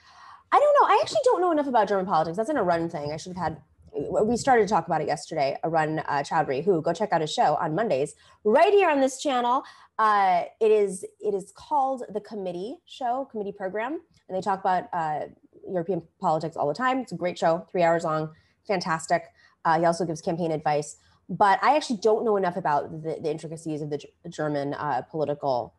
I 0.51 0.59
don't 0.59 0.77
know. 0.81 0.95
I 0.95 0.99
actually 1.03 1.21
don't 1.25 1.43
know 1.43 1.53
enough 1.53 1.67
about 1.67 1.87
German 1.87 2.07
politics. 2.07 2.39
That's 2.39 2.49
in 2.49 2.57
a 2.57 2.63
run 2.63 2.89
thing. 2.89 3.13
I 3.13 3.19
should 3.19 3.37
have 3.37 3.43
had. 3.43 3.63
We 3.93 4.39
started 4.39 4.63
to 4.63 4.69
talk 4.69 4.87
about 4.87 5.03
it 5.03 5.07
yesterday. 5.07 5.59
Arun 5.65 5.99
uh, 5.99 6.23
Chaudhary, 6.23 6.65
who 6.65 6.81
go 6.81 6.95
check 6.95 7.13
out 7.13 7.21
his 7.21 7.33
show 7.33 7.57
on 7.57 7.75
Mondays 7.75 8.15
right 8.45 8.73
here 8.73 8.89
on 8.89 9.01
this 9.01 9.21
channel. 9.21 9.65
Uh, 9.99 10.45
it 10.61 10.71
is 10.71 11.05
it 11.21 11.35
is 11.35 11.53
called 11.55 12.05
the 12.09 12.21
Committee 12.21 12.77
Show, 12.87 13.29
Committee 13.31 13.53
Program 13.53 14.01
and 14.29 14.37
they 14.37 14.41
talk 14.41 14.61
about 14.61 14.85
uh, 14.93 15.27
European 15.69 16.03
politics 16.21 16.57
all 16.57 16.69
the 16.69 16.75
time. 16.75 16.99
It's 16.99 17.13
a 17.13 17.17
great 17.17 17.39
show, 17.39 17.67
three 17.71 17.83
hours 17.83 18.05
long, 18.05 18.31
fantastic. 18.67 19.25
Uh, 19.65 19.79
he 19.79 19.85
also 19.85 20.05
gives 20.05 20.21
campaign 20.21 20.51
advice, 20.51 20.97
but 21.29 21.59
I 21.63 21.77
actually 21.77 21.99
don't 21.99 22.25
know 22.25 22.37
enough 22.37 22.57
about 22.57 23.03
the, 23.03 23.19
the 23.21 23.31
intricacies 23.31 23.83
of 23.83 23.91
the 23.91 23.99
G- 23.99 24.13
German 24.29 24.75
uh, 24.75 25.03
political 25.11 25.75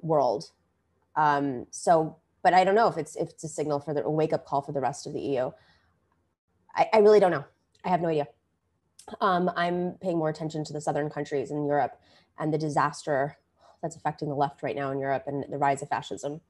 world. 0.00 0.50
Um, 1.16 1.66
so, 1.70 2.16
but 2.42 2.54
I 2.54 2.64
don't 2.64 2.74
know 2.74 2.88
if 2.88 2.98
it's 2.98 3.16
if 3.16 3.30
it's 3.30 3.44
a 3.44 3.48
signal 3.48 3.80
for 3.80 3.94
the 3.94 4.04
a 4.04 4.10
wake 4.10 4.32
up 4.32 4.46
call 4.46 4.62
for 4.62 4.72
the 4.72 4.80
rest 4.80 5.06
of 5.06 5.12
the 5.12 5.20
EU. 5.20 5.50
I, 6.74 6.88
I 6.92 6.98
really 6.98 7.20
don't 7.20 7.30
know. 7.30 7.44
I 7.84 7.88
have 7.88 8.00
no 8.00 8.08
idea. 8.08 8.26
Um, 9.20 9.50
I'm 9.54 9.92
paying 10.00 10.18
more 10.18 10.30
attention 10.30 10.64
to 10.64 10.72
the 10.72 10.80
southern 10.80 11.10
countries 11.10 11.50
in 11.50 11.66
Europe 11.66 12.00
and 12.38 12.52
the 12.52 12.58
disaster 12.58 13.36
that's 13.84 13.96
affecting 13.96 14.30
the 14.30 14.34
left 14.34 14.62
right 14.62 14.74
now 14.74 14.90
in 14.90 14.98
Europe 14.98 15.24
and 15.26 15.44
the 15.50 15.58
rise 15.58 15.82
of 15.82 15.88
fascism. 15.90 16.40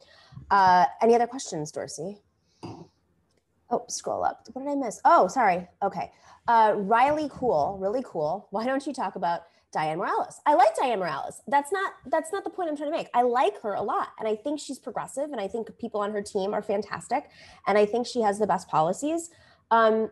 Uh, 0.52 0.86
any 1.02 1.16
other 1.16 1.26
questions, 1.26 1.72
Dorsey? 1.72 2.22
Oh, 2.62 3.84
scroll 3.88 4.24
up. 4.24 4.46
What 4.52 4.64
did 4.64 4.70
I 4.70 4.76
miss? 4.76 5.00
Oh, 5.04 5.26
sorry. 5.26 5.66
Okay. 5.82 6.12
Uh, 6.46 6.74
Riley 6.76 7.28
Cool, 7.32 7.76
really 7.80 8.04
cool. 8.06 8.46
Why 8.52 8.64
don't 8.64 8.86
you 8.86 8.92
talk 8.92 9.16
about 9.16 9.40
Dianne 9.74 9.96
Morales? 9.96 10.40
I 10.46 10.54
like 10.54 10.76
Dianne 10.76 11.00
Morales. 11.00 11.42
That's 11.48 11.72
not 11.72 11.94
that's 12.06 12.32
not 12.32 12.44
the 12.44 12.50
point 12.50 12.70
I'm 12.70 12.76
trying 12.76 12.92
to 12.92 12.96
make. 12.96 13.08
I 13.14 13.22
like 13.22 13.60
her 13.62 13.74
a 13.74 13.82
lot, 13.82 14.10
and 14.20 14.28
I 14.28 14.36
think 14.36 14.60
she's 14.60 14.78
progressive, 14.78 15.32
and 15.32 15.40
I 15.40 15.48
think 15.48 15.76
people 15.78 16.00
on 16.02 16.12
her 16.12 16.22
team 16.22 16.54
are 16.54 16.62
fantastic, 16.62 17.28
and 17.66 17.76
I 17.76 17.84
think 17.84 18.06
she 18.06 18.20
has 18.20 18.38
the 18.38 18.46
best 18.46 18.68
policies. 18.68 19.30
Um, 19.72 20.10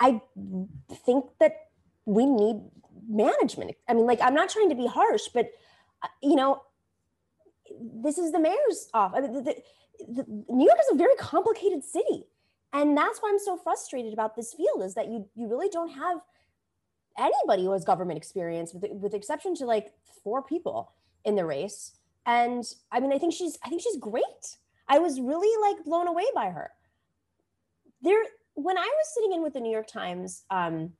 I 0.00 0.22
think 1.04 1.26
that 1.40 1.56
we 2.06 2.24
need 2.24 2.62
management. 3.06 3.72
I 3.86 3.92
mean, 3.92 4.06
like 4.06 4.22
I'm 4.22 4.34
not 4.34 4.48
trying 4.48 4.70
to 4.70 4.74
be 4.74 4.86
harsh, 4.86 5.28
but 5.34 5.50
you 6.22 6.36
know, 6.36 6.62
this 8.02 8.18
is 8.18 8.32
the 8.32 8.40
mayor's 8.40 8.88
office. 8.92 9.26
The, 9.32 9.40
the, 9.40 9.54
the, 10.12 10.24
New 10.48 10.66
York 10.66 10.78
is 10.80 10.94
a 10.94 10.96
very 10.96 11.14
complicated 11.16 11.82
city. 11.82 12.26
And 12.72 12.96
that's 12.96 13.20
why 13.20 13.30
I'm 13.30 13.38
so 13.38 13.56
frustrated 13.56 14.12
about 14.12 14.34
this 14.34 14.52
field 14.52 14.82
is 14.82 14.94
that 14.94 15.06
you 15.06 15.28
you 15.36 15.48
really 15.48 15.68
don't 15.68 15.90
have 15.90 16.18
anybody 17.16 17.64
who 17.64 17.72
has 17.72 17.84
government 17.84 18.16
experience 18.16 18.74
with 18.74 18.84
with 18.90 19.14
exception 19.14 19.54
to 19.56 19.64
like 19.64 19.92
four 20.24 20.42
people 20.42 20.92
in 21.24 21.36
the 21.36 21.44
race. 21.44 21.92
And 22.26 22.64
I 22.90 23.00
mean, 23.00 23.12
I 23.12 23.18
think 23.18 23.32
she's 23.32 23.56
I 23.64 23.68
think 23.68 23.80
she's 23.80 23.96
great. 23.96 24.58
I 24.88 24.98
was 24.98 25.20
really 25.20 25.74
like 25.74 25.84
blown 25.84 26.08
away 26.08 26.24
by 26.34 26.50
her. 26.50 26.70
There, 28.02 28.22
when 28.54 28.76
I 28.76 28.82
was 28.82 29.14
sitting 29.14 29.32
in 29.32 29.42
with 29.42 29.54
the 29.54 29.60
New 29.60 29.72
York 29.72 29.86
Times 29.86 30.44
um, 30.50 30.92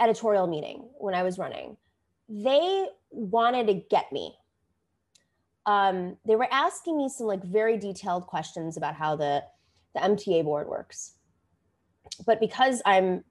editorial 0.00 0.46
meeting 0.46 0.88
when 0.98 1.14
I 1.14 1.22
was 1.22 1.38
running, 1.38 1.76
they 2.32 2.86
wanted 3.10 3.66
to 3.66 3.74
get 3.74 4.10
me. 4.10 4.34
Um, 5.66 6.16
they 6.26 6.34
were 6.34 6.48
asking 6.50 6.96
me 6.96 7.08
some 7.08 7.26
like 7.26 7.44
very 7.44 7.76
detailed 7.76 8.26
questions 8.26 8.76
about 8.76 8.94
how 8.94 9.16
the 9.16 9.44
the 9.94 10.00
MTA 10.00 10.44
board 10.44 10.68
works. 10.68 11.12
But 12.26 12.40
because 12.40 12.80
I'm 12.86 13.22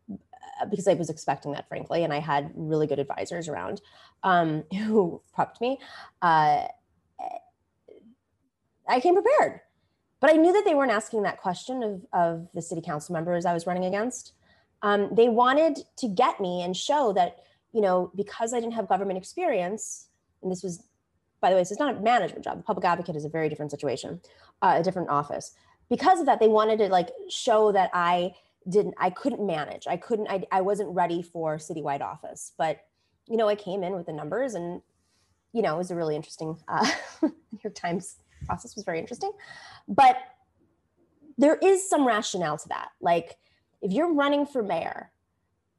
uh, 0.62 0.66
because 0.70 0.88
I 0.88 0.94
was 0.94 1.10
expecting 1.10 1.54
that, 1.54 1.68
frankly, 1.68 2.04
and 2.04 2.14
I 2.14 2.20
had 2.20 2.52
really 2.56 2.86
good 2.86 3.00
advisors 3.00 3.48
around 3.48 3.82
um, 4.24 4.64
who 4.72 5.22
prepped 5.36 5.60
me, 5.60 5.80
uh, 6.22 6.68
I 8.88 9.00
came 9.00 9.16
prepared. 9.16 9.62
But 10.20 10.30
I 10.30 10.34
knew 10.34 10.54
that 10.54 10.64
they 10.64 10.76
weren't 10.76 10.92
asking 10.92 11.24
that 11.24 11.42
question 11.42 11.82
of, 11.82 12.06
of 12.14 12.48
the 12.54 12.62
city 12.62 12.82
council 12.82 13.14
members 13.14 13.44
I 13.44 13.54
was 13.54 13.66
running 13.66 13.86
against. 13.86 14.34
Um, 14.84 15.10
they 15.12 15.30
wanted 15.30 15.80
to 15.98 16.08
get 16.08 16.40
me 16.40 16.62
and 16.62 16.78
show 16.78 17.12
that 17.14 17.38
you 17.74 17.82
know, 17.82 18.12
because 18.16 18.54
I 18.54 18.60
didn't 18.60 18.74
have 18.74 18.88
government 18.88 19.18
experience, 19.18 20.08
and 20.42 20.52
this 20.52 20.64
was, 20.64 20.84
by 21.40 21.50
the 21.50 21.56
way, 21.56 21.62
this 21.62 21.72
is 21.72 21.80
not 21.80 21.96
a 21.96 22.00
management 22.00 22.44
job. 22.44 22.58
The 22.58 22.64
public 22.64 22.86
advocate 22.86 23.16
is 23.16 23.26
a 23.26 23.30
very 23.30 23.50
different 23.50 23.72
situation, 23.72 24.22
uh, 24.62 24.76
a 24.78 24.84
different 24.84 25.10
office. 25.10 25.54
Because 25.90 26.20
of 26.20 26.26
that, 26.26 26.40
they 26.40 26.48
wanted 26.48 26.80
to 26.80 26.88
like 26.88 27.10
show 27.30 27.72
that 27.72 27.90
I 27.94 28.34
didn't, 28.70 28.96
I 28.98 29.10
couldn't 29.10 29.46
manage. 29.46 29.88
I 29.88 29.98
couldn't, 29.98 30.30
I, 30.30 30.44
I 30.52 30.62
wasn't 30.62 30.94
ready 30.94 31.22
for 31.22 31.58
citywide 31.58 32.02
office. 32.02 32.54
But, 32.58 32.82
you 33.28 33.38
know, 33.38 33.48
I 33.48 33.56
came 33.56 33.84
in 33.84 33.94
with 33.94 34.06
the 34.06 34.14
numbers 34.14 34.54
and, 34.54 34.82
you 35.54 35.62
know, 35.62 35.76
it 35.76 35.78
was 35.78 35.92
a 35.92 35.96
really 35.96 36.16
interesting, 36.16 36.58
uh, 36.68 36.90
New 37.22 37.60
York 37.64 37.76
Times 37.76 38.18
process 38.46 38.76
was 38.76 38.86
very 38.86 39.00
interesting. 39.00 39.32
But 39.88 40.18
there 41.38 41.56
is 41.56 41.90
some 41.90 42.06
rationale 42.06 42.58
to 42.58 42.70
that. 42.70 42.90
Like, 43.02 43.38
if 43.82 43.92
you're 43.92 44.14
running 44.14 44.46
for 44.46 44.62
mayor 44.62 45.12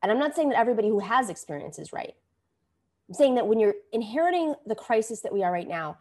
and 0.03 0.11
I'm 0.11 0.19
not 0.19 0.35
saying 0.35 0.51
that 0.51 0.59
everybody 0.59 0.89
who 0.89 0.99
has 0.99 1.31
experience 1.31 1.79
is 1.79 1.93
right. 1.93 2.15
I'm 3.09 3.15
saying 3.15 3.35
that 3.37 3.47
when 3.47 3.61
you're 3.61 3.75
inheriting 3.93 4.55
the 4.67 4.75
crisis 4.75 5.21
that 5.21 5.33
we 5.33 5.43
are 5.43 5.53
right 5.53 5.69
now, 5.69 5.99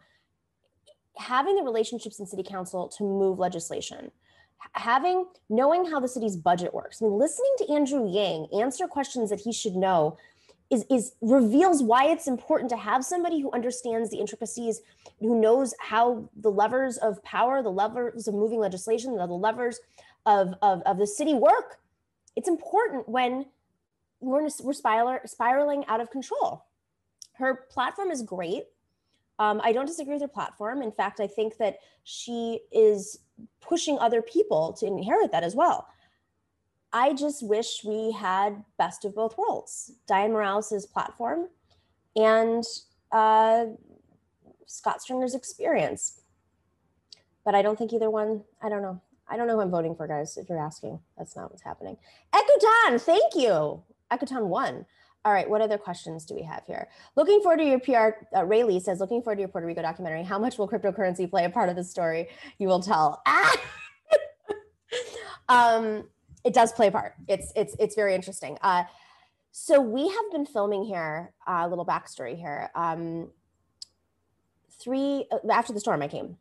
having 1.16 1.56
the 1.56 1.62
relationships 1.62 2.18
in 2.18 2.26
city 2.26 2.42
council 2.42 2.88
to 2.88 3.04
move 3.04 3.38
legislation, 3.38 4.10
having 4.72 5.26
knowing 5.48 5.84
how 5.84 6.00
the 6.00 6.08
city's 6.08 6.36
budget 6.36 6.72
works. 6.72 7.00
I 7.00 7.06
mean, 7.06 7.18
listening 7.18 7.52
to 7.58 7.72
Andrew 7.72 8.10
Yang 8.10 8.48
answer 8.52 8.86
questions 8.86 9.30
that 9.30 9.40
he 9.40 9.52
should 9.52 9.74
know 9.74 10.16
is, 10.70 10.84
is 10.90 11.12
reveals 11.20 11.82
why 11.82 12.06
it's 12.06 12.26
important 12.26 12.70
to 12.70 12.76
have 12.76 13.04
somebody 13.04 13.40
who 13.40 13.52
understands 13.52 14.10
the 14.10 14.18
intricacies, 14.18 14.80
who 15.20 15.38
knows 15.38 15.74
how 15.80 16.28
the 16.36 16.50
levers 16.50 16.96
of 16.98 17.22
power, 17.22 17.62
the 17.62 17.70
levers 17.70 18.26
of 18.26 18.34
moving 18.34 18.58
legislation, 18.58 19.16
the 19.16 19.26
levers 19.26 19.80
of, 20.24 20.54
of, 20.62 20.80
of 20.82 20.98
the 20.98 21.06
city 21.06 21.34
work. 21.34 21.78
It's 22.36 22.48
important 22.48 23.08
when 23.08 23.46
we're, 24.22 24.48
we're 24.62 24.72
spiraling 25.26 25.84
out 25.86 26.00
of 26.00 26.10
control. 26.10 26.64
Her 27.34 27.66
platform 27.70 28.10
is 28.10 28.22
great. 28.22 28.64
Um, 29.38 29.60
I 29.64 29.72
don't 29.72 29.86
disagree 29.86 30.14
with 30.14 30.22
her 30.22 30.28
platform. 30.28 30.82
In 30.82 30.92
fact, 30.92 31.20
I 31.20 31.26
think 31.26 31.56
that 31.58 31.78
she 32.04 32.60
is 32.70 33.18
pushing 33.60 33.98
other 33.98 34.22
people 34.22 34.72
to 34.74 34.86
inherit 34.86 35.32
that 35.32 35.42
as 35.42 35.54
well. 35.54 35.88
I 36.92 37.14
just 37.14 37.42
wish 37.42 37.82
we 37.84 38.12
had 38.12 38.64
best 38.78 39.04
of 39.04 39.14
both 39.14 39.36
worlds 39.38 39.92
Dianne 40.08 40.30
Morales' 40.30 40.86
platform 40.86 41.48
and 42.14 42.64
uh, 43.10 43.64
Scott 44.66 45.00
Stringer's 45.00 45.34
experience. 45.34 46.20
But 47.44 47.54
I 47.54 47.62
don't 47.62 47.76
think 47.76 47.92
either 47.92 48.10
one, 48.10 48.44
I 48.62 48.68
don't 48.68 48.82
know. 48.82 49.00
I 49.28 49.36
don't 49.36 49.46
know 49.46 49.54
who 49.54 49.62
I'm 49.62 49.70
voting 49.70 49.94
for, 49.96 50.06
guys, 50.06 50.36
if 50.36 50.48
you're 50.48 50.58
asking. 50.58 51.00
That's 51.16 51.34
not 51.34 51.50
what's 51.50 51.62
happening. 51.62 51.96
Ekutan, 52.34 53.00
thank 53.00 53.34
you. 53.34 53.82
Ekutan 54.12 54.46
won. 54.46 54.86
All 55.24 55.32
right, 55.32 55.48
what 55.48 55.60
other 55.60 55.78
questions 55.78 56.26
do 56.26 56.34
we 56.34 56.42
have 56.42 56.64
here? 56.66 56.88
Looking 57.14 57.40
forward 57.42 57.58
to 57.58 57.64
your 57.64 57.78
PR, 57.78 58.36
uh, 58.36 58.44
Rayleigh 58.44 58.80
says, 58.80 58.98
looking 58.98 59.22
forward 59.22 59.36
to 59.36 59.40
your 59.42 59.48
Puerto 59.48 59.66
Rico 59.66 59.80
documentary. 59.80 60.24
How 60.24 60.38
much 60.38 60.58
will 60.58 60.68
cryptocurrency 60.68 61.30
play 61.30 61.44
a 61.44 61.50
part 61.50 61.68
of 61.68 61.76
the 61.76 61.84
story? 61.84 62.28
You 62.58 62.66
will 62.66 62.80
tell. 62.80 63.22
Ah! 63.24 63.56
um, 65.48 66.08
it 66.44 66.54
does 66.54 66.72
play 66.72 66.88
a 66.88 66.90
part. 66.90 67.14
It's 67.28 67.52
it's 67.54 67.76
it's 67.78 67.94
very 67.94 68.14
interesting. 68.16 68.58
Uh, 68.62 68.84
so 69.52 69.80
we 69.80 70.08
have 70.08 70.24
been 70.32 70.46
filming 70.46 70.84
here. 70.84 71.32
A 71.46 71.52
uh, 71.52 71.68
little 71.68 71.86
backstory 71.86 72.36
here. 72.36 72.70
Um, 72.74 73.30
three 74.80 75.26
uh, 75.30 75.38
after 75.52 75.72
the 75.72 75.80
storm, 75.80 76.02
I 76.02 76.08
came. 76.08 76.36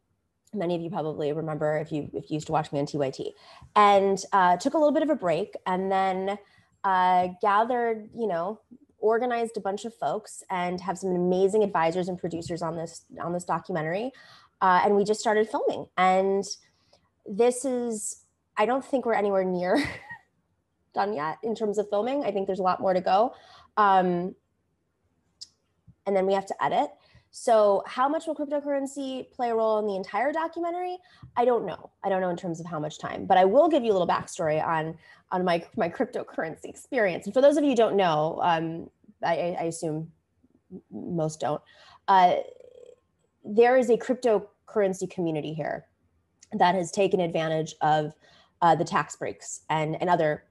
Many 0.53 0.75
of 0.75 0.81
you 0.81 0.89
probably 0.89 1.31
remember 1.33 1.77
if 1.77 1.91
you 1.91 2.09
if 2.13 2.31
you 2.31 2.35
used 2.35 2.47
to 2.47 2.51
watch 2.51 2.71
me 2.71 2.79
on 2.79 2.87
TYT, 2.87 3.33
and 3.75 4.17
uh, 4.33 4.57
took 4.57 4.73
a 4.73 4.77
little 4.77 4.91
bit 4.91 5.03
of 5.03 5.09
a 5.11 5.15
break, 5.15 5.55
and 5.67 5.91
then 5.91 6.39
uh, 6.83 7.29
gathered, 7.41 8.09
you 8.15 8.27
know, 8.27 8.59
organized 8.99 9.57
a 9.57 9.61
bunch 9.61 9.85
of 9.85 9.93
folks, 9.95 10.43
and 10.49 10.79
have 10.81 10.97
some 10.97 11.15
amazing 11.15 11.63
advisors 11.63 12.07
and 12.07 12.17
producers 12.17 12.61
on 12.61 12.75
this 12.75 13.05
on 13.19 13.33
this 13.33 13.43
documentary, 13.43 14.11
uh, 14.61 14.81
and 14.83 14.95
we 14.95 15.03
just 15.03 15.19
started 15.19 15.49
filming. 15.49 15.87
And 15.97 16.45
this 17.25 17.65
is 17.65 18.23
I 18.57 18.65
don't 18.65 18.83
think 18.83 19.05
we're 19.05 19.13
anywhere 19.13 19.43
near 19.43 19.83
done 20.93 21.13
yet 21.13 21.37
in 21.43 21.55
terms 21.55 21.77
of 21.77 21.89
filming. 21.89 22.23
I 22.23 22.31
think 22.31 22.47
there's 22.47 22.59
a 22.59 22.63
lot 22.63 22.79
more 22.79 22.93
to 22.93 23.01
go. 23.01 23.33
Um, 23.77 24.35
and 26.05 26.15
then 26.15 26.25
we 26.25 26.33
have 26.33 26.45
to 26.47 26.63
edit. 26.63 26.89
So, 27.33 27.81
how 27.87 28.09
much 28.09 28.27
will 28.27 28.35
cryptocurrency 28.35 29.31
play 29.31 29.51
a 29.51 29.55
role 29.55 29.79
in 29.79 29.87
the 29.87 29.95
entire 29.95 30.33
documentary? 30.33 30.97
I 31.37 31.45
don't 31.45 31.65
know. 31.65 31.89
I 32.03 32.09
don't 32.09 32.19
know 32.19 32.29
in 32.29 32.35
terms 32.35 32.59
of 32.59 32.65
how 32.65 32.77
much 32.77 32.99
time, 32.99 33.25
but 33.25 33.37
I 33.37 33.45
will 33.45 33.69
give 33.69 33.83
you 33.83 33.91
a 33.91 33.93
little 33.93 34.07
backstory 34.07 34.61
on 34.63 34.97
on 35.31 35.45
my 35.45 35.65
my 35.77 35.87
cryptocurrency 35.87 36.65
experience. 36.65 37.25
And 37.25 37.33
for 37.33 37.41
those 37.41 37.55
of 37.55 37.63
you 37.63 37.69
who 37.69 37.75
don't 37.77 37.95
know, 37.95 38.39
um, 38.43 38.89
I, 39.23 39.55
I, 39.57 39.63
assume 39.63 40.11
most 40.91 41.39
don't. 41.39 41.61
Uh, 42.09 42.35
there 43.45 43.77
is 43.77 43.89
a 43.89 43.95
cryptocurrency 43.95 45.09
community 45.09 45.53
here 45.53 45.85
that 46.51 46.75
has 46.75 46.91
taken 46.91 47.21
advantage 47.21 47.75
of 47.79 48.13
uh, 48.61 48.75
the 48.75 48.83
tax 48.83 49.15
breaks 49.15 49.61
and 49.69 49.95
and 50.01 50.09
other 50.09 50.43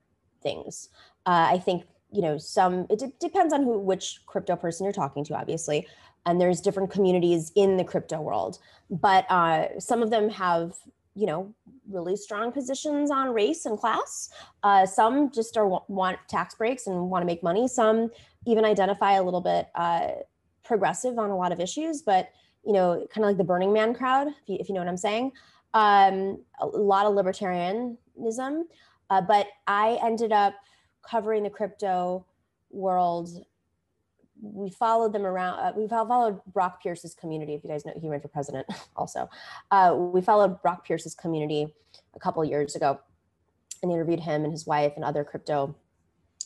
things. 0.42 0.88
Uh, 1.26 1.48
I 1.50 1.58
think 1.58 1.84
you 2.10 2.22
know 2.22 2.38
some. 2.38 2.86
It 2.88 3.00
d- 3.00 3.12
depends 3.20 3.52
on 3.52 3.64
who 3.64 3.78
which 3.78 4.20
crypto 4.24 4.56
person 4.56 4.84
you're 4.84 4.94
talking 4.94 5.24
to, 5.24 5.34
obviously, 5.34 5.86
and 6.26 6.40
there's 6.40 6.61
different 6.61 6.90
communities 6.90 7.52
in 7.54 7.76
the 7.76 7.85
crypto 7.85 8.20
world. 8.20 8.59
But 8.90 9.30
uh, 9.30 9.78
some 9.78 10.02
of 10.02 10.11
them 10.11 10.28
have 10.30 10.74
you 11.14 11.26
know 11.26 11.52
really 11.88 12.16
strong 12.16 12.52
positions 12.52 13.11
on 13.11 13.35
race 13.35 13.66
and 13.66 13.78
class. 13.78 14.30
Uh, 14.62 14.87
some 14.87 15.30
just 15.30 15.56
are 15.56 15.66
want 15.88 16.18
tax 16.28 16.54
breaks 16.54 16.87
and 16.87 17.11
want 17.11 17.22
to 17.22 17.26
make 17.26 17.42
money. 17.42 17.68
Some 17.68 18.11
even 18.46 18.64
identify 18.64 19.12
a 19.12 19.22
little 19.22 19.40
bit 19.40 19.68
uh, 19.74 20.09
progressive 20.64 21.18
on 21.18 21.30
a 21.30 21.37
lot 21.37 21.52
of 21.52 21.61
issues, 21.61 22.02
but 22.02 22.30
you 22.64 22.72
know, 22.72 23.06
kind 23.12 23.24
of 23.24 23.30
like 23.30 23.38
the 23.38 23.44
Burning 23.44 23.72
Man 23.72 23.94
crowd, 23.94 24.28
if 24.28 24.35
you, 24.46 24.56
if 24.61 24.68
you 24.68 24.74
know 24.74 24.80
what 24.80 24.88
I'm 24.88 24.96
saying 24.96 25.33
um, 25.74 26.40
a 26.61 26.66
lot 26.66 27.06
of 27.06 27.14
libertarianism, 27.14 28.64
uh, 29.09 29.20
but 29.20 29.46
I 29.66 29.98
ended 30.02 30.33
up 30.33 30.54
covering 31.09 31.42
the 31.44 31.50
crypto 31.50 32.26
world. 32.70 33.44
We 34.40 34.70
followed 34.70 35.12
them 35.12 35.26
around. 35.26 35.59
Uh, 35.59 35.72
we 35.76 35.88
followed 35.88 36.40
Brock 36.53 36.83
Pierce's 36.83 37.14
community. 37.14 37.55
If 37.55 37.64
you 37.64 37.70
guys 37.70 37.85
know, 37.85 37.92
he 38.00 38.09
ran 38.09 38.20
for 38.20 38.29
president 38.29 38.66
also. 38.96 39.29
Uh, 39.70 39.94
we 39.96 40.20
followed 40.20 40.61
Brock 40.62 40.85
Pierce's 40.85 41.14
community 41.14 41.74
a 42.14 42.18
couple 42.18 42.44
years 42.44 42.74
ago 42.74 43.00
and 43.83 43.92
interviewed 43.92 44.20
him 44.20 44.44
and 44.44 44.53
his 44.53 44.66
wife 44.66 44.92
and 44.96 45.05
other 45.05 45.24
crypto 45.24 45.74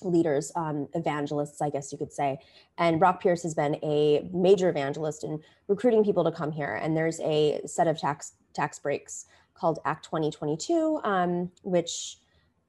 leaders, 0.03 0.53
um, 0.57 0.89
evangelists, 0.95 1.61
I 1.61 1.71
guess 1.71 1.93
you 1.93 1.99
could 1.99 2.13
say. 2.13 2.39
And 2.79 2.99
Brock 2.99 3.23
Pierce 3.23 3.43
has 3.43 3.55
been 3.55 3.77
a 3.83 4.29
major 4.33 4.69
evangelist 4.69 5.25
in 5.25 5.41
recruiting 5.69 6.05
people 6.05 6.25
to 6.25 6.33
come 6.33 6.53
here. 6.53 6.75
And 6.75 6.97
there's 6.97 7.21
a 7.21 7.61
set 7.67 7.87
of 7.87 7.99
tax 7.99 8.33
tax 8.53 8.79
breaks 8.79 9.27
called 9.55 9.79
Act 9.85 10.05
2022, 10.05 11.01
um, 11.05 11.51
which 11.63 12.19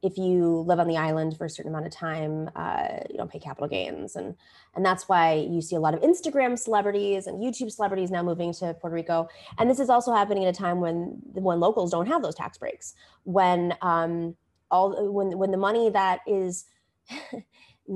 if 0.06 0.20
you 0.20 0.63
live 0.68 0.80
on 0.80 0.88
the 0.88 0.98
island 0.98 1.36
for 1.36 1.46
a 1.46 1.50
certain 1.50 1.72
amount 1.72 1.88
of 1.88 1.91
time, 1.91 2.48
uh, 2.56 3.00
you 3.10 3.18
don't 3.18 3.32
pay 3.32 3.39
capital 3.39 3.68
gains, 3.68 4.15
and 4.15 4.36
and 4.76 4.86
that's 4.86 5.10
why 5.10 5.34
you 5.34 5.62
see 5.62 5.76
a 5.76 5.80
lot 5.80 5.96
of 5.96 6.02
Instagram 6.02 6.60
celebrities 6.60 7.26
and 7.26 7.41
YouTube 7.41 7.72
celebrities 7.72 8.12
now 8.12 8.22
moving 8.22 8.54
to 8.54 8.76
Puerto 8.76 8.96
Rico. 8.96 9.28
And 9.58 9.68
this 9.68 9.80
is 9.80 9.89
also 9.89 10.13
happening 10.13 10.46
at 10.46 10.56
a 10.56 10.58
time 10.58 10.80
when 10.80 11.20
when 11.34 11.60
locals 11.60 11.89
don't 11.89 12.06
have 12.06 12.22
those 12.22 12.36
tax 12.36 12.60
breaks, 12.60 12.94
when 13.24 13.74
um, 13.82 14.36
all 14.70 15.12
when 15.12 15.39
when 15.39 15.50
the 15.50 15.58
money 15.58 15.89
that 15.89 16.20
is 16.28 16.65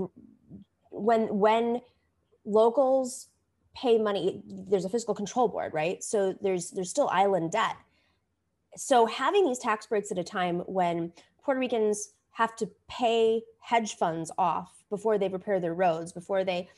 when 0.89 1.37
when 1.37 1.81
locals 2.43 3.27
pay 3.75 3.99
money 3.99 4.41
there's 4.47 4.83
a 4.83 4.89
fiscal 4.89 5.13
control 5.13 5.47
board 5.47 5.73
right? 5.73 6.03
So 6.03 6.35
there's 6.41 6.71
there's 6.71 6.89
still 6.89 7.07
island 7.09 7.51
debt. 7.51 7.75
So 8.75 9.05
having 9.05 9.45
these 9.45 9.59
tax 9.59 9.85
breaks 9.85 10.11
at 10.11 10.17
a 10.17 10.23
time 10.23 10.59
when 10.61 11.11
puerto 11.43 11.59
ricans 11.59 12.09
have 12.31 12.55
to 12.55 12.69
pay 12.87 13.41
hedge 13.59 13.95
funds 13.95 14.31
off 14.37 14.83
before 14.89 15.17
they 15.17 15.27
repair 15.27 15.59
their 15.59 15.73
roads 15.73 16.11
before 16.11 16.43
they 16.43 16.69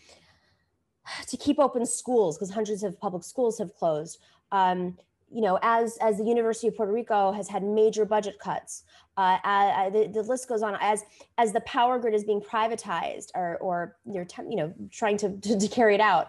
to 1.27 1.37
keep 1.37 1.59
open 1.59 1.85
schools 1.85 2.37
because 2.37 2.51
hundreds 2.51 2.83
of 2.83 2.99
public 2.99 3.23
schools 3.23 3.57
have 3.57 3.73
closed 3.75 4.19
um, 4.51 4.97
you 5.31 5.41
know, 5.41 5.57
as 5.61 5.97
as 6.01 6.17
the 6.17 6.25
University 6.25 6.67
of 6.67 6.75
Puerto 6.75 6.91
Rico 6.91 7.31
has 7.31 7.47
had 7.47 7.63
major 7.63 8.03
budget 8.03 8.37
cuts, 8.37 8.83
uh, 9.17 9.37
uh, 9.43 9.89
the, 9.89 10.07
the 10.07 10.21
list 10.23 10.47
goes 10.49 10.61
on. 10.61 10.77
As 10.81 11.03
as 11.37 11.53
the 11.53 11.61
power 11.61 11.99
grid 11.99 12.13
is 12.13 12.25
being 12.25 12.41
privatized, 12.41 13.29
or 13.33 13.57
or 13.57 13.95
you're 14.05 14.27
you 14.49 14.57
know 14.57 14.73
trying 14.91 15.17
to 15.17 15.37
to, 15.37 15.57
to 15.57 15.67
carry 15.69 15.95
it 15.95 16.01
out, 16.01 16.27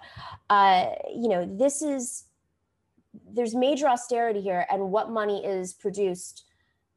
uh, 0.51 0.91
you 1.13 1.29
know, 1.29 1.45
this 1.45 1.83
is 1.83 2.25
there's 3.33 3.55
major 3.55 3.89
austerity 3.89 4.41
here, 4.41 4.67
and 4.71 4.91
what 4.91 5.11
money 5.11 5.45
is 5.45 5.73
produced 5.73 6.45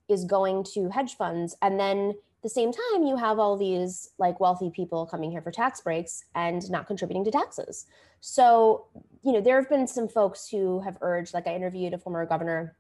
is 0.08 0.26
going 0.26 0.64
to 0.74 0.90
hedge 0.90 1.16
funds, 1.16 1.56
and 1.62 1.80
then 1.80 2.16
the 2.44 2.50
same 2.50 2.72
time 2.72 3.04
you 3.04 3.18
have 3.18 3.40
all 3.40 3.58
these 3.58 4.12
like 4.20 4.40
wealthy 4.40 4.70
people 4.70 5.08
coming 5.08 5.32
here 5.32 5.42
for 5.42 5.52
tax 5.52 5.82
breaks 5.82 6.26
and 6.36 6.70
not 6.70 6.86
contributing 6.86 7.26
to 7.26 7.32
taxes. 7.32 7.88
So 8.22 8.86
you 9.24 9.32
know 9.32 9.42
there 9.42 9.60
have 9.60 9.70
been 9.70 9.88
some 9.88 10.08
folks 10.08 10.48
who 10.48 10.82
have 10.82 10.98
urged 11.02 11.34
like 11.34 11.48
i 11.48 11.56
interviewed 11.56 11.96
a 11.96 11.98
former 11.98 12.24
governor 12.28 12.76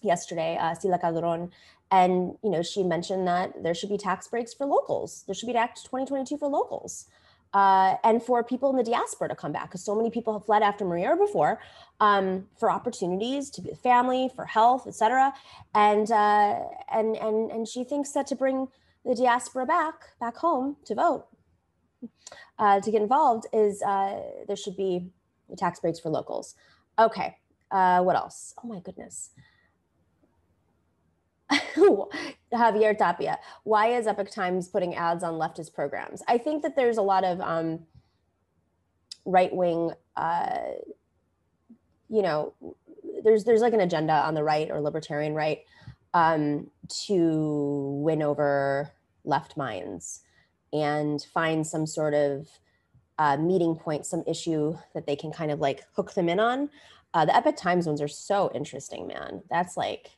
yesterday 0.00 0.56
uh, 0.58 0.74
Sila 0.74 0.98
Calderon, 0.98 1.50
and 1.90 2.36
you 2.42 2.50
know 2.50 2.62
she 2.62 2.82
mentioned 2.82 3.28
that 3.28 3.62
there 3.62 3.74
should 3.74 3.90
be 3.90 3.98
tax 3.98 4.28
breaks 4.28 4.54
for 4.54 4.66
locals. 4.66 5.24
There 5.26 5.34
should 5.34 5.46
be 5.46 5.56
act 5.56 5.84
2022 5.84 6.38
for 6.38 6.48
locals 6.48 7.06
uh, 7.54 7.96
and 8.02 8.22
for 8.22 8.42
people 8.42 8.70
in 8.70 8.76
the 8.76 8.82
diaspora 8.82 9.28
to 9.28 9.34
come 9.34 9.52
back 9.52 9.68
because 9.68 9.84
so 9.84 9.94
many 9.94 10.10
people 10.10 10.32
have 10.32 10.46
fled 10.46 10.62
after 10.62 10.84
Maria 10.84 11.10
or 11.10 11.16
before 11.16 11.60
um, 12.00 12.46
for 12.58 12.70
opportunities 12.70 13.50
to 13.50 13.60
be 13.60 13.70
with 13.70 13.80
family, 13.80 14.30
for 14.34 14.46
health, 14.46 14.86
etc. 14.86 15.32
And 15.74 16.10
uh, 16.10 16.60
and 16.92 17.16
and 17.16 17.50
and 17.50 17.68
she 17.68 17.84
thinks 17.84 18.12
that 18.12 18.26
to 18.28 18.36
bring 18.36 18.68
the 19.04 19.14
diaspora 19.14 19.66
back 19.66 20.18
back 20.20 20.36
home 20.36 20.76
to 20.86 20.94
vote 20.94 21.26
uh, 22.58 22.80
to 22.80 22.90
get 22.90 23.02
involved 23.02 23.46
is 23.52 23.82
uh, 23.82 24.20
there 24.46 24.56
should 24.56 24.76
be 24.76 25.10
tax 25.56 25.80
breaks 25.80 26.00
for 26.00 26.08
locals. 26.08 26.54
Okay, 26.98 27.36
uh, 27.70 28.02
what 28.02 28.16
else? 28.16 28.54
Oh 28.62 28.68
my 28.68 28.80
goodness. 28.80 29.30
Javier 32.52 32.96
Tapia, 32.96 33.38
why 33.64 33.88
is 33.88 34.06
Epoch 34.06 34.30
Times 34.30 34.68
putting 34.68 34.94
ads 34.94 35.24
on 35.24 35.34
leftist 35.34 35.74
programs? 35.74 36.22
I 36.28 36.38
think 36.38 36.62
that 36.62 36.76
there's 36.76 36.98
a 36.98 37.02
lot 37.02 37.24
of 37.24 37.40
um, 37.40 37.80
right 39.24 39.54
wing, 39.54 39.92
uh, 40.16 40.58
you 42.08 42.22
know, 42.22 42.54
there's 43.24 43.44
there's 43.44 43.60
like 43.60 43.72
an 43.72 43.80
agenda 43.80 44.12
on 44.12 44.34
the 44.34 44.42
right 44.42 44.70
or 44.70 44.80
libertarian 44.80 45.34
right 45.34 45.60
um, 46.14 46.70
to 47.06 48.00
win 48.02 48.22
over 48.22 48.90
left 49.24 49.56
minds 49.56 50.20
and 50.72 51.22
find 51.32 51.66
some 51.66 51.86
sort 51.86 52.14
of 52.14 52.48
uh, 53.18 53.36
meeting 53.36 53.76
point, 53.76 54.06
some 54.06 54.24
issue 54.26 54.76
that 54.94 55.06
they 55.06 55.16
can 55.16 55.32
kind 55.32 55.50
of 55.50 55.60
like 55.60 55.84
hook 55.94 56.14
them 56.14 56.28
in 56.28 56.40
on. 56.40 56.68
Uh, 57.14 57.24
the 57.24 57.36
Epoch 57.36 57.56
Times 57.56 57.86
ones 57.86 58.00
are 58.00 58.08
so 58.08 58.50
interesting, 58.54 59.06
man. 59.06 59.42
That's 59.50 59.76
like, 59.76 60.10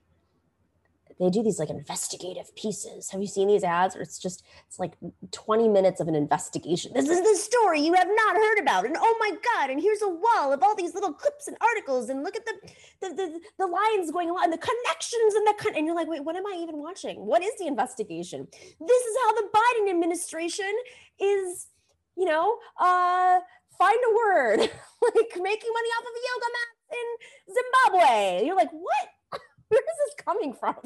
they 1.18 1.30
do 1.30 1.42
these 1.42 1.58
like 1.58 1.70
investigative 1.70 2.54
pieces. 2.56 3.10
Have 3.10 3.20
you 3.20 3.26
seen 3.26 3.48
these 3.48 3.64
ads? 3.64 3.96
Or 3.96 4.00
it's 4.00 4.18
just 4.18 4.44
it's 4.66 4.78
like 4.78 4.92
20 5.32 5.68
minutes 5.68 6.00
of 6.00 6.08
an 6.08 6.14
investigation. 6.14 6.92
This 6.94 7.08
is 7.08 7.20
the 7.20 7.36
story 7.36 7.80
you 7.80 7.94
have 7.94 8.08
not 8.08 8.36
heard 8.36 8.58
about. 8.60 8.86
And 8.86 8.96
oh 8.98 9.16
my 9.20 9.30
God, 9.54 9.70
and 9.70 9.80
here's 9.80 10.02
a 10.02 10.08
wall 10.08 10.52
of 10.52 10.62
all 10.62 10.74
these 10.74 10.94
little 10.94 11.12
clips 11.12 11.48
and 11.48 11.56
articles. 11.60 12.08
And 12.08 12.22
look 12.22 12.36
at 12.36 12.44
the 12.46 12.54
the 13.00 13.14
the, 13.14 13.40
the 13.58 13.66
lines 13.66 14.10
going 14.10 14.30
along 14.30 14.44
and 14.44 14.52
the 14.52 14.58
connections 14.58 15.34
and 15.34 15.46
the 15.46 15.54
con- 15.58 15.74
and 15.76 15.86
you're 15.86 15.96
like, 15.96 16.08
wait, 16.08 16.24
what 16.24 16.36
am 16.36 16.46
I 16.46 16.58
even 16.60 16.78
watching? 16.78 17.24
What 17.24 17.42
is 17.42 17.52
the 17.58 17.66
investigation? 17.66 18.46
This 18.52 19.02
is 19.02 19.16
how 19.24 19.32
the 19.34 19.48
Biden 19.54 19.90
administration 19.90 20.72
is, 21.20 21.68
you 22.16 22.24
know, 22.24 22.58
uh 22.80 23.40
find 23.78 23.98
a 24.10 24.14
word, 24.14 24.58
like 25.14 25.32
making 25.36 25.70
money 25.72 25.90
off 25.98 26.04
of 26.06 26.14
yoga 26.28 26.48
mats 26.54 26.74
in 26.92 27.54
Zimbabwe. 27.54 28.46
You're 28.46 28.56
like, 28.56 28.70
what? 28.72 29.08
Where 29.68 29.80
is 29.80 29.98
this 30.06 30.24
coming 30.24 30.54
from? 30.54 30.76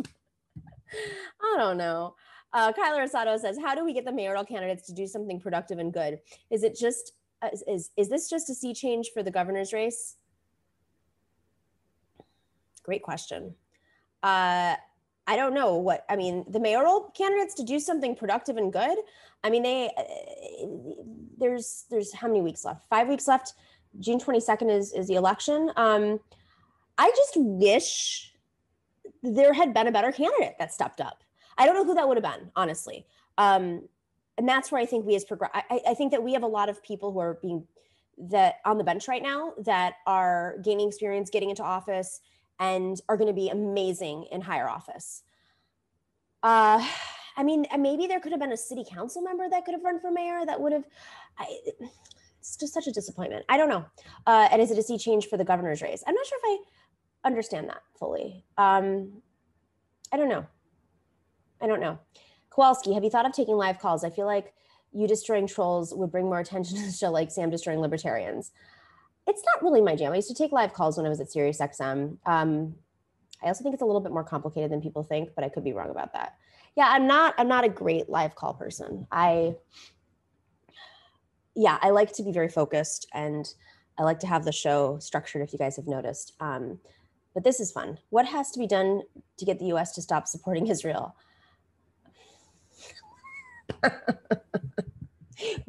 I 1.42 1.56
don't 1.58 1.76
know. 1.76 2.14
Uh, 2.52 2.72
Kyler 2.72 3.06
Asado 3.06 3.38
says, 3.38 3.58
"How 3.58 3.74
do 3.74 3.84
we 3.84 3.92
get 3.92 4.04
the 4.04 4.12
mayoral 4.12 4.44
candidates 4.44 4.86
to 4.86 4.92
do 4.92 5.06
something 5.06 5.40
productive 5.40 5.78
and 5.78 5.92
good? 5.92 6.20
Is 6.50 6.62
it 6.62 6.76
just 6.76 7.12
uh, 7.42 7.50
is 7.66 7.90
is 7.96 8.08
this 8.08 8.30
just 8.30 8.48
a 8.50 8.54
sea 8.54 8.74
change 8.74 9.10
for 9.12 9.22
the 9.22 9.30
governor's 9.30 9.72
race?" 9.72 10.16
Great 12.82 13.02
question. 13.02 13.54
Uh, 14.22 14.76
I 15.26 15.36
don't 15.36 15.52
know 15.52 15.76
what 15.76 16.06
I 16.08 16.16
mean. 16.16 16.46
The 16.48 16.58
mayoral 16.58 17.12
candidates 17.14 17.54
to 17.56 17.62
do 17.62 17.78
something 17.78 18.16
productive 18.16 18.56
and 18.56 18.72
good. 18.72 18.96
I 19.44 19.50
mean, 19.50 19.62
they 19.62 19.90
uh, 19.96 20.64
there's 21.36 21.84
there's 21.90 22.14
how 22.14 22.28
many 22.28 22.40
weeks 22.40 22.64
left? 22.64 22.88
Five 22.88 23.08
weeks 23.08 23.28
left. 23.28 23.52
June 24.00 24.18
22nd 24.18 24.70
is 24.70 24.94
is 24.94 25.06
the 25.06 25.14
election. 25.16 25.70
Um, 25.76 26.18
I 26.96 27.10
just 27.10 27.34
wish 27.36 28.32
there 29.22 29.52
had 29.52 29.74
been 29.74 29.86
a 29.86 29.92
better 29.92 30.12
candidate 30.12 30.56
that 30.58 30.72
stepped 30.72 31.00
up. 31.00 31.24
I 31.56 31.66
don't 31.66 31.74
know 31.74 31.84
who 31.84 31.94
that 31.94 32.06
would 32.06 32.16
have 32.16 32.24
been, 32.24 32.50
honestly. 32.54 33.06
Um, 33.36 33.88
and 34.36 34.48
that's 34.48 34.70
where 34.70 34.80
I 34.80 34.86
think 34.86 35.04
we 35.04 35.16
as 35.16 35.24
progress. 35.24 35.50
I, 35.54 35.80
I 35.88 35.94
think 35.94 36.12
that 36.12 36.22
we 36.22 36.32
have 36.32 36.44
a 36.44 36.48
lot 36.48 36.68
of 36.68 36.82
people 36.82 37.12
who 37.12 37.18
are 37.18 37.38
being 37.42 37.66
that 38.18 38.56
on 38.64 38.78
the 38.78 38.84
bench 38.84 39.08
right 39.08 39.22
now 39.22 39.52
that 39.58 39.94
are 40.06 40.56
gaining 40.64 40.88
experience, 40.88 41.30
getting 41.30 41.50
into 41.50 41.62
office, 41.62 42.20
and 42.58 43.00
are 43.08 43.16
going 43.16 43.28
to 43.28 43.34
be 43.34 43.48
amazing 43.48 44.26
in 44.32 44.40
higher 44.40 44.68
office. 44.68 45.22
Uh, 46.42 46.84
I 47.36 47.42
mean, 47.44 47.66
maybe 47.78 48.06
there 48.06 48.20
could 48.20 48.32
have 48.32 48.40
been 48.40 48.52
a 48.52 48.56
city 48.56 48.84
council 48.88 49.22
member 49.22 49.48
that 49.48 49.64
could 49.64 49.74
have 49.74 49.84
run 49.84 50.00
for 50.00 50.10
mayor 50.10 50.44
that 50.44 50.60
would 50.60 50.72
have. 50.72 50.84
I, 51.38 51.58
it's 52.40 52.56
just 52.56 52.74
such 52.74 52.86
a 52.86 52.92
disappointment. 52.92 53.44
I 53.48 53.56
don't 53.56 53.68
know. 53.68 53.84
Uh, 54.26 54.48
and 54.50 54.62
is 54.62 54.70
it 54.70 54.78
a 54.78 54.82
sea 54.82 54.98
change 54.98 55.26
for 55.26 55.36
the 55.36 55.44
governor's 55.44 55.82
race? 55.82 56.02
I'm 56.06 56.14
not 56.14 56.26
sure 56.26 56.38
if 56.42 56.60
I 56.60 56.64
understand 57.28 57.68
that 57.68 57.82
fully. 57.98 58.44
Um, 58.56 59.22
I 60.12 60.16
don't 60.16 60.28
know. 60.28 60.44
I 61.60 61.66
don't 61.66 61.80
know. 61.80 61.98
Kowalski, 62.50 62.94
have 62.94 63.04
you 63.04 63.10
thought 63.10 63.26
of 63.26 63.32
taking 63.32 63.56
live 63.56 63.78
calls? 63.78 64.02
I 64.02 64.10
feel 64.10 64.26
like 64.26 64.52
you 64.92 65.06
destroying 65.06 65.46
trolls 65.46 65.94
would 65.94 66.10
bring 66.10 66.24
more 66.24 66.40
attention 66.40 66.76
to 66.78 66.86
the 66.86 66.92
show 66.92 67.10
like 67.10 67.30
Sam 67.30 67.50
destroying 67.50 67.80
libertarians. 67.80 68.50
It's 69.26 69.42
not 69.44 69.62
really 69.62 69.82
my 69.82 69.94
jam. 69.94 70.12
I 70.12 70.16
used 70.16 70.28
to 70.28 70.34
take 70.34 70.52
live 70.52 70.72
calls 70.72 70.96
when 70.96 71.06
I 71.06 71.10
was 71.10 71.20
at 71.20 71.28
SiriusXM. 71.28 72.16
Um, 72.26 72.74
I 73.42 73.46
also 73.46 73.62
think 73.62 73.74
it's 73.74 73.82
a 73.82 73.86
little 73.86 74.00
bit 74.00 74.12
more 74.12 74.24
complicated 74.24 74.72
than 74.72 74.80
people 74.80 75.04
think, 75.04 75.30
but 75.34 75.44
I 75.44 75.48
could 75.48 75.64
be 75.64 75.72
wrong 75.72 75.90
about 75.90 76.14
that. 76.14 76.36
Yeah, 76.76 76.88
I'm 76.88 77.06
not. 77.06 77.34
I'm 77.38 77.48
not 77.48 77.64
a 77.64 77.68
great 77.68 78.08
live 78.08 78.34
call 78.34 78.54
person. 78.54 79.06
I, 79.12 79.56
yeah, 81.54 81.78
I 81.82 81.90
like 81.90 82.12
to 82.14 82.22
be 82.22 82.32
very 82.32 82.48
focused 82.48 83.06
and 83.12 83.46
I 83.98 84.04
like 84.04 84.20
to 84.20 84.26
have 84.26 84.44
the 84.44 84.52
show 84.52 84.98
structured. 84.98 85.42
If 85.42 85.52
you 85.52 85.58
guys 85.58 85.76
have 85.76 85.86
noticed, 85.86 86.32
um, 86.40 86.78
but 87.38 87.44
this 87.44 87.60
is 87.60 87.70
fun. 87.70 87.98
What 88.10 88.26
has 88.26 88.50
to 88.50 88.58
be 88.58 88.66
done 88.66 89.02
to 89.36 89.44
get 89.44 89.60
the 89.60 89.66
US 89.66 89.92
to 89.92 90.02
stop 90.02 90.26
supporting 90.26 90.66
Israel? 90.74 91.14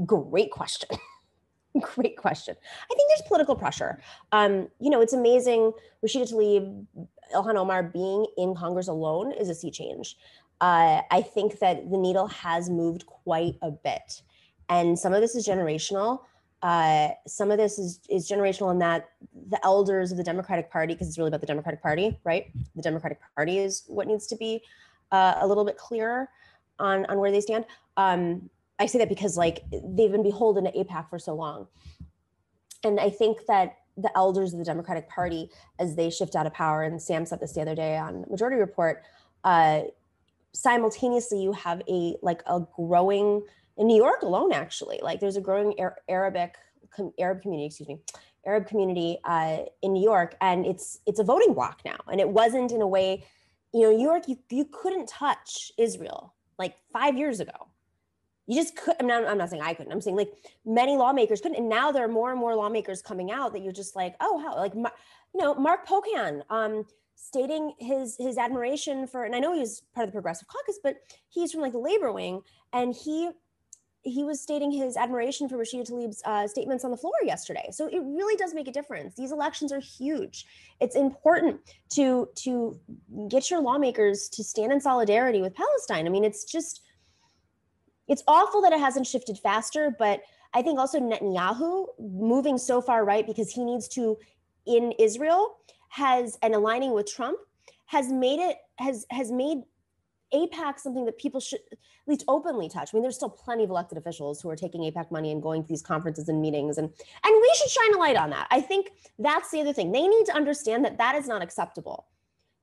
Great 0.03 0.49
question. 0.49 0.89
Great 1.79 2.17
question. 2.17 2.55
I 2.91 2.95
think 2.95 3.07
there's 3.11 3.27
political 3.27 3.55
pressure. 3.55 4.01
Um, 4.31 4.69
you 4.79 4.89
know, 4.89 4.99
it's 4.99 5.13
amazing. 5.13 5.71
Rashida 6.03 6.33
Tlaib, 6.33 6.87
Ilhan 7.35 7.55
Omar 7.55 7.83
being 7.83 8.25
in 8.35 8.55
Congress 8.55 8.87
alone 8.87 9.31
is 9.31 9.47
a 9.47 9.53
sea 9.53 9.69
change. 9.69 10.17
Uh, 10.61 11.01
I 11.11 11.21
think 11.21 11.59
that 11.59 11.91
the 11.91 11.97
needle 11.99 12.25
has 12.29 12.67
moved 12.71 13.05
quite 13.05 13.57
a 13.61 13.69
bit. 13.69 14.23
And 14.69 14.97
some 14.97 15.13
of 15.13 15.21
this 15.21 15.35
is 15.35 15.47
generational. 15.47 16.21
Uh, 16.61 17.09
some 17.25 17.51
of 17.51 17.57
this 17.57 17.79
is 17.79 18.01
is 18.09 18.29
generational 18.29 18.71
in 18.71 18.79
that 18.79 19.09
the 19.49 19.63
elders 19.65 20.11
of 20.11 20.17
the 20.17 20.23
Democratic 20.23 20.69
Party, 20.69 20.93
because 20.93 21.07
it's 21.07 21.17
really 21.17 21.29
about 21.29 21.41
the 21.41 21.47
Democratic 21.47 21.81
Party, 21.81 22.19
right? 22.23 22.51
The 22.75 22.81
Democratic 22.81 23.19
Party 23.35 23.59
is 23.59 23.83
what 23.87 24.07
needs 24.07 24.27
to 24.27 24.35
be 24.35 24.61
uh, 25.11 25.35
a 25.39 25.47
little 25.47 25.63
bit 25.63 25.77
clearer 25.77 26.29
on 26.77 27.05
on 27.05 27.17
where 27.17 27.31
they 27.31 27.41
stand. 27.41 27.65
Um, 27.95 28.49
I 28.77 28.85
say 28.87 28.99
that 28.99 29.09
because 29.09 29.37
like 29.37 29.63
they've 29.71 30.11
been 30.11 30.23
beholden 30.23 30.65
to 30.65 30.71
AIPAC 30.71 31.09
for 31.09 31.19
so 31.19 31.33
long, 31.33 31.67
and 32.83 32.99
I 32.99 33.09
think 33.09 33.45
that 33.47 33.77
the 33.95 34.11
elders 34.15 34.53
of 34.53 34.59
the 34.59 34.65
Democratic 34.65 35.09
Party, 35.09 35.49
as 35.77 35.95
they 35.95 36.09
shift 36.09 36.35
out 36.35 36.45
of 36.45 36.53
power, 36.53 36.83
and 36.83 37.01
Sam 37.01 37.25
said 37.25 37.39
this 37.39 37.53
the 37.53 37.61
other 37.61 37.75
day 37.75 37.97
on 37.97 38.25
Majority 38.29 38.57
Report, 38.57 39.03
uh, 39.43 39.81
simultaneously 40.53 41.41
you 41.41 41.53
have 41.53 41.81
a 41.87 42.15
like 42.21 42.41
a 42.47 42.61
growing 42.75 43.43
in 43.79 43.87
New 43.87 43.95
York 43.95 44.21
alone, 44.21 44.51
actually, 44.51 44.99
like 45.01 45.21
there's 45.21 45.37
a 45.37 45.41
growing 45.41 45.73
Arabic 46.09 46.55
Arab 47.17 47.41
community, 47.41 47.65
excuse 47.65 47.87
me, 47.87 47.97
Arab 48.45 48.67
community 48.67 49.17
uh, 49.23 49.59
in 49.81 49.93
New 49.93 50.03
York, 50.03 50.35
and 50.41 50.65
it's 50.65 50.99
it's 51.07 51.19
a 51.19 51.23
voting 51.23 51.53
block 51.53 51.79
now. 51.85 51.97
And 52.11 52.19
it 52.19 52.27
wasn't 52.27 52.73
in 52.73 52.81
a 52.81 52.87
way, 52.87 53.23
you 53.73 53.83
know, 53.83 53.91
New 53.91 54.03
York, 54.03 54.27
you 54.27 54.37
you 54.49 54.65
couldn't 54.65 55.07
touch 55.07 55.71
Israel 55.77 56.35
like 56.57 56.75
five 56.91 57.17
years 57.17 57.39
ago. 57.39 57.69
You 58.47 58.55
just 58.55 58.75
could. 58.75 58.95
I'm 58.99 59.07
not, 59.07 59.25
I'm 59.25 59.37
not 59.37 59.49
saying 59.49 59.61
I 59.61 59.73
couldn't. 59.73 59.93
I'm 59.93 60.01
saying 60.01 60.17
like 60.17 60.33
many 60.65 60.97
lawmakers 60.97 61.39
couldn't, 61.39 61.57
and 61.57 61.69
now 61.69 61.91
there 61.93 62.03
are 62.03 62.09
more 62.09 62.31
and 62.31 62.39
more 62.39 62.55
lawmakers 62.55 63.01
coming 63.01 63.31
out 63.31 63.53
that 63.53 63.63
you're 63.63 63.71
just 63.71 63.95
like, 63.95 64.15
oh, 64.19 64.39
how 64.39 64.57
like, 64.57 64.75
you 64.75 64.83
know, 65.35 65.55
Mark 65.55 65.87
Pocan. 65.87 66.41
Um, 66.49 66.85
stating 67.21 67.73
his 67.79 68.15
his 68.17 68.37
admiration 68.37 69.05
for 69.05 69.25
and 69.25 69.35
i 69.35 69.39
know 69.39 69.53
he 69.53 69.59
was 69.59 69.81
part 69.93 70.05
of 70.05 70.09
the 70.09 70.15
progressive 70.15 70.47
caucus 70.47 70.79
but 70.81 70.95
he's 71.27 71.51
from 71.51 71.59
like 71.59 71.73
the 71.73 71.77
labor 71.77 72.13
wing 72.13 72.39
and 72.71 72.95
he 72.95 73.29
he 74.03 74.23
was 74.23 74.41
stating 74.41 74.71
his 74.71 74.95
admiration 74.95 75.49
for 75.49 75.57
Rashida 75.57 75.85
Tlaib's 75.85 76.21
uh, 76.25 76.47
statements 76.47 76.85
on 76.85 76.91
the 76.91 76.97
floor 76.97 77.13
yesterday. 77.23 77.67
So 77.71 77.87
it 77.87 77.99
really 77.99 78.35
does 78.37 78.53
make 78.53 78.67
a 78.67 78.71
difference. 78.71 79.15
These 79.15 79.31
elections 79.31 79.71
are 79.73 79.79
huge. 79.79 80.45
It's 80.79 80.95
important 80.95 81.59
to 81.91 82.29
to 82.35 82.79
get 83.27 83.49
your 83.49 83.61
lawmakers 83.61 84.29
to 84.29 84.43
stand 84.43 84.71
in 84.71 84.79
solidarity 84.79 85.41
with 85.41 85.53
Palestine. 85.53 86.05
I 86.05 86.09
mean, 86.09 86.23
it's 86.23 86.45
just 86.45 86.81
it's 88.07 88.23
awful 88.27 88.61
that 88.61 88.73
it 88.73 88.79
hasn't 88.79 89.05
shifted 89.05 89.37
faster, 89.37 89.93
but 89.99 90.21
I 90.53 90.61
think 90.61 90.79
also 90.79 90.99
Netanyahu 90.99 91.87
moving 91.99 92.57
so 92.57 92.81
far 92.81 93.05
right 93.05 93.25
because 93.27 93.51
he 93.51 93.63
needs 93.63 93.87
to 93.89 94.17
in 94.65 94.93
Israel 94.93 95.57
has 95.89 96.37
and 96.41 96.55
aligning 96.55 96.93
with 96.93 97.11
Trump 97.11 97.37
has 97.87 98.11
made 98.11 98.39
it 98.39 98.57
has 98.77 99.05
has 99.11 99.31
made 99.31 99.59
AIPAC 100.33 100.79
something 100.79 101.05
that 101.05 101.17
people 101.17 101.39
should 101.39 101.59
at 101.71 101.77
least 102.07 102.23
openly 102.27 102.69
touch. 102.69 102.89
I 102.93 102.97
mean, 102.97 103.01
there's 103.01 103.15
still 103.15 103.29
plenty 103.29 103.63
of 103.63 103.69
elected 103.69 103.97
officials 103.97 104.41
who 104.41 104.49
are 104.49 104.55
taking 104.55 104.81
AIPAC 104.81 105.11
money 105.11 105.31
and 105.31 105.41
going 105.41 105.63
to 105.63 105.67
these 105.67 105.81
conferences 105.81 106.29
and 106.29 106.41
meetings, 106.41 106.77
and 106.77 106.87
and 106.87 107.41
we 107.41 107.53
should 107.55 107.69
shine 107.69 107.95
a 107.95 107.97
light 107.97 108.15
on 108.15 108.29
that. 108.31 108.47
I 108.51 108.61
think 108.61 108.91
that's 109.17 109.51
the 109.51 109.61
other 109.61 109.73
thing. 109.73 109.91
They 109.91 110.07
need 110.07 110.25
to 110.25 110.35
understand 110.35 110.85
that 110.85 110.97
that 110.97 111.15
is 111.15 111.27
not 111.27 111.41
acceptable. 111.41 112.05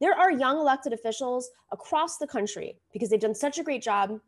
There 0.00 0.14
are 0.14 0.30
young 0.30 0.58
elected 0.58 0.92
officials 0.92 1.50
across 1.72 2.18
the 2.18 2.26
country 2.26 2.76
because 2.92 3.08
they've 3.08 3.20
done 3.20 3.34
such 3.34 3.58
a 3.58 3.62
great 3.62 3.82
job 3.82 4.20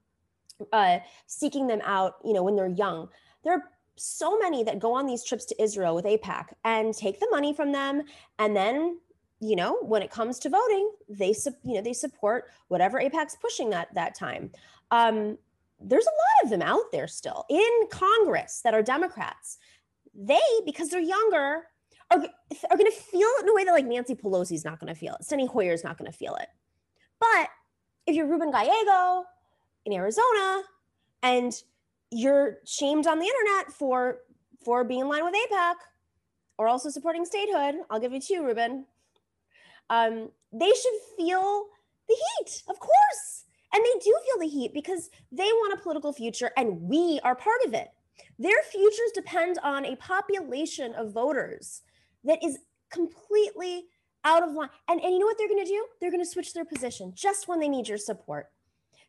uh, 0.73 0.99
seeking 1.27 1.67
them 1.67 1.81
out. 1.85 2.15
You 2.25 2.33
know, 2.33 2.43
when 2.43 2.57
they're 2.57 2.69
young, 2.69 3.09
there 3.45 3.53
are 3.53 3.65
so 3.97 4.39
many 4.39 4.63
that 4.65 4.79
go 4.79 4.95
on 4.95 5.07
these 5.07 5.25
trips 5.25 5.45
to 5.47 5.63
Israel 5.63 5.95
with 5.95 6.05
AIPAC 6.05 6.47
and 6.65 6.95
take 6.95 7.21
the 7.21 7.29
money 7.31 7.53
from 7.53 7.73
them 7.73 8.03
and 8.39 8.57
then 8.57 8.99
you 9.41 9.57
know, 9.57 9.79
when 9.83 10.03
it 10.03 10.11
comes 10.11 10.39
to 10.41 10.49
voting, 10.49 10.91
they 11.09 11.35
you 11.63 11.75
know 11.75 11.83
they 11.83 11.93
support 11.93 12.47
whatever 12.69 13.01
AIPAC's 13.01 13.37
pushing 13.41 13.71
that 13.71 13.95
that 13.95 14.15
time. 14.15 14.51
Um, 14.91 15.39
there's 15.81 16.07
a 16.07 16.11
lot 16.11 16.45
of 16.45 16.51
them 16.51 16.63
out 16.63 16.91
there 16.93 17.07
still 17.07 17.45
in 17.49 17.69
Congress 17.91 18.61
that 18.65 18.75
are 18.75 18.83
Democrats. 18.83 19.59
They, 20.15 20.41
because 20.65 20.89
they're 20.89 21.01
younger, 21.01 21.69
are, 22.11 22.19
are 22.19 22.77
going 22.77 22.91
to 22.91 22.97
feel 22.97 23.29
it 23.39 23.43
in 23.45 23.49
a 23.49 23.55
way 23.55 23.65
that 23.65 23.73
like 23.73 23.87
Nancy 23.87 24.15
Pelosi's 24.15 24.65
not 24.65 24.81
going 24.81 24.93
to 24.93 24.99
feel 24.99 25.15
it. 25.15 25.25
Steny 25.25 25.49
Hoyer's 25.49 25.85
not 25.85 25.97
going 25.97 26.11
to 26.11 26.17
feel 26.17 26.35
it. 26.37 26.49
But 27.21 27.49
if 28.07 28.17
you're 28.17 28.27
Ruben 28.27 28.51
Gallego 28.51 29.25
in 29.85 29.93
Arizona 29.93 30.63
and 31.23 31.53
you're 32.11 32.59
shamed 32.65 33.07
on 33.07 33.19
the 33.19 33.27
internet 33.27 33.73
for 33.73 34.19
for 34.65 34.83
being 34.83 35.03
in 35.03 35.09
line 35.09 35.25
with 35.25 35.35
AIPAC 35.35 35.75
or 36.57 36.67
also 36.67 36.91
supporting 36.91 37.25
statehood, 37.25 37.77
I'll 37.91 38.01
give 38.01 38.13
you 38.13 38.21
two, 38.21 38.45
Ruben 38.45 38.87
um, 39.91 40.31
they 40.53 40.71
should 40.71 40.95
feel 41.17 41.67
the 42.09 42.15
heat, 42.15 42.63
of 42.69 42.79
course. 42.79 43.45
And 43.73 43.85
they 43.85 44.01
do 44.03 44.19
feel 44.25 44.41
the 44.41 44.49
heat 44.49 44.73
because 44.73 45.11
they 45.31 45.45
want 45.45 45.79
a 45.79 45.83
political 45.83 46.13
future 46.13 46.51
and 46.57 46.81
we 46.81 47.21
are 47.23 47.35
part 47.35 47.61
of 47.67 47.75
it. 47.75 47.89
Their 48.39 48.63
futures 48.71 49.13
depend 49.15 49.59
on 49.63 49.85
a 49.85 49.97
population 49.97 50.95
of 50.95 51.13
voters 51.13 51.83
that 52.25 52.43
is 52.43 52.59
completely 52.91 53.85
out 54.25 54.43
of 54.43 54.55
line. 54.55 54.71
And, 54.89 55.01
and 55.01 55.13
you 55.13 55.19
know 55.19 55.27
what 55.27 55.37
they're 55.39 55.49
going 55.49 55.65
to 55.65 55.71
do? 55.71 55.87
They're 56.01 56.11
going 56.11 56.23
to 56.23 56.29
switch 56.29 56.55
their 56.55 56.65
position 56.65 57.13
just 57.15 57.49
when 57.49 57.61
they 57.61 57.69
need 57.69 57.89
your 57.89 57.99
support. 57.99 58.47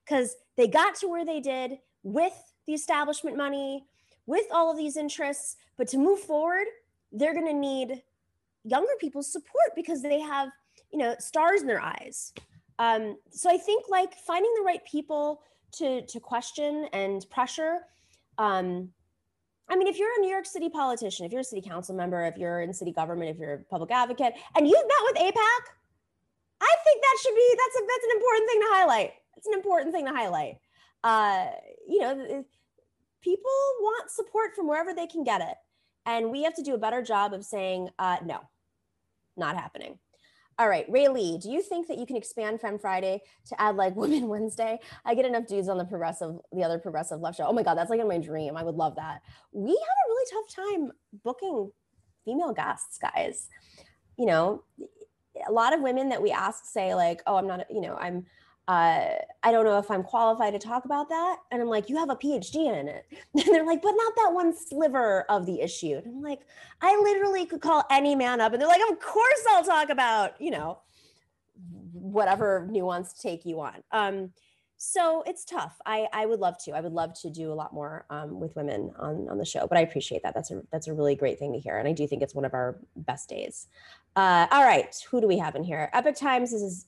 Because 0.05 0.35
they 0.57 0.67
got 0.67 0.95
to 0.95 1.07
where 1.07 1.25
they 1.25 1.39
did 1.39 1.77
with 2.03 2.33
the 2.65 2.73
establishment 2.73 3.37
money, 3.37 3.85
with 4.25 4.45
all 4.51 4.71
of 4.71 4.77
these 4.77 4.97
interests. 4.97 5.55
But 5.77 5.87
to 5.89 5.97
move 5.97 6.19
forward, 6.19 6.65
they're 7.11 7.33
going 7.33 7.47
to 7.47 7.53
need 7.53 8.01
younger 8.63 8.91
people's 8.99 9.31
support 9.31 9.71
because 9.75 10.01
they 10.01 10.19
have, 10.19 10.49
you 10.91 10.99
know, 10.99 11.15
stars 11.19 11.61
in 11.61 11.67
their 11.67 11.81
eyes. 11.81 12.33
Um, 12.79 13.17
so 13.29 13.49
I 13.49 13.57
think 13.57 13.85
like 13.89 14.13
finding 14.25 14.51
the 14.55 14.63
right 14.63 14.83
people 14.85 15.41
to 15.73 16.05
to 16.05 16.19
question 16.19 16.87
and 16.93 17.25
pressure. 17.29 17.79
Um, 18.37 18.89
I 19.69 19.75
mean, 19.75 19.87
if 19.87 19.99
you're 19.99 20.09
a 20.17 20.21
New 20.21 20.29
York 20.29 20.45
City 20.45 20.69
politician, 20.69 21.25
if 21.25 21.31
you're 21.31 21.41
a 21.41 21.43
city 21.43 21.61
council 21.61 21.95
member, 21.95 22.25
if 22.25 22.37
you're 22.37 22.61
in 22.61 22.73
city 22.73 22.91
government, 22.91 23.29
if 23.29 23.37
you're 23.37 23.53
a 23.53 23.63
public 23.65 23.91
advocate, 23.91 24.33
and 24.55 24.67
you've 24.67 24.77
met 24.77 25.03
with 25.03 25.15
AIPAC, 25.17 25.61
I 26.61 26.75
think 26.83 27.01
that 27.01 27.17
should 27.21 27.35
be 27.35 27.55
that's 27.57 27.75
a 27.75 27.85
that's 27.87 28.05
an 28.05 28.17
important 28.17 28.49
thing 28.49 28.61
to 28.61 28.67
highlight. 28.69 29.11
It's 29.37 29.47
an 29.47 29.53
important 29.53 29.93
thing 29.93 30.05
to 30.05 30.13
highlight. 30.13 30.57
Uh, 31.03 31.47
you 31.87 31.99
know, 31.99 32.45
people 33.21 33.51
want 33.81 34.09
support 34.09 34.55
from 34.55 34.67
wherever 34.67 34.93
they 34.93 35.07
can 35.07 35.23
get 35.23 35.41
it, 35.41 35.55
and 36.05 36.31
we 36.31 36.43
have 36.43 36.55
to 36.55 36.63
do 36.63 36.73
a 36.73 36.79
better 36.79 37.01
job 37.01 37.33
of 37.33 37.45
saying 37.45 37.89
uh, 37.99 38.17
no, 38.25 38.39
not 39.37 39.55
happening. 39.55 39.99
All 40.59 40.67
right, 40.67 40.85
Ray 40.89 41.07
Lee, 41.07 41.37
do 41.37 41.49
you 41.49 41.61
think 41.61 41.87
that 41.87 41.97
you 41.97 42.05
can 42.05 42.17
expand 42.17 42.59
Fem 42.59 42.77
Friday 42.77 43.21
to 43.47 43.61
add 43.61 43.77
like 43.77 43.95
Women 43.95 44.27
Wednesday? 44.27 44.77
I 45.05 45.15
get 45.15 45.25
enough 45.25 45.47
dudes 45.47 45.69
on 45.69 45.77
the 45.77 45.85
progressive, 45.85 46.35
the 46.51 46.65
other 46.65 46.77
progressive 46.77 47.21
left 47.21 47.37
show. 47.37 47.45
Oh 47.45 47.53
my 47.53 47.63
God, 47.63 47.77
that's 47.77 47.89
like 47.89 48.01
in 48.01 48.07
my 48.09 48.17
dream. 48.17 48.57
I 48.57 48.63
would 48.63 48.75
love 48.75 48.97
that. 48.97 49.21
We 49.53 49.71
have 49.71 49.77
a 49.77 50.09
really 50.09 50.31
tough 50.31 50.65
time 50.65 50.91
booking 51.23 51.71
female 52.25 52.51
guests, 52.51 52.99
guys. 52.99 53.47
You 54.17 54.25
know, 54.25 54.63
a 55.47 55.51
lot 55.51 55.73
of 55.73 55.79
women 55.79 56.09
that 56.09 56.21
we 56.21 56.31
ask 56.31 56.65
say 56.65 56.93
like, 56.93 57.21
oh, 57.25 57.37
I'm 57.37 57.47
not, 57.47 57.65
you 57.71 57.79
know, 57.79 57.95
I'm 57.95 58.25
uh, 58.69 59.15
I 59.41 59.51
don't 59.51 59.65
know 59.65 59.79
if 59.79 59.89
I'm 59.89 60.03
qualified 60.03 60.53
to 60.53 60.59
talk 60.59 60.85
about 60.85 61.09
that. 61.09 61.37
And 61.51 61.59
I'm 61.59 61.69
like, 61.69 61.89
you 61.89 61.97
have 61.97 62.11
a 62.11 62.15
PhD 62.15 62.67
in 62.67 62.87
it. 62.87 63.05
And 63.33 63.55
they're 63.55 63.65
like, 63.65 63.81
but 63.81 63.93
not 63.95 64.13
that 64.17 64.31
one 64.31 64.55
sliver 64.55 65.23
of 65.23 65.47
the 65.47 65.59
issue. 65.59 65.95
And 65.95 66.05
I'm 66.05 66.21
like, 66.21 66.41
I 66.79 66.95
literally 67.01 67.47
could 67.47 67.61
call 67.61 67.83
any 67.89 68.13
man 68.13 68.39
up 68.39 68.53
and 68.53 68.61
they're 68.61 68.69
like, 68.69 68.81
of 68.87 68.99
course 68.99 69.43
I'll 69.49 69.63
talk 69.63 69.89
about, 69.89 70.39
you 70.39 70.51
know, 70.51 70.77
whatever 71.93 72.67
nuanced 72.71 73.19
take 73.19 73.43
you 73.43 73.55
want. 73.55 73.83
Um, 73.91 74.33
so 74.77 75.23
it's 75.25 75.45
tough. 75.45 75.75
I, 75.85 76.07
I 76.13 76.27
would 76.27 76.39
love 76.39 76.57
to. 76.65 76.71
I 76.71 76.81
would 76.81 76.93
love 76.93 77.13
to 77.21 77.29
do 77.29 77.51
a 77.51 77.55
lot 77.55 77.73
more 77.73 78.05
um, 78.11 78.39
with 78.39 78.55
women 78.55 78.91
on, 78.97 79.27
on 79.29 79.37
the 79.39 79.45
show, 79.45 79.67
but 79.67 79.77
I 79.77 79.81
appreciate 79.81 80.23
that. 80.23 80.33
That's 80.33 80.51
a 80.51 80.61
that's 80.71 80.87
a 80.87 80.93
really 80.93 81.15
great 81.15 81.37
thing 81.37 81.51
to 81.51 81.59
hear, 81.59 81.77
and 81.77 81.85
I 81.85 81.91
do 81.91 82.07
think 82.07 82.21
it's 82.21 82.33
one 82.33 82.45
of 82.45 82.53
our 82.53 82.79
best 82.95 83.27
days. 83.27 83.67
Uh, 84.15 84.47
all 84.51 84.63
right, 84.63 84.95
who 85.09 85.21
do 85.21 85.27
we 85.27 85.37
have 85.37 85.55
in 85.55 85.63
here? 85.63 85.89
Epoch 85.93 86.15
Times 86.15 86.53
is 86.53 86.87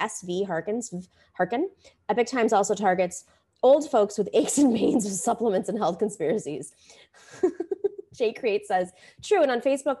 SV 0.00 0.46
Harkins 0.46 1.08
Harkin. 1.32 1.70
Epoch 2.08 2.26
Times 2.26 2.52
also 2.52 2.74
targets 2.74 3.24
old 3.62 3.90
folks 3.90 4.18
with 4.18 4.28
aches 4.32 4.58
and 4.58 4.76
pains 4.76 5.04
with 5.04 5.14
supplements 5.14 5.68
and 5.68 5.78
health 5.78 5.98
conspiracies. 5.98 6.72
Jay 8.14 8.32
Create 8.32 8.66
says 8.66 8.92
true, 9.22 9.42
and 9.42 9.50
on 9.50 9.60
Facebook 9.60 9.98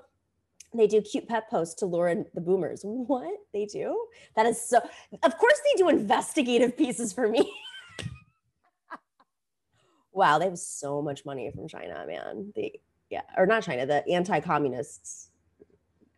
they 0.74 0.86
do 0.86 1.00
cute 1.00 1.26
pet 1.26 1.48
posts 1.48 1.74
to 1.76 1.86
lure 1.86 2.08
in 2.08 2.26
the 2.34 2.40
boomers. 2.40 2.82
What 2.84 3.34
they 3.52 3.64
do? 3.64 4.06
That 4.36 4.46
is 4.46 4.60
so. 4.60 4.78
Of 5.22 5.38
course, 5.38 5.60
they 5.64 5.78
do 5.78 5.88
investigative 5.88 6.76
pieces 6.76 7.12
for 7.12 7.28
me. 7.28 7.50
wow, 10.12 10.38
they 10.38 10.44
have 10.44 10.58
so 10.58 11.00
much 11.00 11.24
money 11.24 11.50
from 11.50 11.68
China, 11.68 12.04
man. 12.06 12.52
They, 12.54 12.80
yeah, 13.08 13.22
or 13.36 13.46
not 13.46 13.62
China, 13.62 13.86
the 13.86 14.06
anti-communists. 14.08 15.27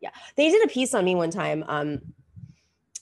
Yeah, 0.01 0.11
they 0.37 0.51
did 0.51 0.65
a 0.65 0.69
piece 0.69 0.95
on 0.95 1.05
me 1.05 1.15
one 1.15 1.31
time. 1.31 1.65
Um, 1.69 2.01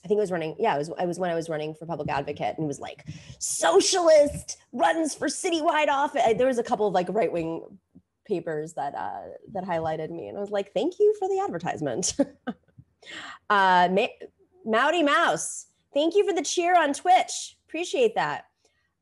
I 0.03 0.07
think 0.07 0.17
it 0.17 0.21
was 0.21 0.31
running. 0.31 0.55
Yeah, 0.59 0.75
it 0.75 0.79
was. 0.79 0.91
I 0.97 1.05
was 1.05 1.19
when 1.19 1.29
I 1.29 1.35
was 1.35 1.49
running 1.49 1.73
for 1.73 1.85
public 1.85 2.09
advocate, 2.09 2.55
and 2.57 2.65
it 2.65 2.67
was 2.67 2.79
like 2.79 3.05
socialist 3.39 4.57
runs 4.71 5.13
for 5.13 5.27
citywide 5.27 5.89
office. 5.89 6.21
There 6.37 6.47
was 6.47 6.57
a 6.57 6.63
couple 6.63 6.87
of 6.87 6.93
like 6.93 7.07
right 7.09 7.31
wing 7.31 7.77
papers 8.25 8.73
that 8.73 8.95
uh, 8.95 9.23
that 9.53 9.65
highlighted 9.65 10.09
me, 10.09 10.27
and 10.27 10.37
I 10.37 10.41
was 10.41 10.51
like, 10.51 10.73
"Thank 10.73 10.99
you 10.99 11.13
for 11.19 11.27
the 11.27 11.39
advertisement." 11.39 12.15
uh, 13.49 13.89
Ma- 13.91 15.03
Mouse, 15.03 15.67
thank 15.93 16.15
you 16.15 16.25
for 16.25 16.33
the 16.33 16.43
cheer 16.43 16.77
on 16.77 16.93
Twitch. 16.93 17.57
Appreciate 17.67 18.15
that. 18.15 18.45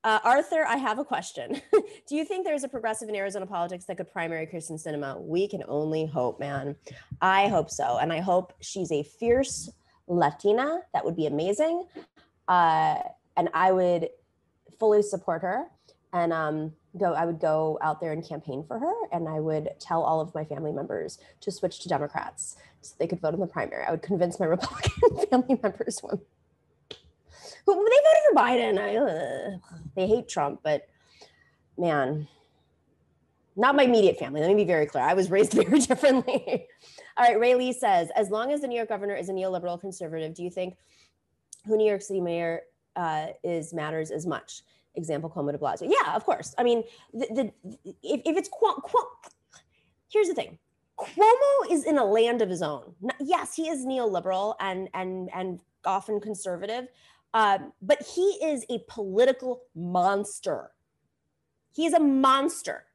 Uh, 0.07 0.19
Arthur, 0.23 0.65
I 0.65 0.77
have 0.77 0.99
a 0.99 1.03
question. 1.03 1.61
Do 2.07 2.15
you 2.15 2.23
think 2.23 2.45
there's 2.45 2.63
a 2.63 2.69
progressive 2.69 3.09
in 3.09 3.15
Arizona 3.17 3.45
politics 3.45 3.83
that 3.87 3.97
could 3.97 4.09
primary 4.09 4.47
Kyrsten 4.47 4.81
Sinema? 4.81 5.21
We 5.21 5.49
can 5.49 5.65
only 5.67 6.05
hope, 6.05 6.39
man. 6.39 6.77
I 7.21 7.49
hope 7.49 7.69
so, 7.69 7.97
and 7.97 8.13
I 8.13 8.21
hope 8.21 8.53
she's 8.61 8.89
a 8.93 9.03
fierce 9.03 9.69
Latina. 10.07 10.79
That 10.93 11.03
would 11.03 11.17
be 11.17 11.25
amazing, 11.27 11.87
uh, 12.47 12.99
and 13.35 13.49
I 13.53 13.73
would 13.73 14.07
fully 14.79 15.01
support 15.01 15.41
her. 15.41 15.65
And 16.13 16.31
um, 16.31 16.71
go 16.97 17.13
i 17.13 17.25
would 17.25 17.39
go 17.39 17.77
out 17.81 18.01
there 18.01 18.11
and 18.11 18.27
campaign 18.27 18.63
for 18.67 18.79
her 18.79 18.93
and 19.11 19.27
i 19.27 19.39
would 19.39 19.69
tell 19.79 20.01
all 20.01 20.19
of 20.19 20.33
my 20.33 20.43
family 20.43 20.71
members 20.71 21.19
to 21.41 21.51
switch 21.51 21.79
to 21.79 21.89
democrats 21.89 22.55
so 22.81 22.95
they 22.97 23.07
could 23.07 23.19
vote 23.19 23.33
in 23.33 23.39
the 23.39 23.47
primary 23.47 23.83
i 23.85 23.91
would 23.91 24.01
convince 24.01 24.39
my 24.39 24.45
republican 24.55 25.27
family 25.29 25.59
members 25.61 26.01
they 27.73 27.73
voted 27.73 28.23
for 28.29 28.35
biden 28.35 28.79
I, 28.79 28.95
uh, 28.97 29.57
they 29.95 30.07
hate 30.07 30.27
trump 30.27 30.61
but 30.63 30.87
man 31.77 32.27
not 33.55 33.75
my 33.75 33.83
immediate 33.83 34.17
family 34.19 34.41
let 34.41 34.49
me 34.49 34.55
be 34.55 34.65
very 34.65 34.85
clear 34.85 35.03
i 35.03 35.13
was 35.13 35.29
raised 35.37 35.53
very 35.53 35.79
differently 35.79 36.67
all 37.17 37.25
right 37.25 37.39
ray 37.39 37.55
lee 37.55 37.73
says 37.73 38.09
as 38.15 38.29
long 38.29 38.51
as 38.51 38.61
the 38.61 38.67
new 38.67 38.75
york 38.75 38.89
governor 38.89 39.15
is 39.15 39.29
a 39.29 39.33
neoliberal 39.33 39.79
conservative 39.79 40.33
do 40.33 40.43
you 40.43 40.49
think 40.49 40.75
who 41.65 41.77
new 41.77 41.87
york 41.87 42.01
city 42.01 42.21
mayor 42.21 42.61
uh, 42.95 43.27
is 43.43 43.73
matters 43.73 44.09
as 44.09 44.25
much 44.25 44.63
example 44.97 45.29
Cuomo 45.29 45.51
de 45.51 45.57
Blasio. 45.57 45.89
Yeah, 45.89 46.15
of 46.15 46.25
course. 46.25 46.53
I 46.57 46.63
mean, 46.63 46.83
the, 47.13 47.27
the 47.63 47.75
if, 48.03 48.21
if 48.25 48.37
it's 48.37 48.49
Cuomo, 48.49 49.05
here's 50.11 50.27
the 50.27 50.33
thing. 50.33 50.57
Cuomo 50.99 51.71
is 51.71 51.85
in 51.85 51.97
a 51.97 52.03
land 52.03 52.41
of 52.41 52.49
his 52.49 52.61
own. 52.61 52.95
Yes, 53.19 53.55
he 53.55 53.69
is 53.69 53.85
neoliberal 53.85 54.55
and 54.59 54.89
and 54.93 55.29
and 55.33 55.59
often 55.85 56.19
conservative, 56.19 56.87
um, 57.33 57.73
but 57.81 58.01
he 58.01 58.39
is 58.43 58.65
a 58.69 58.79
political 58.87 59.61
monster. 59.75 60.71
He 61.73 61.85
is 61.85 61.93
a 61.93 61.99
monster. 61.99 62.85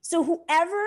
So 0.00 0.24
whoever 0.24 0.86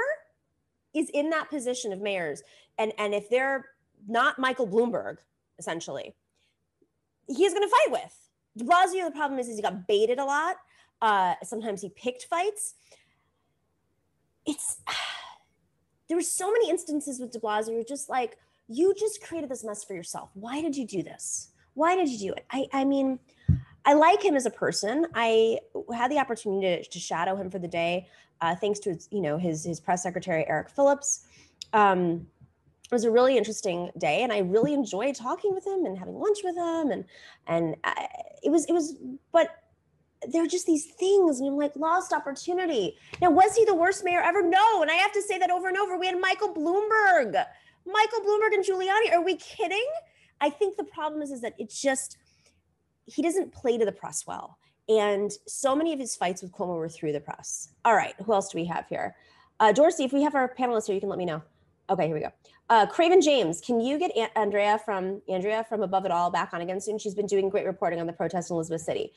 is 0.94 1.10
in 1.14 1.30
that 1.32 1.50
position 1.50 1.94
of 1.94 2.02
mayors, 2.02 2.44
and 2.78 2.94
and 2.98 3.14
if 3.14 3.30
they're 3.30 3.66
not 4.08 4.40
Michael 4.40 4.68
Bloomberg, 4.68 5.18
essentially, 5.60 6.16
he's 7.28 7.54
going 7.54 7.68
to 7.68 7.70
fight 7.70 7.92
with. 7.92 8.30
De 8.58 8.64
Blasio, 8.64 9.06
the 9.06 9.12
problem 9.12 9.40
is, 9.40 9.48
is 9.48 9.56
he 9.56 9.62
got 9.62 9.88
baited 9.88 10.20
a 10.20 10.26
lot. 10.26 10.58
Uh, 11.02 11.36
sometimes 11.44 11.82
he 11.82 11.90
picked 11.90 12.26
fights. 12.26 12.76
It's 14.46 14.78
there 16.08 16.18
were 16.18 16.24
so 16.24 16.52
many 16.52 16.70
instances 16.70 17.20
with 17.20 17.32
De 17.32 17.40
Blasio, 17.40 17.88
just 17.88 18.10
like 18.10 18.38
you 18.68 18.94
just 18.98 19.22
created 19.22 19.50
this 19.50 19.64
mess 19.64 19.84
for 19.84 19.94
yourself. 19.94 20.30
Why 20.34 20.62
did 20.62 20.76
you 20.76 20.88
do 20.88 21.04
this? 21.04 21.53
Why 21.74 21.96
did 21.96 22.10
you 22.10 22.18
do 22.18 22.34
it? 22.34 22.46
I, 22.52 22.66
I 22.74 22.86
mean, 22.86 23.20
I 23.86 23.94
like 23.94 24.24
him 24.24 24.36
as 24.36 24.46
a 24.46 24.52
person. 24.52 25.08
I 25.14 25.60
had 25.94 26.12
the 26.12 26.20
opportunity 26.20 26.84
to, 26.84 26.90
to 26.90 27.00
shadow 27.00 27.36
him 27.36 27.50
for 27.50 27.60
the 27.60 27.68
day, 27.68 28.08
uh, 28.42 28.56
thanks 28.56 28.80
to 28.80 28.92
his, 28.92 29.08
you 29.12 29.22
know 29.22 29.38
his 29.38 29.64
his 29.64 29.80
press 29.80 30.04
secretary 30.04 30.46
Eric 30.48 30.70
Phillips. 30.70 31.26
Um, 31.74 32.28
it 32.86 32.92
was 32.92 33.06
a 33.06 33.12
really 33.12 33.38
interesting 33.38 33.90
day 33.98 34.22
and 34.22 34.32
i 34.32 34.40
really 34.40 34.74
enjoyed 34.74 35.16
talking 35.16 35.54
with 35.54 35.66
him 35.66 35.86
and 35.86 35.98
having 35.98 36.14
lunch 36.14 36.40
with 36.44 36.56
him 36.56 36.92
and 36.92 37.06
and 37.48 37.76
I, 37.84 38.08
it 38.44 38.52
was 38.52 38.66
it 38.66 38.74
was 38.74 38.96
but 39.32 39.50
there 40.32 40.44
are 40.44 40.48
just 40.48 40.68
these 40.68 40.86
things 40.86 41.40
and 41.40 41.50
i'm 41.50 41.58
like 41.58 41.76
lost 41.76 42.14
opportunity 42.14 42.96
now 43.20 43.32
was 43.32 43.56
he 43.56 43.66
the 43.66 43.74
worst 43.74 44.04
mayor 44.04 44.22
ever 44.22 44.48
no 44.48 44.82
and 44.84 44.92
i 44.92 44.96
have 44.96 45.12
to 45.14 45.24
say 45.24 45.40
that 45.40 45.50
over 45.50 45.70
and 45.70 45.78
over 45.78 45.98
we 45.98 46.06
had 46.06 46.20
michael 46.20 46.54
bloomberg 46.54 47.34
michael 47.86 48.20
bloomberg 48.20 48.54
and 48.54 48.64
giuliani 48.64 49.12
are 49.12 49.24
we 49.24 49.38
kidding 49.38 49.88
i 50.46 50.50
think 50.50 50.78
the 50.78 50.84
problem 50.84 51.22
is 51.22 51.32
is 51.32 51.42
that 51.42 51.54
it's 51.58 51.82
just 51.82 52.18
he 53.06 53.22
doesn't 53.22 53.52
play 53.54 53.78
to 53.78 53.86
the 53.86 53.92
press 53.92 54.26
well 54.28 54.58
and 54.90 55.32
so 55.48 55.76
many 55.76 55.94
of 55.94 56.00
his 56.00 56.16
fights 56.16 56.42
with 56.42 56.52
cuomo 56.52 56.76
were 56.76 56.90
through 56.90 57.14
the 57.14 57.20
press 57.20 57.70
all 57.86 57.96
right 57.96 58.16
who 58.26 58.34
else 58.34 58.50
do 58.52 58.58
we 58.58 58.66
have 58.66 58.86
here 58.88 59.16
uh, 59.60 59.72
dorsey 59.72 60.04
if 60.04 60.14
we 60.14 60.22
have 60.22 60.36
our 60.36 60.54
panelists 60.54 60.88
here 60.88 60.96
you 60.96 61.02
can 61.02 61.10
let 61.10 61.20
me 61.20 61.26
know 61.26 61.42
okay 61.90 62.08
here 62.08 62.16
we 62.16 62.22
go 62.22 62.32
uh, 62.70 62.86
Craven 62.86 63.22
James, 63.22 63.60
can 63.60 63.80
you 63.82 64.00
get 64.00 64.12
Andrea 64.36 64.80
from 64.84 65.22
Andrea 65.28 65.66
from 65.68 65.84
Above 65.84 66.06
It 66.06 66.12
All 66.12 66.32
back 66.32 66.54
on 66.54 66.62
again 66.62 66.80
soon? 66.80 66.98
She's 66.98 67.14
been 67.14 67.26
doing 67.28 67.50
great 67.50 67.66
reporting 67.66 68.00
on 68.00 68.08
the 68.08 68.14
protest 68.14 68.50
in 68.50 68.56
Elizabeth 68.56 68.82
City. 68.82 69.12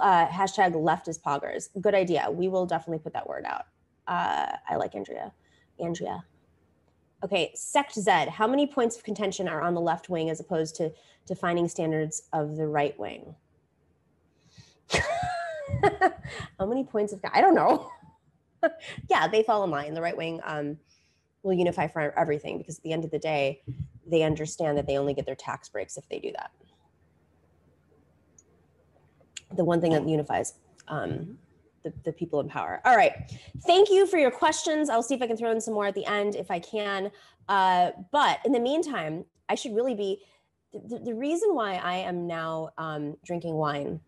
Uh, 0.00 0.26
hashtag 0.26 0.74
leftist 0.74 1.22
poggers. 1.22 1.68
Good 1.80 1.94
idea. 1.94 2.30
We 2.30 2.48
will 2.48 2.66
definitely 2.66 2.98
put 2.98 3.14
that 3.14 3.26
word 3.26 3.44
out. 3.46 3.64
Uh, 4.06 4.56
I 4.68 4.76
like 4.76 4.94
Andrea. 4.94 5.32
Andrea. 5.80 6.24
Okay, 7.24 7.52
Sect 7.54 7.94
Z. 7.94 8.10
How 8.30 8.46
many 8.46 8.66
points 8.66 8.96
of 8.96 9.02
contention 9.02 9.48
are 9.48 9.62
on 9.62 9.74
the 9.74 9.80
left 9.80 10.10
wing 10.10 10.28
as 10.28 10.40
opposed 10.40 10.76
to 10.76 10.92
defining 11.26 11.68
standards 11.68 12.24
of 12.32 12.56
the 12.56 12.66
right 12.66 12.98
wing? 12.98 13.34
How 16.58 16.66
many 16.66 16.84
points 16.84 17.14
of 17.14 17.20
I 17.32 17.40
don't 17.40 17.54
know. 17.54 17.90
yeah, 19.10 19.26
they 19.26 19.42
fall 19.42 19.64
in 19.64 19.70
line. 19.70 19.94
The 19.94 20.02
right 20.02 20.16
wing. 20.16 20.40
Um, 20.44 20.78
will 21.44 21.52
unify 21.52 21.86
for 21.86 22.18
everything 22.18 22.58
because 22.58 22.78
at 22.78 22.82
the 22.82 22.92
end 22.92 23.04
of 23.04 23.10
the 23.10 23.18
day 23.18 23.62
they 24.06 24.22
understand 24.22 24.76
that 24.76 24.86
they 24.86 24.98
only 24.98 25.14
get 25.14 25.26
their 25.26 25.36
tax 25.36 25.68
breaks 25.68 25.96
if 25.96 26.08
they 26.08 26.18
do 26.18 26.32
that. 26.32 26.50
The 29.54 29.64
one 29.64 29.80
thing 29.80 29.92
that 29.92 30.08
unifies 30.08 30.54
um, 30.88 31.38
the, 31.84 31.92
the 32.04 32.12
people 32.12 32.40
in 32.40 32.48
power. 32.48 32.80
All 32.84 32.96
right. 32.96 33.12
Thank 33.66 33.90
you 33.90 34.06
for 34.06 34.18
your 34.18 34.30
questions. 34.30 34.90
I'll 34.90 35.02
see 35.02 35.14
if 35.14 35.22
I 35.22 35.26
can 35.26 35.36
throw 35.36 35.50
in 35.50 35.60
some 35.60 35.74
more 35.74 35.86
at 35.86 35.94
the 35.94 36.06
end 36.06 36.34
if 36.34 36.50
I 36.50 36.58
can. 36.58 37.12
Uh, 37.48 37.92
but 38.10 38.40
in 38.44 38.52
the 38.52 38.58
meantime, 38.60 39.24
I 39.48 39.54
should 39.54 39.74
really 39.74 39.94
be 39.94 40.22
the, 40.72 40.98
the 40.98 41.14
reason 41.14 41.54
why 41.54 41.74
I 41.74 41.96
am 41.96 42.26
now 42.26 42.70
um, 42.78 43.16
drinking 43.24 43.54
wine 43.54 44.00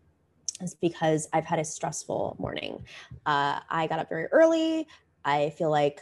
is 0.61 0.75
because 0.75 1.29
I've 1.31 1.45
had 1.45 1.59
a 1.59 1.65
stressful 1.65 2.35
morning. 2.39 2.83
Uh, 3.25 3.59
I 3.69 3.87
got 3.87 3.99
up 3.99 4.09
very 4.09 4.25
early. 4.27 4.87
I 5.23 5.51
feel 5.51 5.69
like 5.69 6.01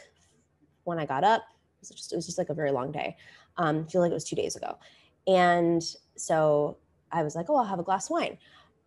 when 0.84 0.98
I 0.98 1.06
got 1.06 1.24
up, 1.24 1.42
it 1.42 1.80
was 1.80 1.90
just, 1.90 2.12
it 2.12 2.16
was 2.16 2.26
just 2.26 2.38
like 2.38 2.48
a 2.48 2.54
very 2.54 2.72
long 2.72 2.90
day. 2.90 3.16
Um, 3.58 3.84
I 3.86 3.90
feel 3.90 4.00
like 4.00 4.10
it 4.10 4.14
was 4.14 4.24
two 4.24 4.36
days 4.36 4.56
ago. 4.56 4.78
And 5.26 5.82
so 6.16 6.78
I 7.12 7.22
was 7.22 7.36
like, 7.36 7.46
oh, 7.48 7.56
I'll 7.56 7.64
have 7.64 7.78
a 7.78 7.84
glass 7.84 8.06
of 8.06 8.12
wine. 8.12 8.38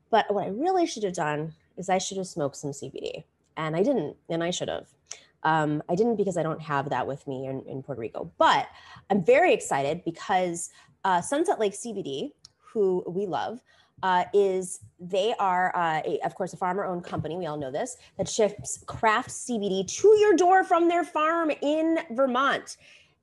But 0.09 0.33
what 0.33 0.45
I 0.45 0.49
really 0.49 0.87
should 0.87 1.03
have 1.03 1.13
done 1.13 1.53
is 1.80 1.89
I 1.89 1.97
should 1.97 2.17
have 2.17 2.27
smoked 2.27 2.57
some 2.57 2.71
CBD. 2.71 3.23
And 3.57 3.75
I 3.75 3.84
didn't, 3.84 4.15
and 4.30 4.43
I 4.43 4.51
should 4.51 4.69
have. 4.69 4.88
Um, 5.43 5.82
I 5.89 5.95
didn't 5.95 6.17
because 6.17 6.38
I 6.38 6.43
don't 6.43 6.61
have 6.61 6.89
that 6.89 7.07
with 7.07 7.25
me 7.27 7.47
in, 7.47 7.63
in 7.65 7.82
Puerto 7.82 7.99
Rico. 7.99 8.32
But 8.38 8.67
I'm 9.09 9.23
very 9.23 9.53
excited 9.53 10.03
because 10.03 10.69
uh, 11.03 11.21
Sunset 11.21 11.59
Lake 11.59 11.73
CBD, 11.73 12.32
who 12.57 13.03
we 13.07 13.25
love, 13.25 13.61
uh, 14.03 14.25
is 14.34 14.80
they 14.99 15.34
are, 15.39 15.75
uh, 15.75 16.01
a, 16.05 16.19
of 16.23 16.36
course, 16.36 16.53
a 16.53 16.57
farmer 16.57 16.86
owned 16.86 17.03
company. 17.03 17.36
We 17.36 17.45
all 17.45 17.57
know 17.57 17.71
this 17.71 17.97
that 18.17 18.30
ships 18.30 18.82
craft 18.86 19.30
CBD 19.30 19.88
to 19.88 20.07
your 20.19 20.36
door 20.36 20.63
from 20.63 20.88
their 20.88 21.03
farm 21.03 21.51
in 21.61 21.99
Vermont. 22.11 22.77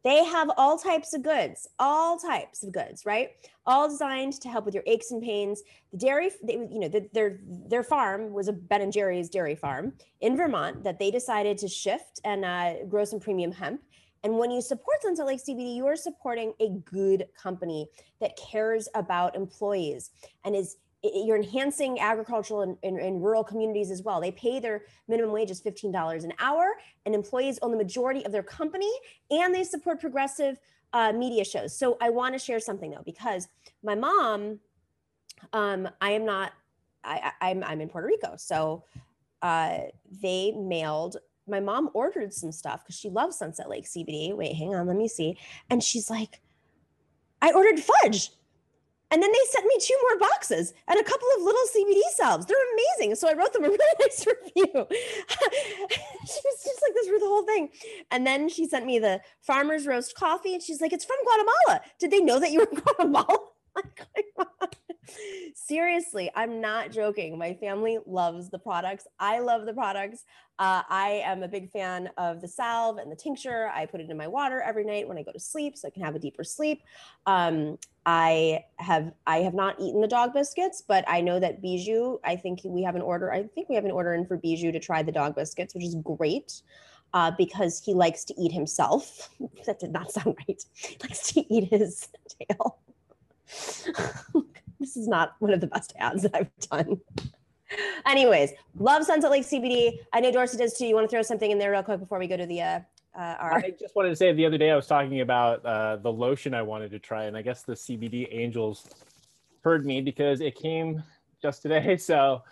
They 0.06 0.22
have 0.22 0.52
all 0.56 0.78
types 0.78 1.14
of 1.14 1.24
goods, 1.24 1.66
all 1.80 2.16
types 2.16 2.62
of 2.62 2.70
goods, 2.70 3.04
right? 3.04 3.30
All 3.66 3.88
designed 3.88 4.34
to 4.34 4.48
help 4.48 4.64
with 4.64 4.72
your 4.72 4.84
aches 4.86 5.10
and 5.10 5.20
pains. 5.20 5.64
The 5.90 5.98
dairy, 5.98 6.30
they, 6.44 6.52
you 6.52 6.78
know, 6.78 6.86
the, 6.86 7.08
their 7.12 7.40
their 7.42 7.82
farm 7.82 8.32
was 8.32 8.46
a 8.46 8.52
Ben 8.52 8.82
and 8.82 8.92
Jerry's 8.92 9.28
dairy 9.28 9.56
farm 9.56 9.94
in 10.20 10.36
Vermont 10.36 10.84
that 10.84 11.00
they 11.00 11.10
decided 11.10 11.58
to 11.58 11.66
shift 11.66 12.20
and 12.22 12.44
uh, 12.44 12.84
grow 12.84 13.04
some 13.04 13.18
premium 13.18 13.50
hemp. 13.50 13.80
And 14.22 14.38
when 14.38 14.52
you 14.52 14.60
support 14.60 15.02
Sunset 15.02 15.26
Lake 15.26 15.40
CBD, 15.44 15.74
you 15.74 15.88
are 15.88 15.96
supporting 15.96 16.52
a 16.60 16.68
good 16.84 17.26
company 17.36 17.88
that 18.20 18.36
cares 18.36 18.88
about 18.94 19.34
employees 19.34 20.12
and 20.44 20.54
is 20.54 20.76
you're 21.14 21.36
enhancing 21.36 22.00
agricultural 22.00 22.62
and, 22.62 22.76
and, 22.82 22.98
and, 22.98 23.22
rural 23.22 23.44
communities 23.44 23.90
as 23.90 24.02
well. 24.02 24.20
They 24.20 24.30
pay 24.30 24.60
their 24.60 24.82
minimum 25.08 25.32
wage 25.32 25.50
is 25.50 25.60
$15 25.60 26.24
an 26.24 26.32
hour, 26.38 26.76
and 27.04 27.14
employees 27.14 27.58
own 27.62 27.70
the 27.70 27.76
majority 27.76 28.24
of 28.24 28.32
their 28.32 28.42
company, 28.42 28.90
and 29.30 29.54
they 29.54 29.64
support 29.64 30.00
progressive 30.00 30.58
uh, 30.92 31.12
media 31.12 31.44
shows. 31.44 31.76
So 31.76 31.96
I 32.00 32.10
want 32.10 32.34
to 32.34 32.38
share 32.38 32.60
something 32.60 32.90
though, 32.90 33.02
because 33.04 33.48
my 33.82 33.94
mom, 33.94 34.60
um, 35.52 35.88
I 36.00 36.12
am 36.12 36.24
not, 36.24 36.52
I, 37.04 37.32
I'm, 37.40 37.62
I'm 37.64 37.80
in 37.80 37.88
Puerto 37.88 38.06
Rico. 38.06 38.34
So 38.36 38.84
uh, 39.42 39.78
they 40.22 40.52
mailed, 40.52 41.18
my 41.46 41.60
mom 41.60 41.90
ordered 41.94 42.32
some 42.32 42.50
stuff 42.50 42.82
because 42.84 42.98
she 42.98 43.10
loves 43.10 43.36
Sunset 43.36 43.68
Lake 43.68 43.84
CBD. 43.84 44.34
Wait, 44.34 44.56
hang 44.56 44.74
on, 44.74 44.86
let 44.86 44.96
me 44.96 45.08
see. 45.08 45.36
And 45.70 45.82
she's 45.82 46.10
like, 46.10 46.40
I 47.42 47.52
ordered 47.52 47.78
fudge. 47.78 48.30
And 49.10 49.22
then 49.22 49.30
they 49.30 49.38
sent 49.50 49.66
me 49.66 49.76
two 49.80 49.96
more 50.02 50.18
boxes 50.18 50.74
and 50.88 50.98
a 50.98 51.04
couple 51.04 51.28
of 51.36 51.42
little 51.42 51.60
CBD 51.74 52.00
salves. 52.16 52.46
They're 52.46 52.56
amazing. 52.74 53.14
So 53.14 53.28
I 53.28 53.34
wrote 53.34 53.52
them 53.52 53.64
a 53.64 53.68
really 53.70 53.94
nice 54.00 54.26
review. 54.26 54.66
she 54.72 56.40
was 56.44 56.64
just 56.64 56.82
like 56.82 56.94
this 56.94 57.06
for 57.08 57.18
the 57.18 57.26
whole 57.26 57.44
thing. 57.44 57.68
And 58.10 58.26
then 58.26 58.48
she 58.48 58.66
sent 58.66 58.84
me 58.84 58.98
the 58.98 59.20
farmer's 59.40 59.86
roast 59.86 60.16
coffee. 60.16 60.54
And 60.54 60.62
she's 60.62 60.80
like, 60.80 60.92
it's 60.92 61.04
from 61.04 61.16
Guatemala. 61.22 61.82
Did 62.00 62.10
they 62.10 62.20
know 62.20 62.40
that 62.40 62.50
you 62.50 62.60
were 62.60 62.68
in 62.70 62.80
Guatemala? 62.80 63.38
Seriously, 65.66 66.30
I'm 66.36 66.60
not 66.60 66.92
joking. 66.92 67.36
My 67.36 67.52
family 67.54 67.98
loves 68.06 68.50
the 68.50 68.58
products. 68.58 69.04
I 69.18 69.40
love 69.40 69.66
the 69.66 69.74
products. 69.74 70.24
Uh, 70.60 70.82
I 70.88 71.22
am 71.24 71.42
a 71.42 71.48
big 71.48 71.72
fan 71.72 72.08
of 72.16 72.40
the 72.40 72.46
salve 72.46 72.98
and 72.98 73.10
the 73.10 73.16
tincture. 73.16 73.68
I 73.74 73.84
put 73.86 74.00
it 74.00 74.08
in 74.08 74.16
my 74.16 74.28
water 74.28 74.60
every 74.60 74.84
night 74.84 75.08
when 75.08 75.18
I 75.18 75.24
go 75.24 75.32
to 75.32 75.40
sleep 75.40 75.76
so 75.76 75.88
I 75.88 75.90
can 75.90 76.04
have 76.04 76.14
a 76.14 76.20
deeper 76.20 76.44
sleep. 76.44 76.82
Um, 77.26 77.78
I 78.04 78.60
have 78.78 79.12
I 79.26 79.38
have 79.38 79.54
not 79.54 79.80
eaten 79.80 80.00
the 80.00 80.06
dog 80.06 80.32
biscuits, 80.34 80.84
but 80.86 81.04
I 81.08 81.20
know 81.20 81.40
that 81.40 81.60
Bijou. 81.60 82.18
I 82.22 82.36
think 82.36 82.60
we 82.64 82.84
have 82.84 82.94
an 82.94 83.02
order. 83.02 83.32
I 83.32 83.42
think 83.42 83.68
we 83.68 83.74
have 83.74 83.84
an 83.84 83.90
order 83.90 84.14
in 84.14 84.24
for 84.24 84.36
Bijou 84.36 84.70
to 84.70 84.78
try 84.78 85.02
the 85.02 85.10
dog 85.10 85.34
biscuits, 85.34 85.74
which 85.74 85.84
is 85.84 85.96
great. 85.96 86.62
Uh, 87.12 87.30
because 87.36 87.82
he 87.82 87.94
likes 87.94 88.24
to 88.24 88.34
eat 88.40 88.52
himself. 88.52 89.30
that 89.66 89.80
did 89.80 89.90
not 89.92 90.12
sound 90.12 90.36
right. 90.46 90.62
He 90.74 90.96
likes 91.02 91.32
to 91.32 91.40
eat 91.52 91.70
his 91.70 92.08
tail. 92.48 92.78
This 94.86 94.96
is 94.96 95.08
not 95.08 95.34
one 95.40 95.52
of 95.52 95.60
the 95.60 95.66
best 95.66 95.92
ads 95.98 96.22
that 96.22 96.34
I've 96.34 96.56
done. 96.70 97.00
Anyways, 98.06 98.52
love 98.78 99.04
Sunset 99.04 99.30
Lake 99.32 99.42
CBD. 99.42 99.98
I 100.12 100.20
know 100.20 100.30
Dorsey 100.30 100.56
does 100.56 100.78
too. 100.78 100.86
You 100.86 100.94
want 100.94 101.06
to 101.06 101.10
throw 101.10 101.22
something 101.22 101.50
in 101.50 101.58
there 101.58 101.72
real 101.72 101.82
quick 101.82 101.98
before 101.98 102.20
we 102.20 102.28
go 102.28 102.36
to 102.36 102.46
the 102.46 102.62
uh, 102.62 102.80
uh, 103.18 103.34
our... 103.40 103.54
I 103.54 103.70
just 103.70 103.96
wanted 103.96 104.10
to 104.10 104.16
say 104.16 104.32
the 104.32 104.46
other 104.46 104.58
day 104.58 104.70
I 104.70 104.76
was 104.76 104.86
talking 104.86 105.22
about 105.22 105.66
uh, 105.66 105.96
the 105.96 106.12
lotion 106.12 106.54
I 106.54 106.62
wanted 106.62 106.92
to 106.92 107.00
try, 107.00 107.24
and 107.24 107.36
I 107.36 107.42
guess 107.42 107.62
the 107.62 107.72
CBD 107.72 108.28
Angels 108.30 108.88
heard 109.64 109.84
me 109.84 110.00
because 110.00 110.40
it 110.40 110.54
came 110.54 111.02
just 111.42 111.62
today. 111.62 111.96
So 112.00 112.42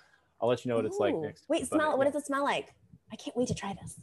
I'll 0.41 0.49
let 0.49 0.65
you 0.65 0.71
know 0.71 0.77
what 0.77 0.87
it's 0.87 0.99
like 0.99 1.15
next. 1.15 1.45
Wait, 1.49 1.69
smell. 1.69 1.91
But, 1.93 1.99
what 1.99 2.13
does 2.13 2.21
it 2.21 2.27
smell 2.27 2.43
like? 2.43 2.75
I 3.13 3.17
can't 3.17 3.37
wait 3.37 3.47
to 3.49 3.55
try 3.55 3.77
this. 3.81 4.01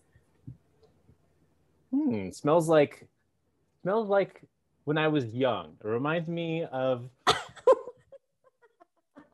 Hmm, 1.94 2.30
smells 2.30 2.70
like 2.70 3.06
smells 3.82 4.08
like 4.08 4.42
when 4.86 4.98
I 4.98 5.10
was 5.10 5.26
young. 5.26 5.74
It 5.84 5.88
reminds 5.88 6.30
me 6.30 6.64
of 6.72 7.10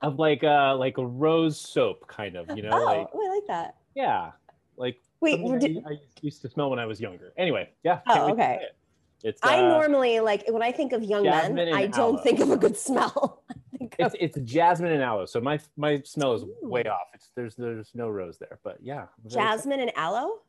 of 0.02 0.20
like 0.20 0.44
uh 0.44 0.76
like 0.78 0.98
a 0.98 1.06
rose 1.06 1.60
soap 1.60 2.08
kind 2.08 2.36
of, 2.36 2.56
you 2.56 2.64
know, 2.64 2.70
oh, 2.72 2.86
like 2.86 3.08
oh, 3.14 3.26
I 3.26 3.36
like 3.36 3.48
that. 3.48 3.76
Yeah. 3.96 4.32
Like 4.78 5.00
wait, 5.20 5.44
did... 5.60 5.84
I, 5.86 5.94
I, 5.94 5.98
used 6.22 6.42
to 6.44 6.50
smell 6.50 6.70
when 6.70 6.80
I 6.80 6.86
was 6.86 7.02
younger. 7.02 7.34
Anyway, 7.38 7.70
yeah. 7.84 8.00
Oh, 8.08 8.32
okay. 8.32 8.60
It. 8.62 8.76
It's 9.24 9.44
uh, 9.44 9.48
I 9.48 9.62
normally 9.62 10.20
like 10.20 10.44
when 10.48 10.62
I 10.62 10.72
think 10.72 10.94
of 10.94 11.04
young 11.04 11.24
men, 11.24 11.58
I 11.74 11.88
don't 11.88 12.16
aloe. 12.16 12.18
think 12.18 12.40
of 12.40 12.52
a 12.52 12.58
good 12.58 12.78
smell. 12.78 13.44
it's 13.98 14.16
it's 14.20 14.38
jasmine 14.42 14.92
and 14.92 15.02
aloe. 15.02 15.26
So 15.26 15.42
my 15.42 15.60
my 15.76 16.02
smell 16.06 16.34
is 16.36 16.44
Ooh. 16.44 16.56
way 16.62 16.84
off. 16.84 17.08
It's 17.16 17.32
there's 17.36 17.56
there's 17.56 17.92
no 17.96 18.10
rose 18.10 18.38
there, 18.38 18.60
but 18.64 18.78
yeah. 18.82 19.06
Jasmine 19.28 19.80
and 19.80 19.92
aloe. 19.98 20.42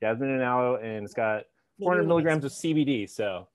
Jasmine 0.00 0.30
and 0.30 0.42
aloe, 0.42 0.76
and 0.76 1.04
it's 1.04 1.14
got 1.14 1.44
400 1.78 2.06
milligrams 2.06 2.44
of 2.44 2.52
CBD. 2.52 3.08
So 3.08 3.46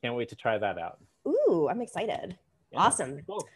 can't 0.00 0.14
wait 0.14 0.28
to 0.28 0.36
try 0.36 0.58
that 0.58 0.78
out. 0.78 0.98
Ooh, 1.26 1.68
I'm 1.70 1.80
excited. 1.80 2.36
Yeah, 2.72 2.78
awesome. 2.78 3.20
Cool. 3.26 3.46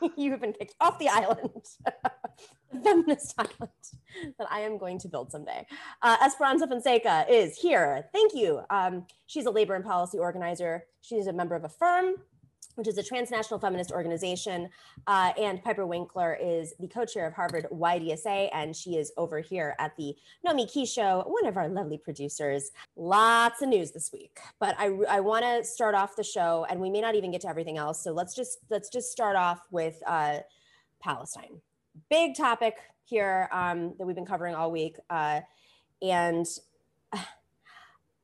you 0.16 0.30
have 0.30 0.40
been 0.40 0.52
kicked 0.52 0.74
off 0.80 0.98
the 0.98 1.08
island, 1.08 1.64
the 2.72 2.80
feminist 2.82 3.34
island 3.38 3.70
that 4.38 4.50
I 4.50 4.60
am 4.60 4.78
going 4.78 4.98
to 5.00 5.08
build 5.08 5.30
someday. 5.30 5.66
Uh, 6.02 6.16
Esperanza 6.24 6.66
Fonseca 6.66 7.26
is 7.28 7.56
here. 7.56 8.06
Thank 8.12 8.34
you. 8.34 8.60
Um, 8.70 9.06
she's 9.26 9.46
a 9.46 9.50
labor 9.50 9.74
and 9.74 9.84
policy 9.84 10.18
organizer. 10.18 10.84
She's 11.00 11.26
a 11.26 11.32
member 11.32 11.54
of 11.56 11.62
AF3IRM 11.62 12.14
which 12.74 12.88
is 12.88 12.98
a 12.98 13.02
transnational 13.02 13.58
feminist 13.58 13.90
organization. 13.90 14.68
Uh, 15.06 15.32
and 15.38 15.62
Piper 15.62 15.86
Winkler 15.86 16.38
is 16.40 16.74
the 16.78 16.88
co-chair 16.88 17.26
of 17.26 17.34
Harvard 17.34 17.66
YDSA, 17.72 18.48
and 18.52 18.74
she 18.74 18.96
is 18.96 19.12
over 19.16 19.40
here 19.40 19.74
at 19.78 19.96
the 19.96 20.14
Nomiki 20.46 20.86
Show, 20.86 21.24
one 21.26 21.46
of 21.46 21.56
our 21.56 21.68
lovely 21.68 21.98
producers. 21.98 22.70
Lots 22.96 23.62
of 23.62 23.68
news 23.68 23.90
this 23.90 24.10
week, 24.12 24.38
but 24.58 24.74
I, 24.78 24.86
I 25.08 25.20
want 25.20 25.44
to 25.44 25.64
start 25.64 25.94
off 25.94 26.16
the 26.16 26.24
show, 26.24 26.66
and 26.68 26.80
we 26.80 26.90
may 26.90 27.00
not 27.00 27.14
even 27.14 27.30
get 27.30 27.40
to 27.42 27.48
everything 27.48 27.78
else. 27.78 28.02
So 28.02 28.12
let's 28.12 28.34
just 28.34 28.58
let's 28.70 28.88
just 28.88 29.10
start 29.10 29.36
off 29.36 29.60
with 29.70 30.02
uh, 30.06 30.38
Palestine. 31.00 31.60
Big 32.08 32.36
topic 32.36 32.76
here 33.04 33.48
um, 33.52 33.94
that 33.98 34.06
we've 34.06 34.16
been 34.16 34.26
covering 34.26 34.54
all 34.54 34.70
week, 34.70 34.96
uh, 35.10 35.40
and 36.02 36.46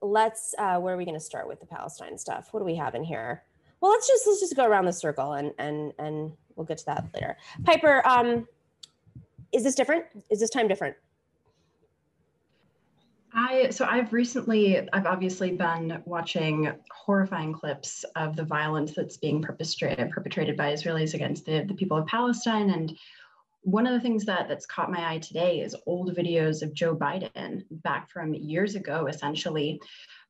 let's 0.00 0.54
uh, 0.58 0.78
where 0.78 0.94
are 0.94 0.96
we 0.96 1.04
going 1.04 1.14
to 1.18 1.20
start 1.20 1.48
with 1.48 1.60
the 1.60 1.66
Palestine 1.66 2.16
stuff? 2.18 2.48
What 2.52 2.60
do 2.60 2.66
we 2.66 2.76
have 2.76 2.94
in 2.94 3.04
here? 3.04 3.42
Well 3.86 3.94
let's 3.94 4.08
just 4.08 4.26
let's 4.26 4.40
just 4.40 4.56
go 4.56 4.66
around 4.66 4.84
the 4.84 4.92
circle 4.92 5.34
and 5.34 5.52
and 5.58 5.92
and 6.00 6.32
we'll 6.56 6.66
get 6.66 6.78
to 6.78 6.86
that 6.86 7.04
later 7.14 7.36
piper 7.64 8.06
um 8.06 8.46
is 9.52 9.62
this 9.62 9.76
different 9.76 10.04
is 10.28 10.40
this 10.40 10.50
time 10.50 10.66
different 10.66 10.96
I 13.38 13.68
so 13.68 13.84
I've 13.84 14.14
recently 14.14 14.88
I've 14.94 15.04
obviously 15.04 15.52
been 15.52 16.02
watching 16.06 16.72
horrifying 16.90 17.52
clips 17.52 18.02
of 18.16 18.34
the 18.34 18.44
violence 18.44 18.94
that's 18.94 19.18
being 19.18 19.42
perpetrated 19.42 20.10
perpetrated 20.10 20.56
by 20.56 20.72
Israelis 20.72 21.12
against 21.12 21.44
the, 21.44 21.62
the 21.68 21.74
people 21.74 21.98
of 21.98 22.06
Palestine. 22.06 22.70
And 22.70 22.96
one 23.66 23.84
of 23.84 23.92
the 23.92 24.00
things 24.00 24.24
that 24.24 24.46
that's 24.46 24.64
caught 24.64 24.92
my 24.92 25.10
eye 25.10 25.18
today 25.18 25.58
is 25.58 25.74
old 25.86 26.14
videos 26.14 26.62
of 26.62 26.72
Joe 26.72 26.94
Biden 26.94 27.64
back 27.68 28.08
from 28.08 28.32
years 28.32 28.76
ago, 28.76 29.08
essentially, 29.08 29.80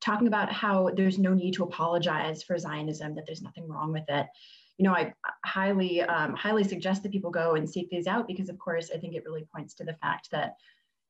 talking 0.01 0.26
about 0.26 0.51
how 0.51 0.89
there's 0.97 1.18
no 1.18 1.34
need 1.34 1.53
to 1.53 1.64
apologize 1.64 2.43
for 2.43 2.57
Zionism, 2.57 3.14
that 3.14 3.26
there's 3.26 3.43
nothing 3.43 3.68
wrong 3.68 3.93
with 3.93 4.05
it. 4.09 4.26
You 4.78 4.84
know, 4.84 4.95
I 4.95 5.12
highly, 5.45 6.01
um, 6.01 6.34
highly 6.34 6.64
suggest 6.64 7.03
that 7.03 7.12
people 7.12 7.30
go 7.30 7.57
and 7.57 7.68
seek 7.68 7.91
these 7.91 8.07
out 8.07 8.26
because, 8.26 8.49
of 8.49 8.59
course, 8.59 8.91
I 8.91 8.97
think 8.97 9.14
it 9.14 9.24
really 9.26 9.47
points 9.55 9.74
to 9.74 9.84
the 9.84 9.99
fact 10.01 10.30
that 10.30 10.55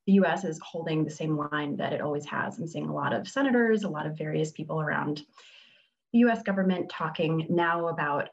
the 0.08 0.14
US 0.14 0.44
is 0.44 0.58
holding 0.64 1.04
the 1.04 1.10
same 1.12 1.36
line 1.36 1.76
that 1.76 1.92
it 1.92 2.00
always 2.00 2.24
has. 2.24 2.58
I'm 2.58 2.66
seeing 2.66 2.88
a 2.88 2.94
lot 2.94 3.12
of 3.12 3.28
senators, 3.28 3.84
a 3.84 3.88
lot 3.88 4.04
of 4.04 4.18
various 4.18 4.50
people 4.50 4.80
around 4.80 5.22
the 6.12 6.18
US 6.20 6.42
government 6.42 6.88
talking 6.88 7.46
now 7.48 7.86
about 7.86 8.30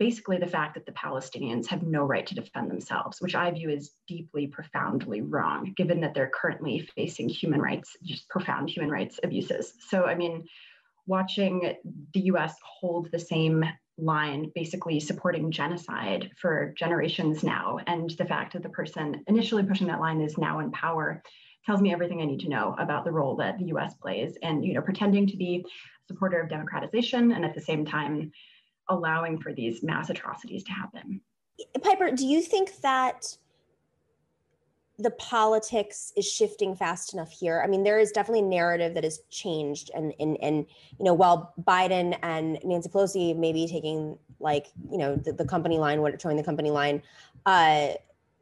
basically 0.00 0.38
the 0.38 0.46
fact 0.46 0.74
that 0.74 0.86
the 0.86 0.92
Palestinians 0.92 1.66
have 1.66 1.82
no 1.82 2.04
right 2.04 2.26
to 2.26 2.34
defend 2.34 2.70
themselves, 2.70 3.20
which 3.20 3.34
I 3.34 3.50
view 3.50 3.68
as 3.68 3.90
deeply, 4.08 4.46
profoundly 4.46 5.20
wrong, 5.20 5.74
given 5.76 6.00
that 6.00 6.14
they're 6.14 6.32
currently 6.34 6.88
facing 6.96 7.28
human 7.28 7.60
rights, 7.60 7.96
just 8.02 8.26
profound 8.30 8.70
human 8.70 8.90
rights 8.90 9.20
abuses. 9.22 9.74
So, 9.88 10.06
I 10.06 10.14
mean, 10.14 10.46
watching 11.06 11.74
the 12.14 12.20
US 12.20 12.54
hold 12.64 13.12
the 13.12 13.18
same 13.18 13.62
line, 13.98 14.50
basically 14.54 14.98
supporting 15.00 15.50
genocide 15.50 16.30
for 16.40 16.72
generations 16.78 17.44
now, 17.44 17.78
and 17.86 18.08
the 18.08 18.24
fact 18.24 18.54
that 18.54 18.62
the 18.62 18.70
person 18.70 19.22
initially 19.26 19.64
pushing 19.64 19.88
that 19.88 20.00
line 20.00 20.22
is 20.22 20.38
now 20.38 20.60
in 20.60 20.72
power 20.72 21.22
tells 21.66 21.82
me 21.82 21.92
everything 21.92 22.22
I 22.22 22.24
need 22.24 22.40
to 22.40 22.48
know 22.48 22.74
about 22.78 23.04
the 23.04 23.12
role 23.12 23.36
that 23.36 23.58
the 23.58 23.66
US 23.66 23.92
plays 23.94 24.38
and 24.42 24.64
you 24.64 24.72
know 24.72 24.80
pretending 24.80 25.26
to 25.26 25.36
be 25.36 25.62
a 25.66 26.06
supporter 26.06 26.40
of 26.40 26.48
democratization 26.48 27.32
and 27.32 27.44
at 27.44 27.54
the 27.54 27.60
same 27.60 27.84
time 27.84 28.32
allowing 28.90 29.38
for 29.38 29.52
these 29.52 29.82
mass 29.82 30.10
atrocities 30.10 30.64
to 30.64 30.72
happen. 30.72 31.20
Piper, 31.82 32.10
do 32.10 32.26
you 32.26 32.42
think 32.42 32.80
that 32.82 33.36
the 34.98 35.10
politics 35.12 36.12
is 36.16 36.30
shifting 36.30 36.74
fast 36.74 37.14
enough 37.14 37.30
here? 37.30 37.62
I 37.64 37.66
mean, 37.66 37.84
there 37.84 37.98
is 37.98 38.12
definitely 38.12 38.40
a 38.40 38.50
narrative 38.50 38.94
that 38.94 39.04
has 39.04 39.20
changed, 39.30 39.90
and 39.94 40.12
and 40.20 40.36
and 40.42 40.66
you 40.98 41.04
know, 41.04 41.14
while 41.14 41.54
Biden 41.62 42.18
and 42.22 42.58
Nancy 42.64 42.88
Pelosi 42.88 43.36
may 43.36 43.52
be 43.52 43.66
taking 43.66 44.18
like 44.40 44.66
you 44.90 44.98
know 44.98 45.16
the, 45.16 45.32
the 45.32 45.44
company 45.44 45.78
line, 45.78 46.02
what 46.02 46.20
showing 46.20 46.36
the 46.36 46.42
company 46.42 46.70
line, 46.70 47.02
uh, 47.46 47.88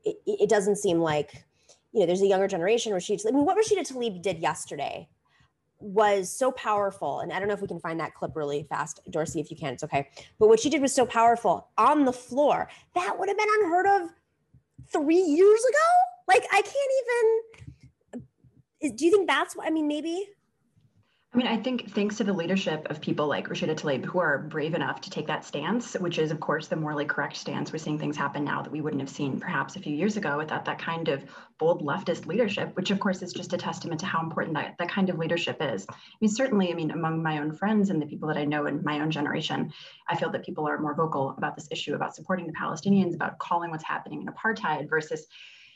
it, 0.05 0.17
it 0.27 0.49
doesn't 0.49 0.77
seem 0.77 1.01
like 1.01 1.45
you 1.93 2.01
know 2.01 2.07
there's 2.07 2.23
a 2.23 2.27
younger 2.27 2.49
generation. 2.49 2.93
Rashid, 2.93 3.21
I 3.27 3.31
mean, 3.31 3.45
what 3.45 3.57
Rashida 3.57 3.91
Tlaib 3.91 4.23
did 4.23 4.39
yesterday 4.39 5.09
was 5.81 6.31
so 6.31 6.51
powerful. 6.53 7.21
And 7.21 7.33
I 7.33 7.39
don't 7.39 7.49
know 7.49 7.55
if 7.55 7.61
we 7.61 7.69
can 7.69 7.81
find 7.81 8.01
that 8.01 8.15
clip 8.15 8.35
really 8.35 8.65
fast, 8.69 9.01
Dorsey, 9.11 9.41
if 9.41 9.51
you 9.51 9.57
can, 9.57 9.73
it's 9.73 9.85
okay. 9.85 10.09
But 10.39 10.49
what 10.49 10.61
she 10.61 10.71
did 10.71 10.83
was 10.83 10.93
so 10.93 11.07
powerful 11.07 11.69
on 11.79 12.05
the 12.05 12.13
floor. 12.13 12.69
That 12.95 13.19
would 13.19 13.29
have 13.29 13.39
been 13.39 13.49
unheard 13.61 13.87
of 13.87 14.11
three 14.91 15.21
years 15.21 15.61
ago. 15.61 15.89
Like, 16.27 16.45
I 16.53 16.63
can't 16.63 18.23
even. 18.83 18.97
Do 18.97 19.05
you 19.05 19.11
think 19.11 19.27
that's 19.29 19.57
what 19.57 19.67
I 19.67 19.71
mean? 19.71 19.89
Maybe 19.89 20.29
I 21.35 21.37
mean, 21.37 21.47
I 21.47 21.59
think 21.59 21.91
thanks 21.91 22.17
to 22.17 22.25
the 22.25 22.33
leadership 22.33 22.87
of 22.89 23.03
people 23.03 23.27
like 23.27 23.51
Rashida 23.51 23.77
Tlaib, 23.77 24.03
who 24.03 24.19
are 24.19 24.39
brave 24.39 24.73
enough 24.73 25.03
to 25.03 25.11
take 25.11 25.27
that 25.27 25.45
stance, 25.45 25.93
which 25.93 26.19
is, 26.19 26.31
of 26.31 26.41
course, 26.41 26.69
the 26.69 26.77
morally 26.77 27.05
correct 27.05 27.37
stance. 27.37 27.71
We're 27.71 27.79
seeing 27.79 27.99
things 27.99 28.17
happen 28.17 28.45
now 28.45 28.63
that 28.63 28.73
we 28.73 28.81
wouldn't 28.81 29.03
have 29.03 29.11
seen 29.11 29.39
perhaps 29.39 29.77
a 29.77 29.81
few 29.81 29.95
years 29.95 30.17
ago 30.17 30.39
without 30.39 30.65
that 30.65 30.79
kind 30.79 31.09
of 31.09 31.23
bold 31.59 31.83
leftist 31.83 32.25
leadership, 32.25 32.75
which, 32.77 32.91
of 32.91 32.99
course, 32.99 33.21
is 33.21 33.35
just 33.35 33.53
a 33.53 33.59
testament 33.59 34.01
to 34.01 34.07
how 34.07 34.23
important 34.23 34.55
that, 34.55 34.77
that 34.79 34.89
kind 34.89 35.11
of 35.11 35.19
leadership 35.19 35.59
is. 35.61 35.85
I 35.91 35.95
mean, 36.23 36.31
certainly, 36.31 36.73
I 36.73 36.75
mean, 36.75 36.93
among 36.93 37.23
my 37.23 37.41
own 37.41 37.53
friends 37.53 37.91
and 37.91 38.01
the 38.01 38.07
people 38.07 38.29
that 38.29 38.39
I 38.39 38.47
know 38.47 38.65
in 38.65 38.83
my 38.83 39.01
own 39.01 39.11
generation, 39.11 39.71
I 40.09 40.17
feel 40.17 40.31
that 40.31 40.47
people 40.47 40.67
are 40.67 40.79
more 40.79 40.95
vocal 40.95 41.35
about 41.37 41.57
this 41.57 41.69
issue, 41.71 41.95
about 41.95 42.15
supporting 42.15 42.47
the 42.47 42.55
Palestinians, 42.55 43.15
about 43.15 43.39
calling 43.39 43.71
what's 43.71 43.85
happening 43.85 44.23
in 44.23 44.29
apartheid 44.29 44.89
versus 44.89 45.27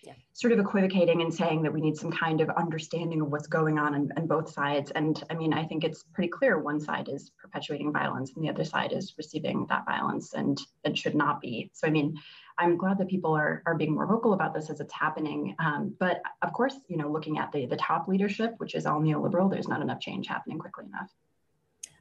yeah. 0.02 0.14
sort 0.32 0.52
of 0.52 0.58
equivocating 0.58 1.22
and 1.22 1.32
saying 1.32 1.62
that 1.62 1.72
we 1.72 1.80
need 1.80 1.96
some 1.96 2.10
kind 2.10 2.40
of 2.40 2.50
understanding 2.50 3.20
of 3.20 3.30
what's 3.30 3.46
going 3.46 3.78
on 3.78 3.94
on, 3.94 4.10
on 4.16 4.26
both 4.26 4.50
sides. 4.50 4.90
And 4.92 5.22
I 5.30 5.34
mean, 5.34 5.52
I 5.52 5.64
think 5.64 5.84
it's 5.84 6.04
pretty 6.12 6.28
clear 6.28 6.58
one 6.58 6.80
side 6.80 7.08
is 7.08 7.30
perpetuating 7.40 7.92
violence 7.92 8.32
and 8.34 8.44
the 8.44 8.48
other 8.50 8.64
side 8.64 8.92
is 8.92 9.14
receiving 9.16 9.66
that 9.68 9.84
violence 9.86 10.34
and 10.34 10.60
it 10.84 10.98
should 10.98 11.14
not 11.14 11.40
be. 11.40 11.70
So, 11.72 11.86
I 11.86 11.90
mean, 11.90 12.16
I'm 12.58 12.76
glad 12.76 12.98
that 12.98 13.08
people 13.08 13.32
are, 13.34 13.62
are 13.64 13.76
being 13.76 13.94
more 13.94 14.06
vocal 14.06 14.34
about 14.34 14.54
this 14.54 14.70
as 14.70 14.80
it's 14.80 14.92
happening. 14.92 15.54
Um, 15.58 15.94
but 15.98 16.20
of 16.42 16.52
course, 16.52 16.74
you 16.88 16.96
know, 16.96 17.10
looking 17.10 17.38
at 17.38 17.52
the, 17.52 17.66
the 17.66 17.76
top 17.76 18.08
leadership, 18.08 18.54
which 18.58 18.74
is 18.74 18.86
all 18.86 19.00
neoliberal, 19.00 19.50
there's 19.50 19.68
not 19.68 19.80
enough 19.80 20.00
change 20.00 20.26
happening 20.26 20.58
quickly 20.58 20.84
enough. 20.86 21.10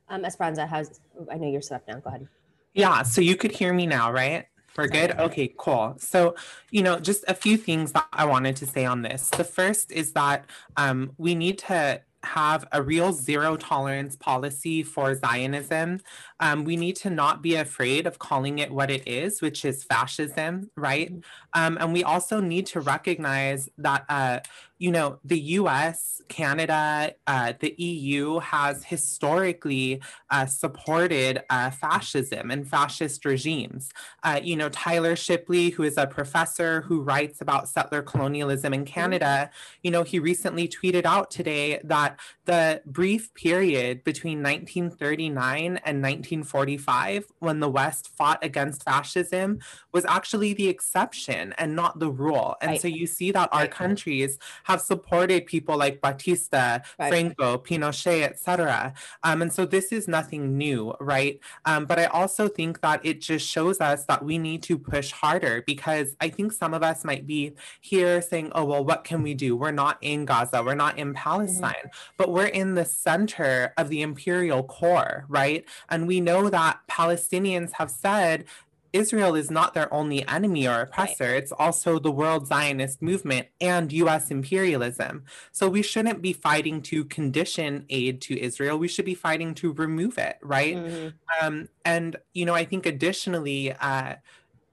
Um, 0.09 0.25
Esperanza, 0.25 0.65
how's, 0.65 0.99
I 1.31 1.37
know 1.37 1.49
you're 1.49 1.61
set 1.61 1.75
up 1.75 1.87
now, 1.87 1.99
go 1.99 2.09
ahead. 2.09 2.27
Yeah, 2.73 3.03
so 3.03 3.21
you 3.21 3.35
could 3.35 3.51
hear 3.51 3.73
me 3.73 3.85
now, 3.85 4.11
right? 4.11 4.45
We're 4.78 4.88
good? 4.88 5.11
Okay, 5.11 5.53
cool. 5.57 5.95
So, 5.97 6.36
you 6.69 6.82
know, 6.82 6.99
just 6.99 7.26
a 7.28 7.34
few 7.34 7.57
things 7.57 7.91
that 7.91 8.07
I 8.13 8.26
wanted 8.26 8.55
to 8.57 8.65
say 8.65 8.86
on 8.86 9.01
this. 9.01 9.30
The 9.30 9.43
first 9.43 9.91
is 9.91 10.13
that 10.13 10.45
um, 10.78 11.11
we 11.17 11.36
need 11.36 11.57
to 11.59 12.01
have 12.24 12.65
a 12.72 12.82
real 12.82 13.11
zero 13.11 13.57
tolerance 13.57 14.15
policy 14.15 14.84
for 14.84 15.15
Zionism. 15.15 15.99
Um, 16.39 16.63
we 16.63 16.76
need 16.76 16.95
to 16.97 17.09
not 17.09 17.41
be 17.41 17.55
afraid 17.55 18.05
of 18.05 18.19
calling 18.19 18.59
it 18.59 18.72
what 18.72 18.91
it 18.91 19.07
is, 19.07 19.41
which 19.41 19.65
is 19.65 19.84
fascism, 19.84 20.69
right? 20.76 21.11
Mm-hmm. 21.11 21.61
Um, 21.61 21.78
and 21.82 21.93
we 21.93 22.03
also 22.03 22.39
need 22.39 22.67
to 22.67 22.80
recognize 22.80 23.69
that, 23.78 24.05
uh, 24.07 24.39
you 24.82 24.89
know, 24.89 25.19
the 25.23 25.39
US, 25.61 26.23
Canada, 26.27 27.13
uh, 27.27 27.53
the 27.59 27.75
EU 27.77 28.39
has 28.39 28.84
historically 28.86 30.01
uh, 30.32 30.47
supported 30.47 31.43
uh, 31.51 31.69
fascism 31.69 32.49
and 32.49 32.67
fascist 32.67 33.23
regimes. 33.23 33.91
Uh, 34.23 34.39
you 34.41 34.55
know, 34.55 34.69
Tyler 34.69 35.15
Shipley, 35.15 35.69
who 35.69 35.84
is 35.84 35.97
a 35.97 36.07
professor 36.07 36.82
who 36.82 37.03
writes 37.03 37.41
about 37.41 37.69
settler 37.69 38.01
colonialism 38.01 38.73
in 38.73 38.84
Canada, 38.84 39.51
you 39.84 39.91
know, 39.91 40.01
he 40.01 40.17
recently 40.17 40.67
tweeted 40.67 41.05
out 41.05 41.29
today 41.29 41.79
that 41.84 42.19
the 42.45 42.82
brief 42.84 43.32
period 43.36 44.03
between 44.03 44.41
1939 44.41 45.63
and 45.65 46.01
1945, 46.01 47.25
when 47.38 47.59
the 47.59 47.69
West 47.69 48.07
fought 48.07 48.43
against 48.43 48.84
fascism, 48.84 49.59
was 49.91 50.05
actually 50.05 50.53
the 50.53 50.69
exception 50.69 51.53
and 51.59 51.75
not 51.75 51.99
the 51.99 52.09
rule. 52.09 52.55
And 52.61 52.71
right. 52.71 52.82
so 52.82 52.88
you 52.88 53.05
see 53.05 53.32
that 53.32 53.49
our 53.51 53.61
right. 53.61 53.71
countries 53.71 54.39
have 54.72 54.82
supported 54.82 55.45
people 55.45 55.78
like 55.78 56.01
Batista, 56.01 56.80
right. 56.97 57.09
Franco, 57.09 57.57
Pinochet, 57.57 58.24
etc. 58.24 58.93
Um, 59.24 59.41
and 59.41 59.51
so 59.51 59.65
this 59.65 59.91
is 59.91 60.07
nothing 60.07 60.57
new, 60.57 60.93
right? 60.99 61.39
Um, 61.65 61.86
but 61.86 61.99
I 61.99 62.05
also 62.05 62.47
think 62.47 62.80
that 62.82 63.05
it 63.05 63.19
just 63.19 63.45
shows 63.47 63.82
us 63.82 64.05
that 64.05 64.24
we 64.24 64.38
need 64.38 64.63
to 64.63 64.78
push 64.78 65.11
harder 65.11 65.61
because 65.67 66.15
I 66.22 66.30
think 66.30 66.53
some 66.53 66.74
of 66.74 66.84
us 66.84 67.03
might 67.03 67.28
be 67.28 67.53
here 67.82 68.22
saying, 68.22 68.51
oh, 68.55 68.63
well, 68.63 68.84
what 68.86 69.03
can 69.03 69.22
we 69.22 69.34
do? 69.34 69.57
We're 69.57 69.72
not 69.72 69.97
in 70.01 70.24
Gaza, 70.26 70.63
we're 70.63 70.76
not 70.76 70.97
in 70.97 71.09
mm-hmm. 71.09 71.15
Palestine, 71.15 71.74
mm-hmm. 71.86 72.15
but 72.17 72.32
we're 72.32 72.45
in 72.45 72.76
the 72.76 72.86
center 72.86 73.74
of 73.78 73.89
the 73.89 74.01
imperial 74.01 74.63
core, 74.63 75.26
right? 75.28 75.65
And 75.89 76.07
we 76.07 76.22
know 76.22 76.49
that 76.49 76.80
Palestinians 76.89 77.74
have 77.74 77.91
said 77.91 78.45
Israel 78.93 79.35
is 79.35 79.49
not 79.49 79.73
their 79.73 79.93
only 79.93 80.27
enemy 80.27 80.67
or 80.67 80.81
oppressor. 80.81 81.25
Right. 81.25 81.37
It's 81.37 81.51
also 81.51 81.99
the 81.99 82.11
world 82.11 82.47
Zionist 82.47 83.01
movement 83.01 83.47
and 83.59 83.91
US 83.93 84.31
imperialism. 84.31 85.25
So 85.51 85.69
we 85.69 85.81
shouldn't 85.81 86.21
be 86.21 86.33
fighting 86.33 86.81
to 86.83 87.05
condition 87.05 87.85
aid 87.89 88.21
to 88.21 88.39
Israel. 88.39 88.77
We 88.77 88.87
should 88.87 89.05
be 89.05 89.15
fighting 89.15 89.53
to 89.55 89.71
remove 89.73 90.17
it, 90.17 90.37
right? 90.41 90.75
Mm-hmm. 90.75 91.45
Um, 91.45 91.69
and, 91.85 92.17
you 92.33 92.45
know, 92.45 92.53
I 92.53 92.65
think 92.65 92.85
additionally, 92.85 93.73
uh, 93.73 94.15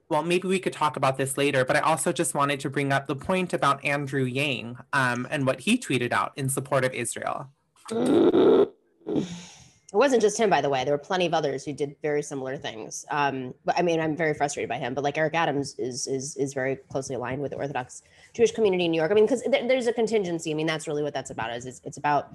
well, 0.08 0.22
maybe 0.22 0.48
we 0.48 0.58
could 0.58 0.72
talk 0.72 0.96
about 0.96 1.18
this 1.18 1.36
later, 1.36 1.64
but 1.64 1.76
I 1.76 1.80
also 1.80 2.12
just 2.12 2.34
wanted 2.34 2.60
to 2.60 2.70
bring 2.70 2.92
up 2.92 3.06
the 3.06 3.16
point 3.16 3.52
about 3.52 3.84
Andrew 3.84 4.24
Yang 4.24 4.78
um, 4.92 5.26
and 5.30 5.46
what 5.46 5.60
he 5.60 5.78
tweeted 5.78 6.12
out 6.12 6.32
in 6.36 6.48
support 6.48 6.84
of 6.84 6.92
Israel. 6.94 7.50
It 9.90 9.96
wasn't 9.96 10.20
just 10.20 10.38
him, 10.38 10.50
by 10.50 10.60
the 10.60 10.68
way. 10.68 10.84
There 10.84 10.92
were 10.92 10.98
plenty 10.98 11.24
of 11.24 11.32
others 11.32 11.64
who 11.64 11.72
did 11.72 11.96
very 12.02 12.22
similar 12.22 12.58
things. 12.58 13.06
Um, 13.10 13.54
but 13.64 13.78
I 13.78 13.82
mean, 13.82 14.00
I'm 14.00 14.14
very 14.14 14.34
frustrated 14.34 14.68
by 14.68 14.76
him. 14.76 14.92
But 14.92 15.02
like 15.02 15.16
Eric 15.16 15.34
Adams 15.34 15.76
is 15.78 16.06
is 16.06 16.36
is 16.36 16.52
very 16.52 16.76
closely 16.76 17.14
aligned 17.14 17.40
with 17.40 17.52
the 17.52 17.56
Orthodox 17.56 18.02
Jewish 18.34 18.52
community 18.52 18.84
in 18.84 18.90
New 18.90 18.98
York. 18.98 19.10
I 19.10 19.14
mean, 19.14 19.24
because 19.24 19.42
th- 19.42 19.66
there's 19.66 19.86
a 19.86 19.92
contingency. 19.94 20.50
I 20.50 20.54
mean, 20.54 20.66
that's 20.66 20.86
really 20.86 21.02
what 21.02 21.14
that's 21.14 21.30
about. 21.30 21.56
Is 21.56 21.64
it's, 21.64 21.80
it's 21.84 21.96
about 21.96 22.32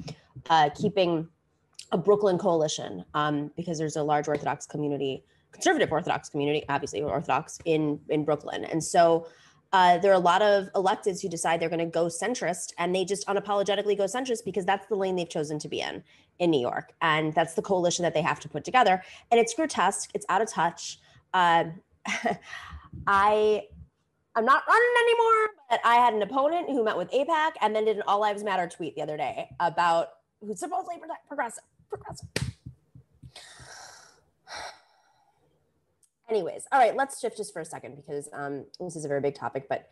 uh, 0.49 0.71
keeping 0.73 1.27
a 1.91 1.97
Brooklyn 1.97 2.39
coalition 2.39 3.05
um, 3.13 3.51
because 3.55 3.77
there's 3.77 3.97
a 3.97 4.03
large 4.03 4.27
Orthodox 4.27 4.65
community, 4.65 5.23
conservative 5.51 5.91
Orthodox 5.91 6.29
community, 6.29 6.65
obviously 6.69 7.03
Orthodox 7.03 7.59
in 7.65 7.99
in 8.09 8.25
Brooklyn, 8.25 8.65
and 8.65 8.83
so 8.83 9.27
uh, 9.73 9.97
there 9.97 10.11
are 10.11 10.15
a 10.15 10.19
lot 10.19 10.43
of 10.43 10.71
electeds 10.73 11.19
who 11.19 11.27
decide 11.27 11.59
they're 11.59 11.67
going 11.67 11.79
to 11.79 11.85
go 11.85 12.05
centrist 12.05 12.73
and 12.77 12.95
they 12.95 13.03
just 13.03 13.25
unapologetically 13.27 13.97
go 13.97 14.03
centrist 14.03 14.45
because 14.45 14.65
that's 14.65 14.85
the 14.87 14.95
lane 14.95 15.15
they've 15.15 15.29
chosen 15.29 15.57
to 15.57 15.67
be 15.67 15.81
in 15.81 16.03
in 16.37 16.51
New 16.51 16.61
York. 16.61 16.93
And 17.01 17.33
that's 17.33 17.55
the 17.55 17.61
coalition 17.63 18.03
that 18.03 18.13
they 18.13 18.21
have 18.21 18.39
to 18.41 18.49
put 18.49 18.63
together. 18.63 19.03
And 19.31 19.39
it's 19.39 19.53
grotesque, 19.55 20.11
it's 20.13 20.27
out 20.29 20.43
of 20.43 20.49
touch. 20.49 20.99
Uh, 21.33 21.65
I 23.07 23.63
I'm 24.35 24.45
not 24.45 24.63
running 24.67 24.93
anymore, 25.03 25.49
but 25.69 25.79
I 25.85 25.95
had 25.95 26.13
an 26.13 26.21
opponent 26.21 26.69
who 26.69 26.83
met 26.83 26.97
with 26.97 27.11
AIPAC 27.11 27.51
and 27.61 27.75
then 27.75 27.85
did 27.85 27.97
an 27.97 28.03
All 28.07 28.19
Lives 28.19 28.43
Matter 28.43 28.67
tweet 28.67 28.95
the 28.95 29.01
other 29.01 29.17
day 29.17 29.49
about 29.59 30.09
who's 30.41 30.59
supposedly 30.59 30.95
progressive. 31.27 31.63
Progressive. 31.89 32.27
Anyways, 36.33 36.65
all 36.71 36.79
right, 36.79 36.95
let's 36.95 37.19
shift 37.19 37.37
just 37.37 37.53
for 37.53 37.59
a 37.59 37.65
second 37.65 37.95
because 37.95 38.27
um, 38.33 38.65
this 38.79 38.95
is 38.95 39.05
a 39.05 39.07
very 39.07 39.21
big 39.21 39.35
topic, 39.35 39.67
but 39.69 39.87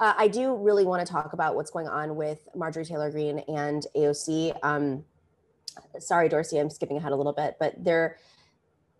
uh, 0.00 0.12
I 0.18 0.26
do 0.26 0.56
really 0.56 0.84
want 0.84 1.06
to 1.06 1.12
talk 1.12 1.34
about 1.34 1.54
what's 1.54 1.70
going 1.70 1.86
on 1.86 2.16
with 2.16 2.48
Marjorie 2.52 2.84
Taylor 2.84 3.12
Greene 3.12 3.38
and 3.46 3.86
AOC. 3.94 4.58
Um, 4.64 5.04
sorry, 6.00 6.28
Dorsey, 6.28 6.58
I'm 6.58 6.68
skipping 6.68 6.96
ahead 6.96 7.12
a 7.12 7.16
little 7.16 7.32
bit, 7.32 7.58
but 7.60 7.74
there, 7.78 8.18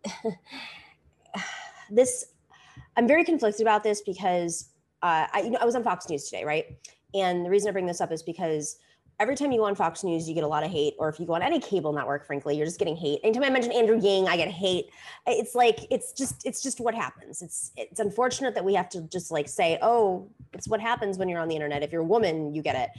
this, 1.90 2.26
I'm 2.96 3.08
very 3.08 3.24
conflicted 3.24 3.62
about 3.62 3.82
this 3.82 4.00
because 4.00 4.68
uh, 5.02 5.26
I, 5.32 5.40
you 5.40 5.50
know, 5.50 5.58
I 5.60 5.64
was 5.64 5.74
on 5.74 5.82
Fox 5.82 6.08
News 6.08 6.30
today, 6.30 6.44
right? 6.44 6.78
And 7.12 7.44
the 7.44 7.50
reason 7.50 7.70
I 7.70 7.72
bring 7.72 7.86
this 7.86 8.00
up 8.00 8.12
is 8.12 8.22
because 8.22 8.76
every 9.20 9.36
time 9.36 9.52
you 9.52 9.58
go 9.58 9.64
on 9.64 9.74
Fox 9.74 10.02
News, 10.02 10.28
you 10.28 10.34
get 10.34 10.44
a 10.44 10.48
lot 10.48 10.64
of 10.64 10.70
hate, 10.70 10.94
or 10.98 11.08
if 11.08 11.20
you 11.20 11.26
go 11.26 11.34
on 11.34 11.42
any 11.42 11.60
cable 11.60 11.92
network, 11.92 12.26
frankly, 12.26 12.56
you're 12.56 12.66
just 12.66 12.78
getting 12.78 12.96
hate. 12.96 13.20
Anytime 13.22 13.44
I 13.44 13.50
mention 13.50 13.72
Andrew 13.72 13.98
Yang, 13.98 14.28
I 14.28 14.36
get 14.36 14.48
hate. 14.48 14.86
It's 15.26 15.54
like 15.54 15.86
it's 15.90 16.12
just 16.12 16.46
it's 16.46 16.62
just 16.62 16.80
what 16.80 16.94
happens. 16.94 17.42
It's 17.42 17.72
it's 17.76 18.00
unfortunate 18.00 18.54
that 18.54 18.64
we 18.64 18.74
have 18.74 18.88
to 18.90 19.02
just 19.02 19.30
like 19.30 19.48
say, 19.48 19.78
oh, 19.82 20.28
it's 20.52 20.68
what 20.68 20.80
happens 20.80 21.18
when 21.18 21.28
you're 21.28 21.40
on 21.40 21.48
the 21.48 21.54
internet. 21.54 21.82
If 21.82 21.92
you're 21.92 22.02
a 22.02 22.06
woman, 22.06 22.54
you 22.54 22.62
get 22.62 22.76
it. 22.76 22.90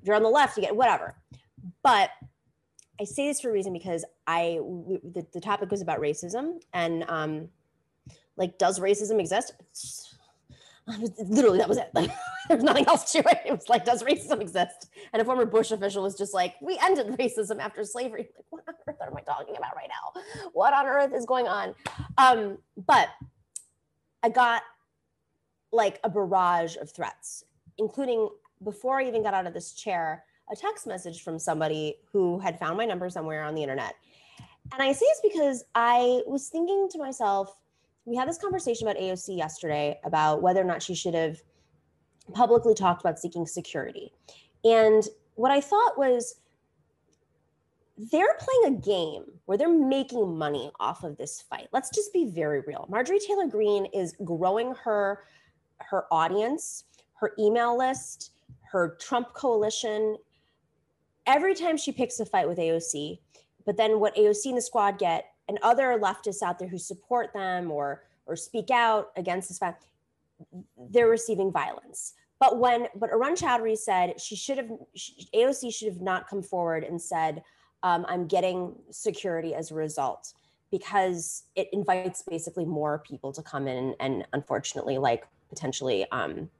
If 0.00 0.06
you're 0.06 0.16
on 0.16 0.22
the 0.22 0.28
left, 0.28 0.56
you 0.56 0.62
get 0.62 0.70
it, 0.70 0.76
whatever. 0.76 1.16
But 1.82 2.10
I 3.00 3.04
say 3.04 3.28
this 3.28 3.40
for 3.40 3.50
a 3.50 3.52
reason 3.52 3.72
because 3.72 4.04
I 4.26 4.58
the, 4.62 5.26
the 5.32 5.40
topic 5.40 5.70
was 5.70 5.82
about 5.82 6.00
racism 6.00 6.60
and 6.72 7.04
um, 7.08 7.48
like 8.36 8.58
does 8.58 8.80
racism 8.80 9.20
exist? 9.20 9.52
literally 11.18 11.58
that 11.58 11.68
was 11.68 11.78
it. 11.78 11.90
Like 11.94 12.10
there's 12.48 12.62
nothing 12.62 12.86
else 12.86 13.12
to 13.12 13.18
it. 13.18 13.38
It 13.46 13.52
was 13.52 13.68
like, 13.68 13.84
does 13.84 14.02
racism 14.02 14.40
exist? 14.40 14.88
And 15.12 15.20
a 15.20 15.24
former 15.24 15.44
Bush 15.44 15.70
official 15.70 16.02
was 16.02 16.16
just 16.16 16.34
like, 16.34 16.54
we 16.60 16.78
ended 16.82 17.06
racism 17.18 17.58
after 17.60 17.84
slavery. 17.84 18.28
Like, 18.50 18.50
what 18.50 18.64
on 18.68 18.74
earth 18.88 19.08
am 19.10 19.16
I 19.16 19.20
talking 19.20 19.56
about 19.56 19.76
right 19.76 19.88
now? 19.88 20.22
What 20.52 20.72
on 20.72 20.86
earth 20.86 21.12
is 21.14 21.26
going 21.26 21.46
on? 21.46 21.74
Um, 22.16 22.58
but 22.86 23.08
I 24.22 24.30
got 24.30 24.62
like 25.70 26.00
a 26.02 26.08
barrage 26.08 26.76
of 26.76 26.90
threats, 26.90 27.44
including 27.76 28.28
before 28.64 28.98
I 28.98 29.06
even 29.06 29.22
got 29.22 29.34
out 29.34 29.46
of 29.46 29.54
this 29.54 29.72
chair, 29.72 30.24
a 30.50 30.56
text 30.56 30.86
message 30.86 31.22
from 31.22 31.38
somebody 31.38 31.96
who 32.10 32.38
had 32.38 32.58
found 32.58 32.78
my 32.78 32.84
number 32.84 33.08
somewhere 33.10 33.44
on 33.44 33.54
the 33.54 33.62
internet. 33.62 33.94
And 34.72 34.82
I 34.82 34.92
say 34.92 35.06
this 35.06 35.32
because 35.32 35.64
I 35.74 36.22
was 36.26 36.48
thinking 36.48 36.88
to 36.92 36.98
myself, 36.98 37.54
we 38.08 38.16
had 38.16 38.26
this 38.26 38.38
conversation 38.38 38.88
about 38.88 39.00
AOC 39.00 39.36
yesterday 39.36 40.00
about 40.02 40.40
whether 40.40 40.60
or 40.60 40.64
not 40.64 40.82
she 40.82 40.94
should 40.94 41.14
have 41.14 41.42
publicly 42.32 42.74
talked 42.74 43.02
about 43.02 43.18
seeking 43.18 43.46
security. 43.46 44.12
And 44.64 45.06
what 45.34 45.50
I 45.50 45.60
thought 45.60 45.98
was 45.98 46.40
they're 48.10 48.36
playing 48.38 48.76
a 48.76 48.80
game 48.80 49.24
where 49.44 49.58
they're 49.58 49.68
making 49.68 50.38
money 50.38 50.70
off 50.80 51.04
of 51.04 51.16
this 51.18 51.42
fight. 51.42 51.68
Let's 51.72 51.90
just 51.90 52.12
be 52.12 52.26
very 52.26 52.60
real. 52.66 52.86
Marjorie 52.88 53.18
Taylor 53.18 53.46
Greene 53.46 53.86
is 53.86 54.14
growing 54.24 54.74
her 54.84 55.24
her 55.80 56.06
audience, 56.10 56.84
her 57.14 57.32
email 57.38 57.76
list, 57.76 58.32
her 58.62 58.96
Trump 59.00 59.32
coalition. 59.34 60.16
Every 61.26 61.54
time 61.54 61.76
she 61.76 61.92
picks 61.92 62.20
a 62.20 62.26
fight 62.26 62.48
with 62.48 62.58
AOC, 62.58 63.18
but 63.66 63.76
then 63.76 64.00
what 64.00 64.16
AOC 64.16 64.46
and 64.46 64.56
the 64.56 64.62
squad 64.62 64.98
get 64.98 65.26
and 65.48 65.58
other 65.62 65.98
leftists 65.98 66.42
out 66.42 66.58
there 66.58 66.68
who 66.68 66.78
support 66.78 67.32
them 67.32 67.70
or 67.70 68.04
or 68.26 68.36
speak 68.36 68.70
out 68.70 69.10
against 69.16 69.48
this 69.48 69.58
fact, 69.58 69.86
they're 70.90 71.08
receiving 71.08 71.50
violence. 71.50 72.12
But 72.40 72.58
when 72.58 72.86
but 72.94 73.10
Arun 73.10 73.34
Chaudhary 73.34 73.76
said 73.76 74.20
she 74.20 74.36
should 74.36 74.58
have 74.58 74.70
she, 74.94 75.28
AOC 75.34 75.74
should 75.74 75.88
have 75.88 76.00
not 76.00 76.28
come 76.28 76.42
forward 76.42 76.84
and 76.84 77.00
said 77.00 77.42
um, 77.82 78.04
I'm 78.08 78.26
getting 78.26 78.74
security 78.90 79.54
as 79.54 79.70
a 79.70 79.74
result 79.74 80.34
because 80.70 81.44
it 81.56 81.68
invites 81.72 82.22
basically 82.22 82.64
more 82.64 82.98
people 82.98 83.32
to 83.32 83.42
come 83.42 83.66
in 83.66 83.76
and, 83.76 83.94
and 84.00 84.28
unfortunately 84.32 84.98
like 84.98 85.26
potentially 85.48 86.06
um, 86.12 86.50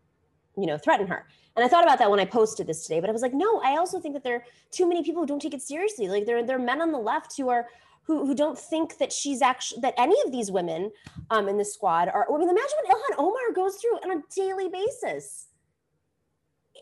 you 0.56 0.66
know 0.66 0.78
threaten 0.78 1.06
her. 1.06 1.26
And 1.54 1.64
I 1.64 1.68
thought 1.68 1.84
about 1.84 1.98
that 1.98 2.10
when 2.10 2.20
I 2.20 2.24
posted 2.24 2.66
this 2.66 2.84
today, 2.84 3.00
but 3.00 3.10
I 3.10 3.12
was 3.12 3.22
like, 3.22 3.34
no, 3.34 3.60
I 3.64 3.76
also 3.76 3.98
think 4.00 4.14
that 4.14 4.22
there 4.22 4.36
are 4.36 4.44
too 4.70 4.88
many 4.88 5.02
people 5.02 5.22
who 5.22 5.26
don't 5.26 5.42
take 5.42 5.54
it 5.54 5.62
seriously. 5.62 6.08
Like 6.08 6.24
there, 6.24 6.44
there 6.44 6.56
are 6.56 6.60
men 6.60 6.80
on 6.80 6.92
the 6.92 6.98
left 6.98 7.36
who 7.36 7.48
are 7.48 7.66
who, 8.08 8.24
who 8.26 8.34
don't 8.34 8.58
think 8.58 8.96
that 8.98 9.12
she's 9.12 9.42
actually 9.42 9.82
that 9.82 9.92
any 9.98 10.16
of 10.24 10.32
these 10.32 10.50
women 10.50 10.90
um, 11.30 11.46
in 11.46 11.58
the 11.58 11.64
squad 11.64 12.08
are. 12.08 12.26
I 12.26 12.38
mean, 12.38 12.48
imagine 12.48 12.76
what 12.82 12.96
Ilhan 12.96 13.18
Omar 13.18 13.52
goes 13.54 13.76
through 13.76 13.98
on 13.98 14.18
a 14.18 14.22
daily 14.34 14.68
basis. 14.68 15.46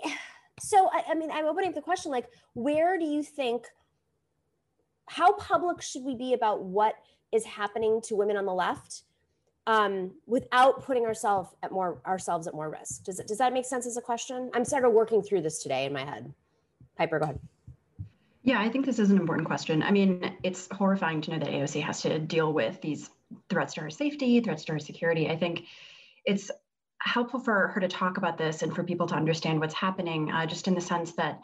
So 0.59 0.89
I, 0.91 1.11
I 1.11 1.15
mean, 1.15 1.31
I'm 1.31 1.45
opening 1.45 1.69
up 1.69 1.75
the 1.75 1.83
question: 1.83 2.11
like, 2.11 2.31
where 2.55 2.99
do 2.99 3.05
you 3.05 3.23
think? 3.23 3.67
How 5.05 5.35
public 5.35 5.83
should 5.83 6.03
we 6.03 6.15
be 6.15 6.33
about 6.33 6.63
what 6.63 6.95
is 7.31 7.45
happening 7.45 8.01
to 8.05 8.17
women 8.17 8.39
on 8.39 8.47
the 8.47 8.55
left? 8.55 9.03
Um, 9.67 10.13
without 10.27 10.83
putting 10.83 11.05
ourselves 11.05 11.51
at 11.63 11.73
more 11.73 12.01
ourselves 12.07 12.47
at 12.47 12.55
more 12.55 12.71
risk. 12.71 13.05
Does 13.05 13.19
does 13.19 13.37
that 13.37 13.53
make 13.53 13.67
sense 13.67 13.87
as 13.87 13.99
a 13.99 14.01
question? 14.01 14.51
I'm 14.55 14.65
sort 14.65 14.87
of 14.87 14.95
working 14.95 15.21
through 15.23 15.43
this 15.43 15.63
today 15.63 15.85
in 15.85 15.93
my 15.93 16.07
head. 16.07 16.33
Piper, 16.97 17.19
go 17.19 17.25
ahead. 17.25 17.41
Yeah, 18.47 18.61
I 18.61 18.69
think 18.69 18.87
this 18.87 19.01
is 19.01 19.11
an 19.11 19.17
important 19.19 19.49
question. 19.49 19.83
I 19.83 19.91
mean, 19.91 20.37
it's 20.45 20.69
horrifying 20.71 21.21
to 21.23 21.33
know 21.33 21.41
that 21.41 21.49
AOC 21.49 21.83
has 21.83 22.01
to 22.03 22.21
deal 22.21 22.53
with 22.53 22.81
these 22.81 23.11
threats 23.51 23.75
to 23.75 23.81
her 23.81 23.91
safety, 23.91 24.39
threats 24.41 24.65
to 24.67 24.75
her 24.75 24.79
security. 24.79 25.29
I 25.29 25.37
think 25.37 25.65
it's 26.25 26.49
helpful 27.01 27.41
for 27.41 27.67
her 27.75 27.81
to 27.81 27.89
talk 27.89 28.19
about 28.19 28.39
this 28.39 28.63
and 28.63 28.73
for 28.73 28.85
people 28.85 29.09
to 29.09 29.17
understand 29.17 29.59
what's 29.59 29.75
happening, 29.75 30.31
uh, 30.31 30.47
just 30.47 30.69
in 30.69 30.77
the 30.77 30.81
sense 30.81 31.11
that 31.15 31.41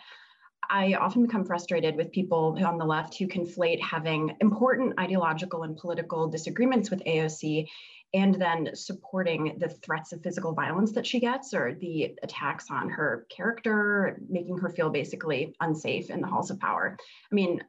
I 0.71 0.95
often 0.95 1.27
become 1.27 1.45
frustrated 1.45 1.97
with 1.97 2.13
people 2.13 2.57
on 2.65 2.79
the 2.79 2.85
left 2.85 3.19
who 3.19 3.27
conflate 3.27 3.83
having 3.83 4.37
important 4.41 4.95
ideological 5.01 5.65
and 5.65 5.77
political 5.77 6.29
disagreements 6.29 6.89
with 6.89 7.03
AOC 7.05 7.67
and 8.15 8.35
then 8.35 8.71
supporting 8.75 9.57
the 9.59 9.69
threats 9.69 10.13
of 10.13 10.23
physical 10.23 10.53
violence 10.53 10.93
that 10.93 11.07
she 11.07 11.21
gets 11.21 11.55
or 11.55 11.75
the 11.75 12.15
attacks 12.23 12.71
on 12.71 12.91
her 12.91 13.27
character, 13.31 14.21
making 14.29 14.59
her 14.59 14.69
feel 14.69 14.91
basically 14.91 15.55
unsafe 15.61 16.11
in 16.11 16.21
the 16.21 16.27
halls 16.27 16.51
of 16.51 16.61
power. 16.61 16.97
I 17.31 17.35
mean, 17.35 17.63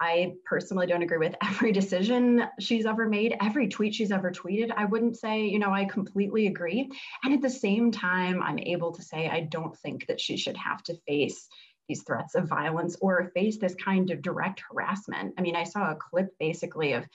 I 0.00 0.34
personally 0.44 0.86
don't 0.86 1.02
agree 1.02 1.18
with 1.18 1.36
every 1.42 1.72
decision 1.72 2.42
she's 2.58 2.86
ever 2.86 3.08
made, 3.08 3.36
every 3.40 3.68
tweet 3.68 3.94
she's 3.94 4.12
ever 4.12 4.30
tweeted. 4.30 4.72
I 4.76 4.84
wouldn't 4.84 5.16
say, 5.16 5.46
you 5.46 5.58
know, 5.58 5.72
I 5.72 5.84
completely 5.84 6.48
agree. 6.48 6.90
And 7.22 7.32
at 7.32 7.42
the 7.42 7.50
same 7.50 7.92
time, 7.92 8.42
I'm 8.42 8.58
able 8.58 8.92
to 8.92 9.02
say 9.02 9.28
I 9.28 9.40
don't 9.40 9.76
think 9.78 10.06
that 10.06 10.20
she 10.20 10.36
should 10.36 10.56
have 10.56 10.82
to 10.84 10.98
face 11.06 11.48
these 11.88 12.02
threats 12.02 12.34
of 12.34 12.48
violence 12.48 12.96
or 13.00 13.30
face 13.34 13.58
this 13.58 13.76
kind 13.76 14.10
of 14.10 14.20
direct 14.20 14.62
harassment. 14.68 15.34
I 15.38 15.42
mean, 15.42 15.54
I 15.54 15.62
saw 15.62 15.92
a 15.92 15.96
clip 15.96 16.36
basically 16.38 16.94
of 16.94 17.06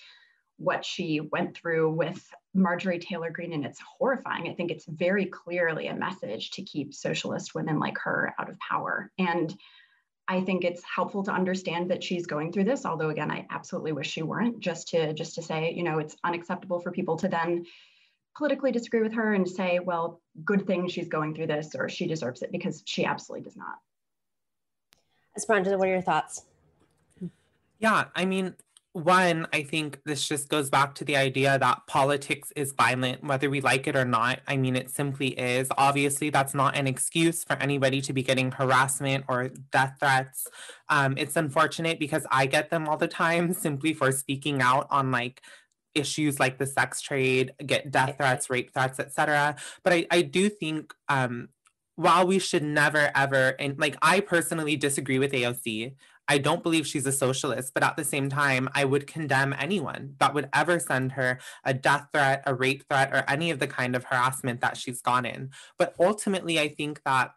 what 0.61 0.85
she 0.85 1.19
went 1.19 1.55
through 1.55 1.91
with 1.91 2.23
Marjorie 2.53 2.99
Taylor 2.99 3.31
Greene, 3.31 3.53
and 3.53 3.65
it's 3.65 3.79
horrifying. 3.79 4.47
I 4.47 4.53
think 4.53 4.71
it's 4.71 4.85
very 4.85 5.25
clearly 5.25 5.87
a 5.87 5.95
message 5.95 6.51
to 6.51 6.61
keep 6.61 6.93
socialist 6.93 7.55
women 7.55 7.79
like 7.79 7.97
her 7.99 8.33
out 8.39 8.49
of 8.49 8.59
power. 8.59 9.11
And 9.17 9.53
I 10.27 10.41
think 10.41 10.63
it's 10.63 10.83
helpful 10.83 11.23
to 11.23 11.31
understand 11.31 11.91
that 11.91 12.03
she's 12.03 12.27
going 12.27 12.51
through 12.51 12.65
this, 12.65 12.85
although 12.85 13.09
again, 13.09 13.31
I 13.31 13.47
absolutely 13.49 13.91
wish 13.91 14.09
she 14.09 14.21
weren't, 14.21 14.59
just 14.59 14.89
to 14.89 15.13
just 15.13 15.35
to 15.35 15.41
say, 15.41 15.73
you 15.73 15.83
know, 15.83 15.99
it's 15.99 16.15
unacceptable 16.23 16.79
for 16.79 16.91
people 16.91 17.17
to 17.17 17.27
then 17.27 17.65
politically 18.37 18.71
disagree 18.71 19.01
with 19.01 19.13
her 19.13 19.33
and 19.33 19.49
say, 19.49 19.79
well, 19.79 20.21
good 20.45 20.65
thing 20.65 20.87
she's 20.87 21.09
going 21.09 21.35
through 21.35 21.47
this 21.47 21.75
or 21.75 21.89
she 21.89 22.07
deserves 22.07 22.43
it 22.43 22.51
because 22.51 22.83
she 22.85 23.03
absolutely 23.03 23.43
does 23.43 23.57
not. 23.57 23.75
Esperanza, 25.35 25.77
what 25.77 25.87
are 25.87 25.91
your 25.91 26.01
thoughts? 26.01 26.45
Yeah, 27.79 28.05
I 28.15 28.25
mean, 28.25 28.55
one, 28.93 29.47
I 29.53 29.63
think 29.63 30.01
this 30.05 30.27
just 30.27 30.49
goes 30.49 30.69
back 30.69 30.95
to 30.95 31.05
the 31.05 31.15
idea 31.15 31.57
that 31.57 31.87
politics 31.87 32.51
is 32.57 32.73
violent, 32.73 33.23
whether 33.23 33.49
we 33.49 33.61
like 33.61 33.87
it 33.87 33.95
or 33.95 34.03
not. 34.03 34.41
I 34.47 34.57
mean, 34.57 34.75
it 34.75 34.89
simply 34.89 35.29
is. 35.29 35.69
Obviously, 35.77 36.29
that's 36.29 36.53
not 36.53 36.75
an 36.75 36.87
excuse 36.87 37.43
for 37.43 37.53
anybody 37.53 38.01
to 38.01 38.11
be 38.11 38.21
getting 38.21 38.51
harassment 38.51 39.25
or 39.29 39.49
death 39.71 39.95
threats. 39.99 40.47
Um, 40.89 41.15
it's 41.17 41.37
unfortunate 41.37 41.99
because 41.99 42.25
I 42.31 42.47
get 42.47 42.69
them 42.69 42.89
all 42.89 42.97
the 42.97 43.07
time 43.07 43.53
simply 43.67 43.93
for 43.93 44.11
speaking 44.11 44.61
out 44.61 44.87
on 44.89 45.09
like 45.09 45.41
issues 45.95 46.39
like 46.39 46.57
the 46.57 46.65
sex 46.65 47.01
trade, 47.01 47.53
get 47.65 47.91
death 47.91 48.17
threats, 48.17 48.49
rape 48.49 48.73
threats, 48.73 48.99
etc. 48.99 49.55
But 49.83 49.93
I, 49.93 50.07
I 50.11 50.21
do 50.21 50.49
think 50.49 50.93
um, 51.07 51.49
while 51.95 52.25
we 52.25 52.39
should 52.39 52.63
never 52.63 53.11
ever 53.15 53.55
and 53.59 53.77
like 53.79 53.95
I 54.01 54.19
personally 54.19 54.75
disagree 54.75 55.19
with 55.19 55.31
AOC. 55.31 55.93
I 56.27 56.37
don't 56.37 56.63
believe 56.63 56.87
she's 56.87 57.05
a 57.05 57.11
socialist, 57.11 57.73
but 57.73 57.83
at 57.83 57.97
the 57.97 58.05
same 58.05 58.29
time, 58.29 58.69
I 58.73 58.85
would 58.85 59.07
condemn 59.07 59.53
anyone 59.57 60.15
that 60.19 60.33
would 60.33 60.49
ever 60.53 60.79
send 60.79 61.13
her 61.13 61.39
a 61.65 61.73
death 61.73 62.07
threat, 62.13 62.43
a 62.45 62.55
rape 62.55 62.83
threat, 62.89 63.11
or 63.13 63.23
any 63.27 63.51
of 63.51 63.59
the 63.59 63.67
kind 63.67 63.95
of 63.95 64.05
harassment 64.05 64.61
that 64.61 64.77
she's 64.77 65.01
gone 65.01 65.25
in. 65.25 65.49
But 65.77 65.95
ultimately, 65.99 66.59
I 66.59 66.69
think 66.69 67.01
that 67.03 67.33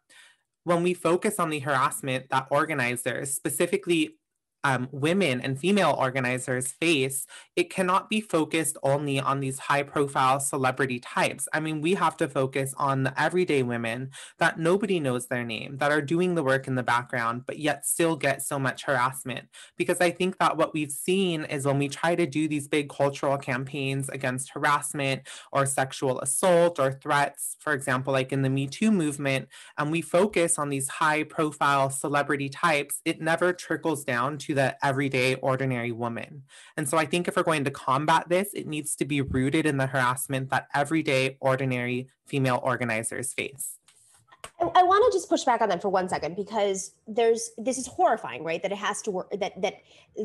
when 0.64 0.82
we 0.82 0.94
focus 0.94 1.38
on 1.38 1.50
the 1.50 1.58
harassment 1.60 2.30
that 2.30 2.46
organizers, 2.50 3.32
specifically 3.32 4.16
um, 4.64 4.88
women 4.90 5.40
and 5.42 5.58
female 5.58 5.94
organizers 5.98 6.72
face, 6.72 7.26
it 7.54 7.70
cannot 7.70 8.08
be 8.08 8.20
focused 8.20 8.78
only 8.82 9.20
on 9.20 9.40
these 9.40 9.58
high 9.58 9.82
profile 9.82 10.40
celebrity 10.40 10.98
types. 10.98 11.46
I 11.52 11.60
mean, 11.60 11.82
we 11.82 11.94
have 11.94 12.16
to 12.16 12.28
focus 12.28 12.74
on 12.78 13.04
the 13.04 13.20
everyday 13.20 13.62
women 13.62 14.10
that 14.38 14.58
nobody 14.58 14.98
knows 14.98 15.26
their 15.26 15.44
name, 15.44 15.76
that 15.78 15.92
are 15.92 16.00
doing 16.00 16.34
the 16.34 16.42
work 16.42 16.66
in 16.66 16.74
the 16.74 16.82
background, 16.82 17.44
but 17.46 17.58
yet 17.58 17.86
still 17.86 18.16
get 18.16 18.42
so 18.42 18.58
much 18.58 18.84
harassment. 18.84 19.48
Because 19.76 20.00
I 20.00 20.10
think 20.10 20.38
that 20.38 20.56
what 20.56 20.72
we've 20.72 20.90
seen 20.90 21.44
is 21.44 21.66
when 21.66 21.78
we 21.78 21.88
try 21.88 22.14
to 22.14 22.26
do 22.26 22.48
these 22.48 22.66
big 22.66 22.88
cultural 22.88 23.36
campaigns 23.36 24.08
against 24.08 24.50
harassment 24.50 25.22
or 25.52 25.66
sexual 25.66 26.20
assault 26.20 26.80
or 26.80 26.92
threats, 26.92 27.56
for 27.60 27.74
example, 27.74 28.12
like 28.12 28.32
in 28.32 28.42
the 28.42 28.50
Me 28.50 28.66
Too 28.66 28.90
movement, 28.90 29.48
and 29.76 29.92
we 29.92 30.00
focus 30.00 30.58
on 30.58 30.70
these 30.70 30.88
high 30.88 31.22
profile 31.24 31.90
celebrity 31.90 32.48
types, 32.48 33.02
it 33.04 33.20
never 33.20 33.52
trickles 33.52 34.04
down 34.04 34.38
to 34.38 34.53
the 34.54 34.76
everyday, 34.84 35.34
ordinary 35.36 35.92
woman. 35.92 36.42
And 36.76 36.88
so 36.88 36.96
I 36.96 37.06
think 37.06 37.28
if 37.28 37.36
we're 37.36 37.42
going 37.42 37.64
to 37.64 37.70
combat 37.70 38.28
this, 38.28 38.48
it 38.54 38.66
needs 38.66 38.96
to 38.96 39.04
be 39.04 39.20
rooted 39.20 39.66
in 39.66 39.76
the 39.76 39.86
harassment 39.86 40.50
that 40.50 40.68
everyday, 40.74 41.36
ordinary 41.40 42.08
female 42.26 42.60
organizers 42.62 43.32
face. 43.32 43.78
I, 44.60 44.64
I 44.74 44.82
want 44.82 45.04
to 45.10 45.16
just 45.16 45.28
push 45.28 45.44
back 45.44 45.60
on 45.60 45.68
that 45.68 45.82
for 45.82 45.88
one 45.88 46.08
second 46.08 46.36
because 46.36 46.94
there's 47.06 47.50
this 47.58 47.78
is 47.78 47.86
horrifying, 47.86 48.44
right? 48.44 48.62
That 48.62 48.72
it 48.72 48.78
has 48.78 49.02
to 49.02 49.10
work 49.10 49.30
that 49.38 49.60
that 49.60 49.74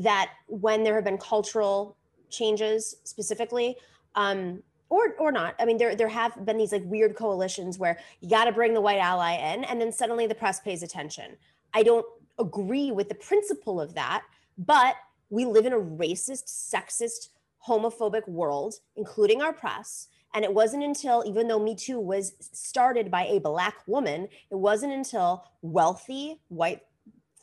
that 0.01 0.31
when 0.47 0.83
there 0.83 0.95
have 0.95 1.03
been 1.03 1.17
cultural 1.17 1.97
changes 2.29 2.95
specifically, 3.03 3.75
um, 4.15 4.61
or 4.89 5.15
or 5.19 5.31
not. 5.31 5.55
I 5.59 5.65
mean, 5.65 5.77
there 5.77 5.95
there 5.95 6.07
have 6.07 6.45
been 6.45 6.57
these 6.57 6.71
like 6.71 6.83
weird 6.85 7.15
coalitions 7.15 7.77
where 7.77 7.99
you 8.21 8.29
got 8.29 8.45
to 8.45 8.51
bring 8.51 8.73
the 8.73 8.81
white 8.81 8.99
ally 8.99 9.33
in, 9.53 9.63
and 9.63 9.79
then 9.79 9.91
suddenly 9.91 10.27
the 10.27 10.35
press 10.35 10.59
pays 10.59 10.83
attention. 10.83 11.37
I 11.73 11.83
don't 11.83 12.05
agree 12.39 12.91
with 12.91 13.09
the 13.09 13.15
principle 13.15 13.79
of 13.79 13.95
that, 13.95 14.23
but 14.57 14.95
we 15.29 15.45
live 15.45 15.65
in 15.65 15.73
a 15.73 15.79
racist, 15.79 16.45
sexist, 16.47 17.29
homophobic 17.67 18.27
world, 18.27 18.75
including 18.95 19.41
our 19.41 19.53
press. 19.53 20.07
And 20.33 20.45
it 20.45 20.53
wasn't 20.53 20.83
until, 20.83 21.23
even 21.25 21.47
though 21.47 21.59
Me 21.59 21.75
Too 21.75 21.99
was 21.99 22.33
started 22.39 23.09
by 23.09 23.25
a 23.25 23.39
Black 23.39 23.75
woman, 23.87 24.27
it 24.51 24.55
wasn't 24.55 24.93
until 24.93 25.45
wealthy 25.61 26.39
white 26.49 26.81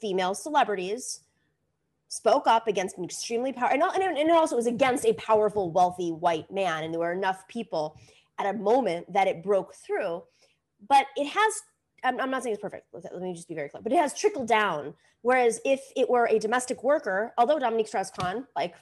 female 0.01 0.35
celebrities 0.35 1.21
spoke 2.09 2.47
up 2.47 2.69
against 2.69 2.97
an 2.97 3.05
extremely 3.05 3.53
powerful, 3.53 3.83
and, 3.83 4.03
and, 4.03 4.17
and 4.17 4.29
it 4.31 4.35
also 4.35 4.57
was 4.57 4.67
against 4.67 5.05
a 5.05 5.13
powerful, 5.15 5.71
wealthy 5.71 6.13
white 6.13 6.51
man. 6.51 6.85
And 6.85 6.95
there 6.95 7.01
were 7.01 7.13
enough 7.13 7.47
people 7.49 7.99
at 8.39 8.47
a 8.47 8.59
moment 8.59 9.13
that 9.13 9.27
it 9.27 9.43
broke 9.43 9.75
through. 9.75 10.23
But 10.89 11.07
it 11.17 11.27
has 11.27 11.63
I'm, 12.07 12.21
I'm 12.21 12.31
not 12.31 12.43
saying 12.43 12.55
it's 12.55 12.63
perfect. 12.63 12.87
Let 12.93 13.21
me 13.21 13.35
just 13.35 13.49
be 13.49 13.55
very 13.55 13.69
clear, 13.69 13.83
but 13.83 13.93
it 13.93 13.99
has 13.99 14.19
trickled 14.19 14.49
down. 14.49 14.95
Whereas 15.23 15.61
if 15.65 15.81
it 15.97 16.09
were 16.09 16.27
a 16.29 16.39
domestic 16.39 16.85
worker, 16.85 17.35
although 17.37 17.59
Dominique 17.59 17.89
Strauss-Kahn, 17.89 18.47
like, 18.55 18.75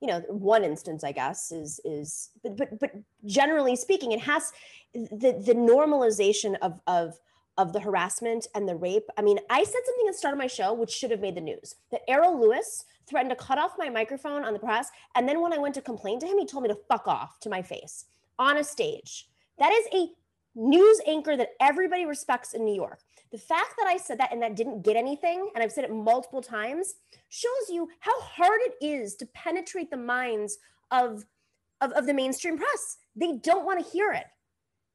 you 0.00 0.08
know, 0.08 0.20
one 0.28 0.64
instance, 0.64 1.04
I 1.04 1.12
guess, 1.12 1.52
is 1.52 1.78
is, 1.84 2.30
but 2.42 2.56
but 2.56 2.78
but 2.80 2.92
generally 3.26 3.76
speaking, 3.76 4.12
it 4.12 4.20
has 4.20 4.50
the 4.94 5.32
the 5.44 5.54
normalization 5.54 6.56
of 6.62 6.80
of 6.86 7.20
of 7.58 7.74
the 7.74 7.80
harassment 7.80 8.46
and 8.54 8.66
the 8.66 8.76
rape. 8.76 9.08
I 9.18 9.22
mean, 9.22 9.38
I 9.50 9.62
said 9.62 9.82
something 9.84 10.06
at 10.08 10.12
the 10.12 10.18
start 10.18 10.32
of 10.32 10.38
my 10.38 10.46
show 10.46 10.72
which 10.72 10.90
should 10.90 11.10
have 11.10 11.20
made 11.20 11.34
the 11.34 11.42
news. 11.42 11.74
That 11.90 12.00
Errol 12.08 12.40
Louis 12.40 12.84
threatened 13.06 13.30
to 13.30 13.36
cut 13.36 13.58
off 13.58 13.72
my 13.76 13.90
microphone 13.90 14.42
on 14.42 14.54
the 14.54 14.58
press, 14.58 14.88
and 15.14 15.28
then 15.28 15.42
when 15.42 15.52
I 15.52 15.58
went 15.58 15.74
to 15.74 15.82
complain 15.82 16.18
to 16.20 16.26
him, 16.26 16.38
he 16.38 16.46
told 16.46 16.62
me 16.62 16.70
to 16.70 16.78
fuck 16.88 17.06
off 17.06 17.38
to 17.40 17.50
my 17.50 17.60
face 17.60 18.06
on 18.38 18.56
a 18.56 18.64
stage. 18.64 19.28
That 19.58 19.72
is 19.72 19.86
a 19.92 20.08
news 20.54 21.00
anchor 21.06 21.36
that 21.36 21.50
everybody 21.60 22.06
respects 22.06 22.54
in 22.54 22.64
New 22.64 22.74
York. 22.74 23.00
The 23.32 23.38
fact 23.38 23.74
that 23.78 23.86
I 23.86 23.96
said 23.96 24.18
that 24.18 24.32
and 24.32 24.42
that 24.42 24.56
didn't 24.56 24.82
get 24.82 24.96
anything, 24.96 25.50
and 25.54 25.62
I've 25.62 25.72
said 25.72 25.84
it 25.84 25.92
multiple 25.92 26.42
times, 26.42 26.94
shows 27.28 27.68
you 27.68 27.88
how 28.00 28.20
hard 28.20 28.60
it 28.62 28.84
is 28.84 29.14
to 29.16 29.26
penetrate 29.26 29.90
the 29.90 29.96
minds 29.96 30.58
of, 30.90 31.24
of, 31.80 31.92
of 31.92 32.06
the 32.06 32.14
mainstream 32.14 32.58
press. 32.58 32.98
They 33.14 33.32
don't 33.32 33.64
want 33.64 33.84
to 33.84 33.90
hear 33.90 34.12
it. 34.12 34.26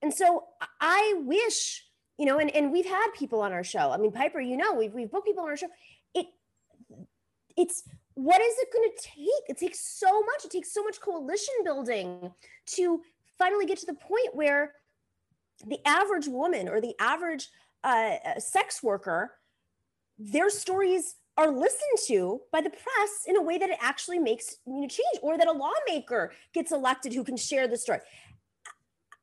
And 0.01 0.14
so 0.14 0.43
I 0.82 1.16
wish, 1.26 1.86
you 2.18 2.26
know, 2.26 2.39
and, 2.39 2.53
and 2.53 2.72
we've 2.72 2.86
had 2.86 3.08
people 3.16 3.41
on 3.41 3.53
our 3.53 3.64
show. 3.64 3.91
I 3.91 3.97
mean, 3.97 4.12
Piper, 4.12 4.41
you 4.41 4.58
know, 4.58 4.74
we've, 4.74 4.93
we've 4.93 5.10
booked 5.10 5.26
people 5.26 5.43
on 5.43 5.49
our 5.49 5.58
show. 5.58 5.70
It 6.14 6.28
it's 7.58 7.84
what 8.16 8.41
is 8.41 8.56
it 8.60 8.68
going 8.74 8.89
to 8.89 9.08
take? 9.08 9.49
It 9.49 9.58
takes 9.58 9.80
so 9.80 10.22
much. 10.22 10.45
It 10.45 10.51
takes 10.51 10.74
so 10.74 10.84
much 10.84 10.99
coalition 11.01 11.53
building 11.64 12.32
to 12.68 13.01
finally 13.38 13.66
get 13.66 13.78
to 13.80 13.86
the 13.86 13.93
point 13.93 14.34
where 14.34 14.74
the 15.66 15.80
average 15.86 16.28
woman 16.28 16.68
or 16.68 16.82
the 16.82 16.95
average 16.99 17.49
uh, 17.84 18.16
uh, 18.26 18.39
sex 18.39 18.82
worker, 18.82 19.32
their 20.18 20.49
stories 20.49 21.16
are 21.38 21.51
listened 21.51 21.99
to 22.08 22.41
by 22.51 22.62
the 22.62 22.70
press 22.70 23.24
in 23.28 23.36
a 23.36 23.41
way 23.41 23.58
that 23.58 23.70
it 23.70 23.78
actually 23.82 24.20
makes 24.20 24.58
you 24.66 24.82
know, 24.82 24.88
change, 24.88 25.20
or 25.22 25.38
that 25.38 25.47
a 25.47 25.51
lawmaker 25.51 26.32
gets 26.53 26.72
elected 26.72 27.14
who 27.14 27.24
can 27.24 27.36
share 27.36 27.68
the 27.68 27.78
story. 27.78 27.99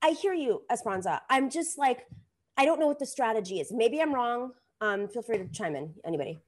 I 0.02 0.10
hear 0.10 0.34
you, 0.34 0.62
Esperanza. 0.70 1.22
I'm 1.30 1.48
just 1.48 1.78
like, 1.78 2.06
I 2.56 2.64
don't 2.64 2.78
know 2.78 2.86
what 2.86 2.98
the 2.98 3.06
strategy 3.06 3.60
is. 3.60 3.72
Maybe 3.72 4.00
I'm 4.02 4.14
wrong. 4.14 4.52
Um, 4.80 5.08
feel 5.08 5.22
free 5.22 5.38
to 5.38 5.48
chime 5.48 5.76
in, 5.76 5.94
anybody. 6.04 6.40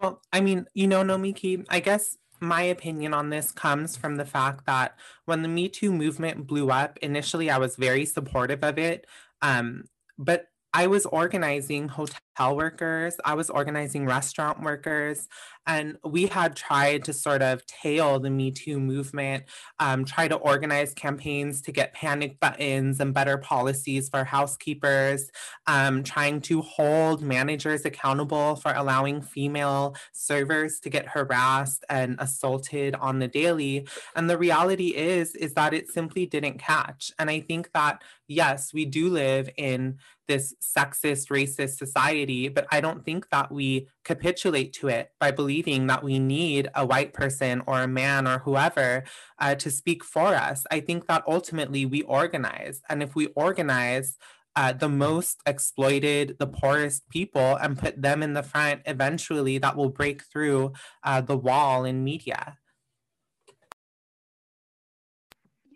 Well, 0.00 0.22
I 0.32 0.40
mean, 0.40 0.66
you 0.74 0.86
know, 0.86 1.02
Nomiki, 1.02 1.64
I 1.68 1.80
guess 1.80 2.16
my 2.40 2.62
opinion 2.62 3.14
on 3.14 3.30
this 3.30 3.50
comes 3.50 3.96
from 3.96 4.16
the 4.16 4.24
fact 4.24 4.66
that 4.66 4.96
when 5.24 5.42
the 5.42 5.48
Me 5.48 5.68
Too 5.68 5.92
movement 5.92 6.46
blew 6.46 6.70
up, 6.70 6.98
initially 7.02 7.50
I 7.50 7.58
was 7.58 7.76
very 7.76 8.04
supportive 8.04 8.62
of 8.62 8.78
it. 8.78 9.06
Um, 9.42 9.84
but 10.18 10.46
I 10.72 10.86
was 10.86 11.06
organizing 11.06 11.88
hotel 11.88 12.20
workers, 12.46 13.16
I 13.24 13.34
was 13.34 13.50
organizing 13.50 14.06
restaurant 14.06 14.62
workers, 14.62 15.28
and 15.66 15.98
we 16.02 16.26
had 16.26 16.56
tried 16.56 17.04
to 17.04 17.12
sort 17.12 17.42
of 17.42 17.64
tail 17.66 18.18
the 18.18 18.30
Me 18.30 18.50
Too 18.50 18.80
movement, 18.80 19.44
um, 19.78 20.04
try 20.04 20.26
to 20.26 20.36
organize 20.36 20.94
campaigns 20.94 21.60
to 21.62 21.72
get 21.72 21.92
panic 21.92 22.40
buttons 22.40 23.00
and 23.00 23.12
better 23.12 23.36
policies 23.36 24.08
for 24.08 24.24
housekeepers, 24.24 25.30
um, 25.66 26.02
trying 26.02 26.40
to 26.42 26.62
hold 26.62 27.22
managers 27.22 27.84
accountable 27.84 28.56
for 28.56 28.72
allowing 28.72 29.20
female 29.20 29.94
servers 30.12 30.80
to 30.80 30.88
get 30.88 31.08
harassed 31.08 31.84
and 31.90 32.16
assaulted 32.18 32.94
on 32.94 33.18
the 33.18 33.28
daily. 33.28 33.86
And 34.16 34.30
the 34.30 34.38
reality 34.38 34.96
is, 34.96 35.34
is 35.34 35.52
that 35.54 35.74
it 35.74 35.90
simply 35.90 36.24
didn't 36.24 36.58
catch. 36.58 37.12
And 37.18 37.28
I 37.28 37.40
think 37.40 37.72
that, 37.72 38.02
yes, 38.26 38.72
we 38.72 38.86
do 38.86 39.10
live 39.10 39.50
in 39.58 39.98
this 40.28 40.54
sexist, 40.62 41.28
racist 41.28 41.78
society, 41.78 42.27
but 42.28 42.66
I 42.70 42.80
don't 42.80 43.04
think 43.04 43.28
that 43.30 43.50
we 43.50 43.88
capitulate 44.04 44.72
to 44.74 44.88
it 44.88 45.12
by 45.18 45.30
believing 45.30 45.86
that 45.86 46.04
we 46.04 46.18
need 46.18 46.68
a 46.74 46.84
white 46.84 47.12
person 47.12 47.62
or 47.66 47.82
a 47.82 47.88
man 47.88 48.28
or 48.28 48.40
whoever 48.40 49.04
uh, 49.38 49.54
to 49.56 49.70
speak 49.70 50.04
for 50.04 50.34
us. 50.34 50.64
I 50.70 50.80
think 50.80 51.06
that 51.06 51.24
ultimately 51.26 51.86
we 51.86 52.02
organize. 52.02 52.82
And 52.88 53.02
if 53.02 53.14
we 53.14 53.28
organize, 53.28 54.18
uh, 54.56 54.72
the 54.72 54.88
most 54.88 55.40
exploited, 55.46 56.36
the 56.40 56.46
poorest 56.46 57.08
people, 57.10 57.54
and 57.62 57.78
put 57.78 58.02
them 58.02 58.24
in 58.24 58.32
the 58.32 58.42
front, 58.42 58.82
eventually 58.86 59.56
that 59.58 59.76
will 59.76 59.88
break 59.88 60.24
through 60.24 60.72
uh, 61.04 61.20
the 61.20 61.36
wall 61.36 61.84
in 61.84 62.02
media. 62.02 62.58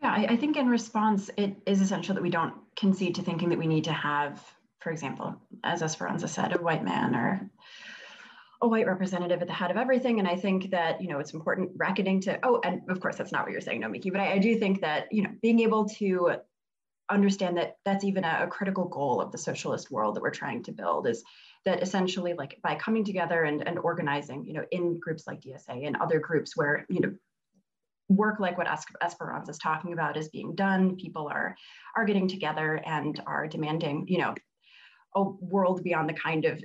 Yeah, 0.02 0.10
I, 0.10 0.26
I, 0.30 0.36
think 0.36 0.56
in 0.56 0.66
response, 0.66 1.30
it 1.36 1.54
is 1.64 1.80
essential 1.80 2.16
that 2.16 2.22
we 2.22 2.30
don't 2.30 2.54
concede 2.74 3.14
to 3.14 3.22
thinking 3.22 3.50
that 3.50 3.58
we 3.58 3.68
need 3.68 3.84
to 3.84 3.92
have, 3.92 4.42
for 4.82 4.90
example, 4.90 5.36
as 5.64 5.82
Esperanza 5.82 6.28
said, 6.28 6.54
a 6.54 6.62
white 6.62 6.84
man 6.84 7.14
or 7.14 7.50
a 8.60 8.68
white 8.68 8.86
representative 8.86 9.40
at 9.40 9.48
the 9.48 9.52
head 9.52 9.70
of 9.70 9.76
everything. 9.76 10.20
And 10.20 10.28
I 10.28 10.36
think 10.36 10.70
that, 10.70 11.00
you 11.00 11.08
know, 11.08 11.18
it's 11.18 11.34
important 11.34 11.70
reckoning 11.76 12.20
to, 12.22 12.38
oh, 12.44 12.60
and 12.64 12.82
of 12.88 13.00
course, 13.00 13.16
that's 13.16 13.32
not 13.32 13.42
what 13.42 13.52
you're 13.52 13.60
saying, 13.60 13.82
Nomiki, 13.82 14.12
but 14.12 14.20
I, 14.20 14.34
I 14.34 14.38
do 14.38 14.56
think 14.56 14.80
that, 14.82 15.12
you 15.12 15.22
know, 15.22 15.30
being 15.42 15.60
able 15.60 15.88
to 16.00 16.36
understand 17.10 17.56
that 17.56 17.76
that's 17.84 18.04
even 18.04 18.24
a, 18.24 18.44
a 18.44 18.46
critical 18.46 18.86
goal 18.86 19.20
of 19.20 19.32
the 19.32 19.38
socialist 19.38 19.90
world 19.90 20.14
that 20.14 20.22
we're 20.22 20.30
trying 20.30 20.62
to 20.62 20.72
build 20.72 21.06
is 21.08 21.24
that 21.64 21.82
essentially 21.82 22.34
like 22.34 22.58
by 22.62 22.76
coming 22.76 23.04
together 23.04 23.42
and, 23.42 23.66
and 23.66 23.78
organizing, 23.78 24.44
you 24.46 24.52
know, 24.52 24.64
in 24.70 24.98
groups 24.98 25.26
like 25.26 25.40
DSA 25.40 25.86
and 25.86 25.96
other 25.96 26.20
groups 26.20 26.56
where, 26.56 26.86
you 26.88 27.00
know, 27.00 27.12
work 28.08 28.40
like 28.40 28.58
what 28.58 28.68
Esperanza 29.02 29.50
is 29.50 29.58
talking 29.58 29.92
about 29.92 30.16
is 30.16 30.28
being 30.28 30.54
done. 30.54 30.96
People 30.96 31.28
are 31.28 31.56
are 31.96 32.04
getting 32.04 32.28
together 32.28 32.80
and 32.84 33.20
are 33.26 33.46
demanding, 33.46 34.06
you 34.08 34.18
know, 34.18 34.34
a 35.14 35.22
world 35.22 35.82
beyond 35.82 36.08
the 36.08 36.14
kind 36.14 36.44
of 36.44 36.62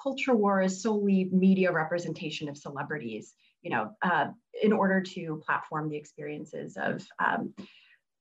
culture 0.00 0.34
war 0.34 0.62
is 0.62 0.82
solely 0.82 1.28
media 1.32 1.72
representation 1.72 2.48
of 2.48 2.56
celebrities, 2.56 3.34
you 3.62 3.70
know, 3.70 3.90
uh, 4.02 4.26
in 4.62 4.72
order 4.72 5.00
to 5.00 5.42
platform 5.44 5.88
the 5.88 5.96
experiences 5.96 6.76
of 6.76 7.04
um, 7.18 7.52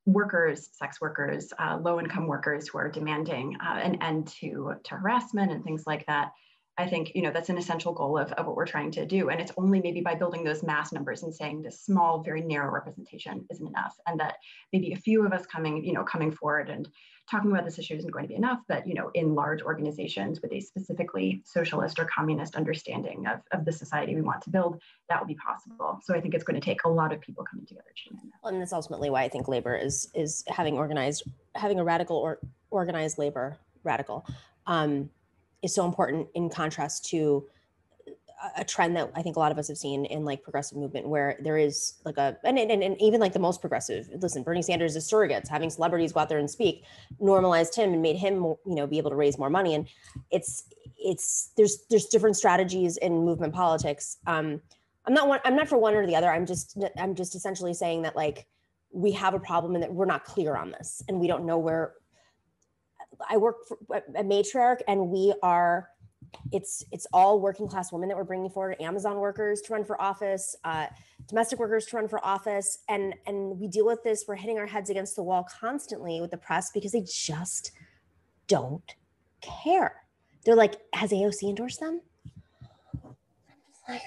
workers, 0.05 0.69
sex 0.71 0.99
workers, 1.01 1.51
uh, 1.59 1.77
low 1.81 1.99
income 1.99 2.27
workers 2.27 2.67
who 2.67 2.77
are 2.77 2.89
demanding 2.89 3.55
uh, 3.61 3.75
an 3.75 4.01
end 4.01 4.27
to, 4.27 4.73
to 4.83 4.95
harassment 4.95 5.51
and 5.51 5.63
things 5.63 5.83
like 5.85 6.05
that. 6.07 6.31
I 6.77 6.87
think 6.87 7.11
you 7.15 7.21
know 7.21 7.31
that's 7.31 7.49
an 7.49 7.57
essential 7.57 7.93
goal 7.93 8.17
of, 8.17 8.31
of 8.33 8.45
what 8.45 8.55
we're 8.55 8.67
trying 8.67 8.91
to 8.91 9.05
do. 9.05 9.29
And 9.29 9.41
it's 9.41 9.51
only 9.57 9.81
maybe 9.81 10.01
by 10.01 10.15
building 10.15 10.43
those 10.43 10.63
mass 10.63 10.91
numbers 10.91 11.23
and 11.23 11.33
saying 11.33 11.61
this 11.61 11.81
small, 11.81 12.21
very 12.21 12.41
narrow 12.41 12.71
representation 12.71 13.45
isn't 13.49 13.67
enough. 13.67 13.95
And 14.05 14.19
that 14.19 14.35
maybe 14.71 14.93
a 14.93 14.97
few 14.97 15.25
of 15.25 15.33
us 15.33 15.45
coming, 15.45 15.83
you 15.83 15.93
know, 15.93 16.03
coming 16.03 16.31
forward 16.31 16.69
and 16.69 16.87
talking 17.29 17.51
about 17.51 17.65
this 17.65 17.77
issue 17.77 17.95
isn't 17.95 18.11
going 18.11 18.23
to 18.23 18.29
be 18.29 18.35
enough, 18.35 18.59
but 18.67 18.87
you 18.87 18.93
know, 18.93 19.11
in 19.13 19.35
large 19.35 19.61
organizations 19.61 20.41
with 20.41 20.51
a 20.53 20.59
specifically 20.59 21.41
socialist 21.45 21.99
or 21.99 22.05
communist 22.05 22.55
understanding 22.55 23.25
of, 23.27 23.41
of 23.51 23.65
the 23.65 23.71
society 23.71 24.15
we 24.15 24.21
want 24.21 24.41
to 24.41 24.49
build, 24.49 24.81
that 25.09 25.19
will 25.19 25.27
be 25.27 25.35
possible. 25.35 25.99
So 26.03 26.15
I 26.15 26.21
think 26.21 26.33
it's 26.33 26.43
going 26.43 26.59
to 26.59 26.63
take 26.63 26.85
a 26.85 26.89
lot 26.89 27.11
of 27.11 27.19
people 27.19 27.43
coming 27.43 27.65
together 27.65 27.89
to 27.95 28.09
do 28.13 28.19
that. 28.23 28.49
And 28.49 28.61
that's 28.61 28.71
ultimately 28.71 29.09
why 29.09 29.23
I 29.23 29.29
think 29.29 29.47
labor 29.47 29.75
is 29.75 30.09
is 30.13 30.43
having 30.47 30.77
organized 30.77 31.23
having 31.55 31.79
a 31.79 31.83
radical 31.83 32.17
or 32.17 32.39
organized 32.69 33.17
labor 33.17 33.57
radical 33.83 34.25
um, 34.67 35.09
is 35.63 35.73
so 35.73 35.85
important 35.85 36.27
in 36.35 36.49
contrast 36.49 37.09
to 37.09 37.47
a 38.55 38.63
trend 38.63 38.95
that 38.95 39.11
I 39.15 39.23
think 39.23 39.35
a 39.35 39.39
lot 39.39 39.51
of 39.51 39.57
us 39.57 39.67
have 39.67 39.77
seen 39.77 40.05
in 40.05 40.23
like 40.23 40.43
progressive 40.43 40.77
movement 40.77 41.07
where 41.07 41.37
there 41.39 41.57
is 41.57 41.95
like 42.05 42.17
a 42.17 42.37
and, 42.43 42.59
and, 42.59 42.83
and 42.83 43.01
even 43.01 43.19
like 43.19 43.33
the 43.33 43.39
most 43.39 43.61
progressive. 43.61 44.07
Listen 44.21 44.43
Bernie 44.43 44.61
Sanders 44.61 44.95
is 44.95 45.09
surrogates. 45.09 45.47
Having 45.47 45.71
celebrities 45.71 46.13
go 46.13 46.19
out 46.19 46.29
there 46.29 46.37
and 46.37 46.49
speak 46.49 46.83
normalized 47.19 47.75
him 47.75 47.93
and 47.93 48.01
made 48.01 48.15
him 48.15 48.43
you 48.43 48.59
know 48.65 48.85
be 48.85 48.99
able 48.99 49.09
to 49.09 49.15
raise 49.15 49.39
more 49.39 49.49
money. 49.49 49.73
And 49.73 49.87
it's 50.29 50.65
it's 50.97 51.51
there's 51.57 51.85
there's 51.89 52.05
different 52.05 52.37
strategies 52.37 52.97
in 52.97 53.25
movement 53.25 53.53
politics. 53.53 54.17
Um 54.27 54.61
I'm 55.05 55.13
not 55.13 55.27
one 55.27 55.39
I'm 55.43 55.55
not 55.55 55.67
for 55.67 55.77
one 55.77 55.95
or 55.95 56.05
the 56.05 56.15
other. 56.15 56.31
I'm 56.31 56.45
just 56.45 56.77
I'm 56.97 57.15
just 57.15 57.33
essentially 57.33 57.73
saying 57.73 58.03
that 58.03 58.15
like 58.15 58.45
we 58.91 59.11
have 59.13 59.33
a 59.33 59.39
problem 59.39 59.73
and 59.73 59.83
that 59.83 59.93
we're 59.93 60.05
not 60.05 60.25
clear 60.25 60.55
on 60.55 60.71
this 60.71 61.01
and 61.07 61.19
we 61.19 61.27
don't 61.27 61.45
know 61.45 61.57
where 61.57 61.93
I 63.29 63.37
work 63.37 63.67
for 63.67 63.77
a 63.91 64.23
matriarch 64.23 64.81
and 64.87 65.09
we 65.09 65.33
are 65.43 65.89
it's 66.51 66.83
it's 66.91 67.07
all 67.13 67.39
working 67.39 67.67
class 67.67 67.91
women 67.91 68.09
that 68.09 68.17
we're 68.17 68.23
bringing 68.23 68.49
forward 68.49 68.75
amazon 68.81 69.17
workers 69.17 69.61
to 69.61 69.71
run 69.71 69.85
for 69.85 69.99
office 70.01 70.57
uh, 70.65 70.87
domestic 71.27 71.57
workers 71.57 71.85
to 71.85 71.95
run 71.95 72.07
for 72.07 72.23
office 72.25 72.79
and 72.89 73.15
and 73.25 73.57
we 73.57 73.67
deal 73.67 73.85
with 73.85 74.03
this 74.03 74.25
we're 74.27 74.35
hitting 74.35 74.57
our 74.57 74.65
heads 74.65 74.89
against 74.89 75.15
the 75.15 75.23
wall 75.23 75.47
constantly 75.59 76.19
with 76.19 76.31
the 76.31 76.37
press 76.37 76.69
because 76.71 76.91
they 76.91 77.03
just 77.07 77.71
don't 78.47 78.95
care. 79.41 80.03
They're 80.45 80.55
like 80.55 80.75
has 80.93 81.11
aoc 81.11 81.43
endorsed 81.43 81.79
them? 81.79 82.01
I'm 83.03 83.15
just 83.69 83.89
like 83.89 84.01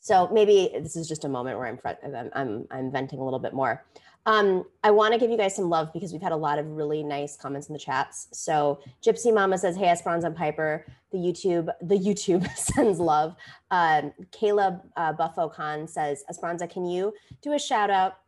so 0.00 0.28
maybe 0.32 0.70
this 0.80 0.96
is 0.96 1.08
just 1.08 1.24
a 1.24 1.28
moment 1.28 1.58
where 1.58 1.66
i'm 1.66 1.78
i'm 2.04 2.30
i'm, 2.34 2.66
I'm 2.70 2.90
venting 2.90 3.18
a 3.18 3.24
little 3.24 3.38
bit 3.38 3.52
more 3.52 3.84
um, 4.26 4.64
I 4.84 4.90
want 4.90 5.14
to 5.14 5.18
give 5.18 5.30
you 5.30 5.36
guys 5.36 5.56
some 5.56 5.70
love 5.70 5.92
because 5.92 6.12
we've 6.12 6.20
had 6.20 6.32
a 6.32 6.36
lot 6.36 6.58
of 6.58 6.66
really 6.66 7.02
nice 7.02 7.36
comments 7.36 7.68
in 7.68 7.72
the 7.72 7.78
chats. 7.78 8.28
So 8.32 8.80
Gypsy 9.02 9.32
Mama 9.32 9.56
says, 9.56 9.76
"Hey, 9.76 9.88
Esperanza 9.88 10.26
and 10.26 10.36
Piper." 10.36 10.84
The 11.10 11.18
YouTube, 11.18 11.68
the 11.82 11.98
YouTube 11.98 12.48
sends 12.56 13.00
love. 13.00 13.34
Um, 13.70 14.12
Caleb 14.30 14.82
uh, 14.96 15.12
Buffo 15.14 15.48
Khan 15.48 15.88
says, 15.88 16.22
"Esperanza, 16.28 16.66
can 16.66 16.84
you 16.84 17.14
do 17.42 17.54
a 17.54 17.58
shout 17.58 17.90
out 17.90 18.18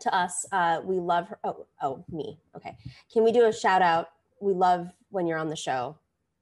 to 0.00 0.14
us? 0.14 0.46
Uh, 0.50 0.80
we 0.82 0.98
love 0.98 1.28
her. 1.28 1.38
Oh, 1.44 1.66
oh, 1.82 2.04
me. 2.10 2.40
Okay. 2.56 2.76
Can 3.12 3.22
we 3.22 3.30
do 3.30 3.46
a 3.46 3.52
shout 3.52 3.82
out? 3.82 4.08
We 4.40 4.54
love 4.54 4.88
when 5.10 5.26
you're 5.26 5.38
on 5.38 5.48
the 5.48 5.56
show." 5.56 5.98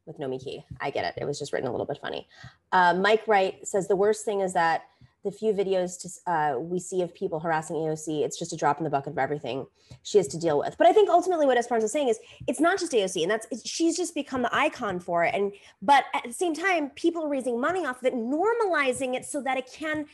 With 0.07 0.19
Nomi 0.19 0.43
Key. 0.43 0.65
I 0.81 0.91
get 0.91 1.05
it. 1.05 1.21
It 1.21 1.25
was 1.25 1.39
just 1.39 1.53
written 1.53 1.69
a 1.69 1.73
little 1.73 1.87
bit 1.87 1.99
funny. 2.01 2.29
Uh, 2.73 2.95
Mike 2.95 3.27
Wright 3.27 3.67
says 3.67 3.89
the 3.89 3.97
worst 3.97 4.25
thing 4.25 4.41
is 4.41 4.53
that 4.53 4.85
the 5.27 5.33
few 5.33 5.53
videos 5.53 6.01
to, 6.01 6.31
uh, 6.33 6.59
we 6.59 6.79
see 6.79 7.03
of 7.03 7.13
people 7.13 7.41
harassing 7.41 7.75
AOC, 7.75 8.25
it's 8.25 8.39
just 8.39 8.53
a 8.53 8.57
drop 8.57 8.79
in 8.79 8.85
the 8.85 8.91
bucket 8.91 9.13
of 9.13 9.19
everything 9.19 9.67
she 10.05 10.19
has 10.19 10.29
to 10.29 10.39
deal 10.39 10.59
with. 10.59 10.79
But 10.79 10.87
I 10.87 10.93
think 10.93 11.11
ultimately 11.11 11.47
what 11.47 11.59
Esperanza 11.59 11.87
is 11.87 11.93
saying 11.93 12.09
is 12.09 12.21
it's 12.47 12.61
not 12.61 12.79
just 12.79 12.93
AOC, 12.93 13.23
and 13.23 13.31
that's 13.31 13.69
she's 13.69 13.97
just 13.97 14.15
become 14.15 14.43
the 14.43 14.55
icon 14.55 15.01
for 15.01 15.25
it. 15.25 15.35
And 15.35 15.53
but 15.83 16.05
at 16.15 16.23
the 16.23 16.33
same 16.33 16.55
time, 16.55 16.91
people 16.91 17.25
are 17.25 17.29
raising 17.29 17.61
money 17.61 17.85
off 17.85 17.99
of 17.99 18.07
it, 18.07 18.15
normalizing 18.15 19.17
it 19.17 19.25
so 19.25 19.43
that 19.43 19.59
it 19.59 19.69
can 19.71 20.07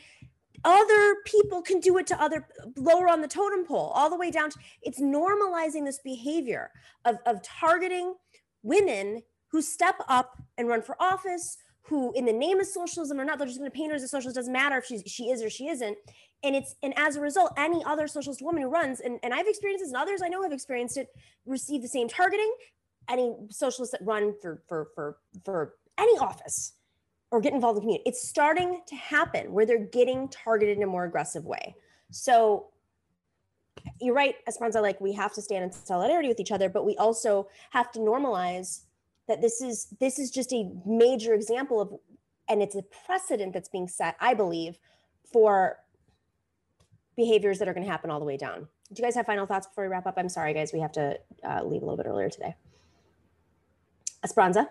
other 0.65 1.15
people 1.25 1.61
can 1.61 1.79
do 1.79 1.97
it 1.97 2.07
to 2.07 2.21
other 2.21 2.47
lower 2.77 3.09
on 3.09 3.21
the 3.21 3.27
totem 3.27 3.65
pole 3.65 3.91
all 3.95 4.09
the 4.09 4.15
way 4.15 4.31
down 4.31 4.49
to 4.49 4.57
it's 4.81 4.99
normalizing 4.99 5.85
this 5.85 5.99
behavior 5.99 6.71
of, 7.05 7.17
of 7.25 7.41
targeting 7.43 8.15
women 8.61 9.21
who 9.53 9.61
step 9.61 9.95
up 10.09 10.41
and 10.57 10.67
run 10.67 10.81
for 10.81 10.97
office 10.99 11.57
who 11.83 12.11
in 12.13 12.25
the 12.25 12.33
name 12.33 12.59
of 12.59 12.65
socialism 12.65 13.19
or 13.19 13.23
not 13.23 13.37
they're 13.37 13.47
just 13.47 13.59
going 13.59 13.69
to 13.69 13.75
paint 13.75 13.91
her 13.91 13.95
as 13.95 14.03
a 14.03 14.07
socialist 14.07 14.35
doesn't 14.35 14.51
matter 14.51 14.77
if 14.77 14.85
she's 14.85 15.03
she 15.05 15.29
is 15.29 15.41
or 15.41 15.49
she 15.49 15.67
isn't. 15.69 15.95
And 16.43 16.55
it's 16.55 16.75
and 16.81 16.93
as 16.97 17.15
a 17.15 17.21
result 17.21 17.53
any 17.55 17.83
other 17.85 18.07
socialist 18.07 18.41
woman 18.41 18.63
who 18.63 18.69
runs 18.69 18.99
and, 18.99 19.19
and 19.23 19.33
i've 19.33 19.47
experienced 19.47 19.83
this 19.83 19.93
and 19.93 20.01
others 20.01 20.21
i 20.21 20.27
know 20.27 20.41
have 20.43 20.51
experienced 20.51 20.97
it 20.97 21.07
receive 21.45 21.81
the 21.81 21.87
same 21.87 22.09
targeting 22.09 22.51
any 23.09 23.35
socialists 23.49 23.95
that 23.97 24.05
run 24.05 24.33
for 24.41 24.61
for 24.67 24.89
for 24.95 25.17
for 25.45 25.75
any 25.97 26.17
office 26.17 26.73
or 27.31 27.39
get 27.39 27.53
involved 27.53 27.77
in 27.77 27.81
the 27.81 27.85
community. 27.85 28.09
It's 28.09 28.27
starting 28.27 28.81
to 28.87 28.95
happen 28.95 29.53
where 29.53 29.65
they're 29.65 29.85
getting 29.85 30.27
targeted 30.29 30.77
in 30.77 30.83
a 30.83 30.87
more 30.87 31.05
aggressive 31.05 31.45
way. 31.45 31.75
So 32.11 32.67
you're 33.99 34.13
right 34.13 34.35
esperanza 34.47 34.81
like 34.81 34.99
we 35.01 35.13
have 35.13 35.33
to 35.33 35.41
stand 35.41 35.63
in 35.63 35.71
solidarity 35.71 36.27
with 36.27 36.39
each 36.39 36.51
other 36.51 36.69
but 36.69 36.85
we 36.85 36.95
also 36.97 37.49
have 37.71 37.91
to 37.91 37.99
normalize 37.99 38.83
that 39.27 39.41
this 39.41 39.61
is 39.61 39.87
this 39.99 40.19
is 40.19 40.31
just 40.31 40.51
a 40.53 40.69
major 40.85 41.33
example 41.33 41.81
of 41.81 41.93
and 42.49 42.61
it's 42.61 42.75
a 42.75 42.83
precedent 43.05 43.53
that's 43.53 43.69
being 43.69 43.87
set 43.87 44.15
i 44.19 44.33
believe 44.33 44.77
for 45.31 45.77
behaviors 47.15 47.59
that 47.59 47.67
are 47.67 47.73
going 47.73 47.85
to 47.85 47.91
happen 47.91 48.09
all 48.09 48.19
the 48.19 48.25
way 48.25 48.37
down. 48.37 48.67
Do 48.91 49.01
you 49.01 49.03
guys 49.03 49.15
have 49.15 49.25
final 49.25 49.45
thoughts 49.45 49.67
before 49.67 49.85
we 49.85 49.89
wrap 49.89 50.05
up? 50.05 50.15
I'm 50.17 50.29
sorry 50.29 50.53
guys 50.53 50.71
we 50.73 50.79
have 50.79 50.91
to 50.93 51.17
uh, 51.43 51.63
leave 51.63 51.81
a 51.81 51.85
little 51.85 51.97
bit 51.97 52.05
earlier 52.05 52.29
today. 52.29 52.55
Esperanza 54.23 54.69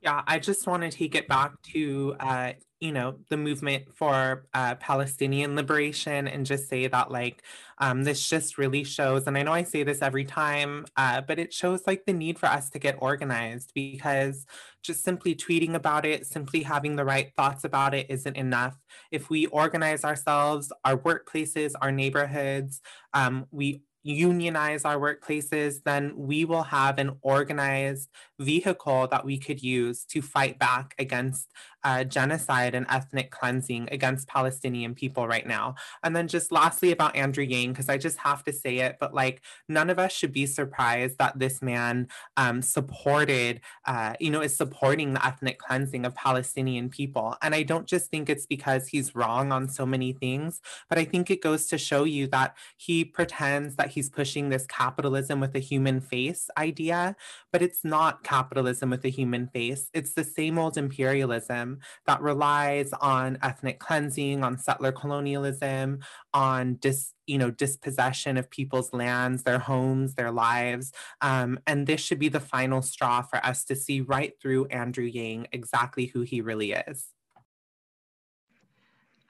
yeah 0.00 0.22
i 0.26 0.38
just 0.38 0.66
want 0.66 0.82
to 0.82 0.90
take 0.90 1.14
it 1.14 1.28
back 1.28 1.52
to 1.62 2.14
uh, 2.20 2.52
you 2.80 2.92
know 2.92 3.16
the 3.28 3.36
movement 3.36 3.84
for 3.94 4.46
uh, 4.54 4.74
palestinian 4.76 5.56
liberation 5.56 6.28
and 6.28 6.46
just 6.46 6.68
say 6.68 6.86
that 6.86 7.10
like 7.10 7.42
um, 7.78 8.04
this 8.04 8.28
just 8.28 8.58
really 8.58 8.84
shows 8.84 9.26
and 9.26 9.36
i 9.36 9.42
know 9.42 9.52
i 9.52 9.62
say 9.62 9.82
this 9.82 10.02
every 10.02 10.24
time 10.24 10.86
uh, 10.96 11.20
but 11.20 11.38
it 11.38 11.52
shows 11.52 11.86
like 11.86 12.04
the 12.06 12.12
need 12.12 12.38
for 12.38 12.46
us 12.46 12.70
to 12.70 12.78
get 12.78 12.96
organized 13.00 13.72
because 13.74 14.46
just 14.82 15.04
simply 15.04 15.34
tweeting 15.34 15.74
about 15.74 16.06
it 16.06 16.26
simply 16.26 16.62
having 16.62 16.96
the 16.96 17.04
right 17.04 17.32
thoughts 17.36 17.64
about 17.64 17.94
it 17.94 18.06
isn't 18.08 18.36
enough. 18.36 18.78
If 19.10 19.28
we 19.28 19.46
organize 19.46 20.04
ourselves 20.04 20.72
our 20.84 20.96
workplaces 20.96 21.72
our 21.80 21.92
neighborhoods 21.92 22.80
um, 23.12 23.46
we 23.50 23.82
unionize 24.08 24.84
our 24.84 24.96
workplaces, 24.96 25.82
then 25.84 26.12
we 26.16 26.44
will 26.44 26.62
have 26.62 26.98
an 26.98 27.16
organized 27.20 28.08
vehicle 28.38 29.06
that 29.08 29.24
we 29.24 29.38
could 29.38 29.62
use 29.62 30.04
to 30.06 30.22
fight 30.22 30.58
back 30.58 30.94
against 30.98 31.48
uh, 31.84 32.04
genocide 32.04 32.74
and 32.74 32.86
ethnic 32.88 33.30
cleansing 33.30 33.88
against 33.92 34.28
Palestinian 34.28 34.94
people 34.94 35.26
right 35.26 35.46
now. 35.46 35.74
And 36.02 36.14
then 36.14 36.28
just 36.28 36.50
lastly 36.50 36.92
about 36.92 37.16
Andrew 37.16 37.44
Yang, 37.44 37.72
because 37.72 37.88
I 37.88 37.98
just 37.98 38.18
have 38.18 38.44
to 38.44 38.52
say 38.52 38.78
it, 38.78 38.96
but 38.98 39.14
like 39.14 39.42
none 39.68 39.90
of 39.90 39.98
us 39.98 40.12
should 40.12 40.32
be 40.32 40.46
surprised 40.46 41.18
that 41.18 41.38
this 41.38 41.62
man 41.62 42.08
um, 42.36 42.62
supported, 42.62 43.60
uh, 43.86 44.14
you 44.18 44.30
know, 44.30 44.40
is 44.40 44.56
supporting 44.56 45.14
the 45.14 45.24
ethnic 45.24 45.58
cleansing 45.58 46.04
of 46.04 46.14
Palestinian 46.14 46.88
people. 46.88 47.36
And 47.42 47.54
I 47.54 47.62
don't 47.62 47.86
just 47.86 48.10
think 48.10 48.28
it's 48.28 48.46
because 48.46 48.88
he's 48.88 49.14
wrong 49.14 49.52
on 49.52 49.68
so 49.68 49.86
many 49.86 50.12
things, 50.12 50.60
but 50.88 50.98
I 50.98 51.04
think 51.04 51.30
it 51.30 51.42
goes 51.42 51.66
to 51.66 51.78
show 51.78 52.04
you 52.04 52.26
that 52.28 52.56
he 52.76 53.04
pretends 53.04 53.76
that 53.76 53.90
he's 53.90 54.10
pushing 54.10 54.48
this 54.48 54.66
capitalism 54.66 55.40
with 55.40 55.54
a 55.54 55.60
human 55.60 56.00
face 56.00 56.50
idea, 56.56 57.16
but 57.52 57.62
it's 57.62 57.84
not 57.84 58.24
capitalism 58.24 58.90
with 58.90 59.04
a 59.04 59.08
human 59.08 59.46
face. 59.46 59.90
It's 59.92 60.14
the 60.14 60.24
same 60.24 60.58
old 60.58 60.76
imperialism 60.76 61.67
that 62.06 62.22
relies 62.22 62.90
on 63.00 63.38
ethnic 63.42 63.78
cleansing, 63.78 64.42
on 64.42 64.58
settler 64.58 64.92
colonialism, 64.92 66.00
on 66.32 66.74
dis, 66.76 67.12
you 67.26 67.38
know, 67.38 67.50
dispossession 67.50 68.36
of 68.36 68.50
people's 68.50 68.92
lands, 68.92 69.42
their 69.42 69.58
homes, 69.58 70.14
their 70.14 70.30
lives. 70.30 70.92
Um, 71.20 71.58
and 71.66 71.86
this 71.86 72.00
should 72.00 72.18
be 72.18 72.28
the 72.28 72.40
final 72.40 72.82
straw 72.82 73.22
for 73.22 73.44
us 73.44 73.64
to 73.66 73.76
see 73.76 74.00
right 74.00 74.32
through 74.40 74.66
Andrew 74.66 75.04
Yang 75.04 75.48
exactly 75.52 76.06
who 76.06 76.22
he 76.22 76.40
really 76.40 76.72
is. 76.72 77.08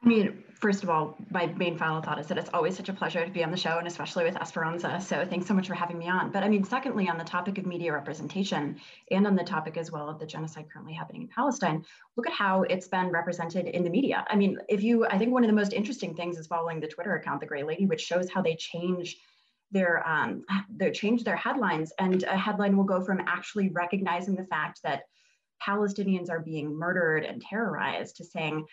I 0.03 0.07
mean, 0.07 0.44
first 0.55 0.84
of 0.84 0.90
all, 0.90 1.16
my 1.30 1.46
main 1.46 1.76
final 1.76 2.01
thought 2.01 2.20
is 2.20 2.28
that 2.28 2.38
it's 2.38 2.51
always 2.55 2.76
such 2.76 2.88
a 2.88 2.92
pleasure 2.92 3.24
to 3.24 3.30
be 3.32 3.42
on 3.42 3.51
the 3.51 3.57
show, 3.57 3.78
and 3.78 3.86
especially 3.86 4.24
with 4.24 4.36
Esperanza. 4.36 5.01
So 5.01 5.26
thanks 5.28 5.46
so 5.46 5.55
much 5.55 5.66
for 5.66 5.74
having 5.74 5.99
me 5.99 6.09
on. 6.09 6.30
But 6.30 6.44
I 6.44 6.49
mean, 6.49 6.62
secondly, 6.62 7.09
on 7.09 7.18
the 7.18 7.24
topic 7.24 7.59
of 7.59 7.66
media 7.66 7.92
representation 7.92 8.80
and 9.11 9.26
on 9.26 9.34
the 9.34 9.42
topic 9.42 9.76
as 9.76 9.90
well 9.90 10.09
of 10.09 10.20
the 10.20 10.26
genocide 10.26 10.66
currently 10.72 10.94
happening 10.94 11.22
in 11.22 11.28
Palestine, 11.28 11.84
look 12.16 12.28
at 12.28 12.32
how 12.32 12.62
it's 12.62 12.86
been 12.86 13.09
represented 13.09 13.66
in 13.66 13.82
the 13.82 13.90
media. 13.90 14.24
I 14.30 14.36
mean, 14.36 14.59
if 14.68 14.84
you, 14.84 15.05
I 15.05 15.18
think 15.18 15.32
one 15.32 15.42
of 15.42 15.49
the 15.49 15.57
most 15.57 15.72
interesting 15.72 16.14
things 16.14 16.38
is 16.38 16.46
following 16.46 16.78
the 16.78 16.86
Twitter 16.88 17.16
account, 17.16 17.40
The 17.40 17.46
Gray 17.46 17.64
Lady, 17.64 17.86
which 17.86 18.01
shows 18.01 18.30
how 18.30 18.40
they 18.40 18.55
change 18.55 19.16
their 19.70 20.09
um, 20.09 20.44
they 20.74 20.92
change 20.92 21.24
their 21.24 21.36
headlines, 21.36 21.92
and 21.99 22.22
a 22.22 22.36
headline 22.36 22.76
will 22.76 22.84
go 22.84 23.05
from 23.05 23.20
actually 23.26 23.68
recognizing 23.70 24.36
the 24.36 24.46
fact 24.46 24.80
that 24.84 25.03
Palestinians 25.61 26.30
are 26.30 26.40
being 26.40 26.74
murdered 26.74 27.24
and 27.24 27.42
terrorized 27.42 28.16
to 28.16 28.24
saying 28.24 28.64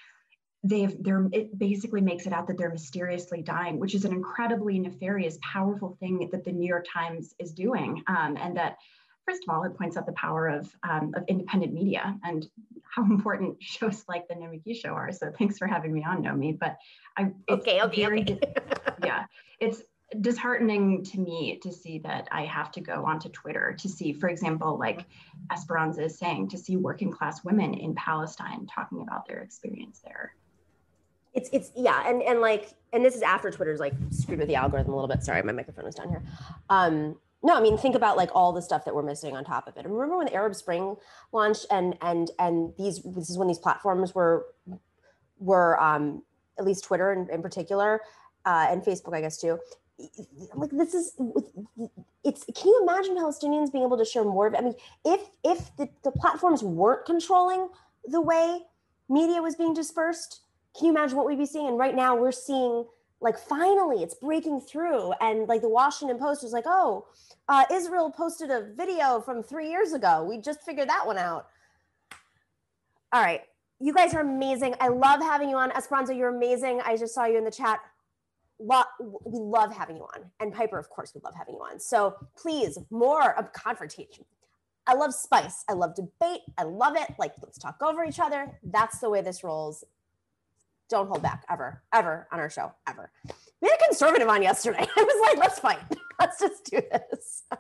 they've 0.68 0.96
they're 1.04 1.28
it 1.32 1.58
basically 1.58 2.02
makes 2.02 2.26
it 2.26 2.34
out 2.34 2.48
that 2.48 2.58
they're 2.58 2.72
mysteriously 2.72 3.42
dying 3.42 3.80
which 3.80 3.94
is 3.94 4.04
an 4.04 4.12
incredibly 4.12 4.80
nefarious 4.80 5.38
powerful 5.42 5.96
thing 6.00 6.28
that 6.32 6.44
the 6.44 6.52
new 6.52 6.68
york 6.68 6.86
times 6.92 7.36
is 7.40 7.52
doing 7.52 8.02
um, 8.08 8.36
and 8.38 8.58
that 8.58 8.78
first 9.26 9.44
of 9.48 9.54
all, 9.54 9.64
it 9.64 9.76
points 9.76 9.98
out 9.98 10.06
the 10.06 10.14
power 10.14 10.48
of, 10.48 10.70
um, 10.88 11.14
of 11.16 11.24
independent 11.28 11.74
media 11.74 12.16
and 12.24 12.48
how 12.84 13.04
important 13.10 13.62
shows 13.62 14.06
like 14.08 14.28
the 14.28 14.36
Nomiki 14.36 14.76
show 14.76 14.90
are. 14.90 15.12
So 15.12 15.32
thanks 15.38 15.58
for 15.58 15.68
having 15.68 15.94
me 15.94 16.04
on, 16.04 16.24
Nomi. 16.24 16.58
But 16.58 16.78
I, 17.18 17.32
okay, 17.50 17.82
okay, 17.82 18.08
okay. 18.08 18.40
yeah, 19.04 19.26
it's 19.60 19.82
disheartening 20.22 21.04
to 21.04 21.20
me 21.20 21.60
to 21.64 21.72
see 21.72 22.00
that 22.00 22.28
I 22.32 22.46
have 22.46 22.72
to 22.74 22.82
go 22.82 23.06
onto 23.06 23.30
Twitter 23.30 23.76
to 23.80 23.90
see, 23.90 24.14
for 24.14 24.30
example, 24.30 24.78
like 24.78 25.06
Esperanza 25.52 26.04
is 26.04 26.18
saying, 26.18 26.50
to 26.50 26.58
see 26.58 26.78
working 26.78 27.12
class 27.12 27.44
women 27.44 27.74
in 27.74 27.96
Palestine 27.96 28.68
talking 28.68 29.02
about 29.02 29.28
their 29.28 29.40
experience 29.40 30.02
there. 30.06 30.36
It's 31.36 31.50
it's 31.52 31.72
yeah, 31.76 32.08
and 32.08 32.22
and 32.24 32.40
like 32.40 32.74
and 32.94 33.04
this 33.04 33.16
is 33.16 33.22
after 33.22 33.52
Twitter's 33.52 33.80
like 33.80 33.94
screwed 34.12 34.40
with 34.40 34.48
the 34.48 34.56
algorithm 34.56 34.94
a 34.94 34.96
little 34.96 35.08
bit. 35.08 35.24
Sorry, 35.24 35.42
my 35.44 35.52
microphone 35.52 35.86
is 35.86 35.96
down 35.96 36.10
here. 36.10 36.24
Um, 36.70 37.18
no, 37.44 37.56
I 37.56 37.62
mean 37.62 37.78
think 37.78 37.96
about 37.96 38.18
like 38.18 38.30
all 38.34 38.54
the 38.54 38.62
stuff 38.62 38.86
that 38.86 38.96
we're 38.96 39.04
missing 39.04 39.36
on 39.36 39.44
top 39.44 39.68
of 39.68 39.76
it. 39.78 39.86
Remember 39.86 40.18
when 40.18 40.28
the 40.28 40.34
Arab 40.34 40.56
Spring 40.56 40.96
launched 41.32 41.66
and 41.70 41.98
and 42.02 42.32
and 42.40 42.74
these 42.78 43.02
this 43.04 43.30
is 43.30 43.38
when 43.38 43.48
these 43.48 43.60
platforms 43.60 44.16
were 44.16 44.46
were 45.40 45.80
um, 45.82 46.24
at 46.58 46.66
least 46.66 46.86
Twitter 46.86 47.12
in, 47.12 47.30
in 47.30 47.42
particular 47.42 48.02
uh, 48.46 48.68
and 48.70 48.82
Facebook, 48.82 49.14
I 49.14 49.22
guess 49.22 49.40
too 49.40 49.60
like 50.56 50.72
this 50.72 50.94
is 50.94 51.14
it's 52.24 52.44
can 52.54 52.68
you 52.68 52.82
imagine 52.84 53.16
palestinians 53.16 53.72
being 53.72 53.84
able 53.84 53.98
to 53.98 54.04
share 54.04 54.24
more 54.24 54.48
of 54.48 54.54
it 54.54 54.58
i 54.58 54.62
mean 54.62 54.76
if 55.06 55.22
if 55.44 55.76
the, 55.78 55.88
the 56.04 56.12
platforms 56.12 56.62
weren't 56.62 57.06
controlling 57.06 57.70
the 58.06 58.20
way 58.20 58.60
media 59.08 59.42
was 59.42 59.56
being 59.56 59.74
dispersed 59.74 60.42
can 60.78 60.86
you 60.86 60.92
imagine 60.92 61.18
what 61.18 61.26
we'd 61.26 61.38
be 61.38 61.46
seeing 61.46 61.68
and 61.68 61.78
right 61.78 61.96
now 61.96 62.16
we're 62.16 62.32
seeing 62.32 62.86
like 63.22 63.38
finally 63.38 64.04
it's 64.04 64.16
breaking 64.16 64.60
through 64.60 65.14
and 65.22 65.48
like 65.48 65.62
the 65.62 65.70
washington 65.70 66.18
post 66.18 66.44
was 66.44 66.52
like 66.52 66.66
oh 66.68 67.06
uh, 67.50 67.64
israel 67.72 68.12
posted 68.12 68.50
a 68.50 68.68
video 68.76 69.20
from 69.22 69.42
three 69.42 69.70
years 69.70 69.94
ago 69.94 70.24
we 70.24 70.38
just 70.38 70.62
figured 70.64 70.90
that 70.90 71.06
one 71.06 71.18
out 71.18 71.48
all 73.14 73.22
right 73.22 73.42
you 73.80 73.94
guys 73.94 74.14
are 74.14 74.22
amazing 74.22 74.76
i 74.80 74.88
love 74.88 75.22
having 75.22 75.50
you 75.50 75.56
on 75.56 75.72
esperanza 75.72 76.14
you're 76.14 76.36
amazing 76.36 76.82
i 76.86 76.96
just 76.98 77.14
saw 77.14 77.26
you 77.26 77.38
in 77.38 77.44
the 77.44 77.52
chat 77.52 77.80
lo- 78.60 78.84
we 79.00 79.40
love 79.40 79.74
having 79.76 79.98
you 79.98 80.04
on. 80.04 80.32
And 80.40 80.54
Piper, 80.54 80.78
of 80.78 80.90
course, 80.90 81.14
we 81.14 81.22
love 81.24 81.34
having 81.36 81.56
you 81.56 81.62
on. 81.62 81.80
So 81.80 82.16
please, 82.38 82.78
more 82.90 83.38
of 83.38 83.52
confrontation. 83.54 84.26
I 84.88 84.94
love 84.94 85.14
spice. 85.14 85.64
I 85.68 85.74
love 85.74 85.96
debate. 85.96 86.42
I 86.58 86.64
love 86.64 86.96
it. 86.96 87.16
Like, 87.18 87.34
let's 87.42 87.58
talk 87.58 87.78
over 87.82 88.06
each 88.06 88.20
other. 88.20 88.60
That's 88.64 89.00
the 89.00 89.10
way 89.10 89.22
this 89.22 89.44
rolls. 89.44 89.84
Don't 90.90 91.08
hold 91.08 91.24
back 91.24 91.44
ever, 91.50 91.82
ever 91.94 92.28
on 92.32 92.40
our 92.40 92.50
show, 92.50 92.72
ever. 92.88 93.12
We 93.62 93.70
had 93.70 93.80
a 93.82 93.86
conservative 93.86 94.28
on 94.28 94.42
yesterday. 94.42 94.88
I 94.96 95.04
was 95.04 95.30
like, 95.30 95.38
let's 95.38 95.60
fight. 95.60 95.80
Let's 96.20 96.40
just 96.40 96.64
do 96.66 96.80
this. 96.92 97.44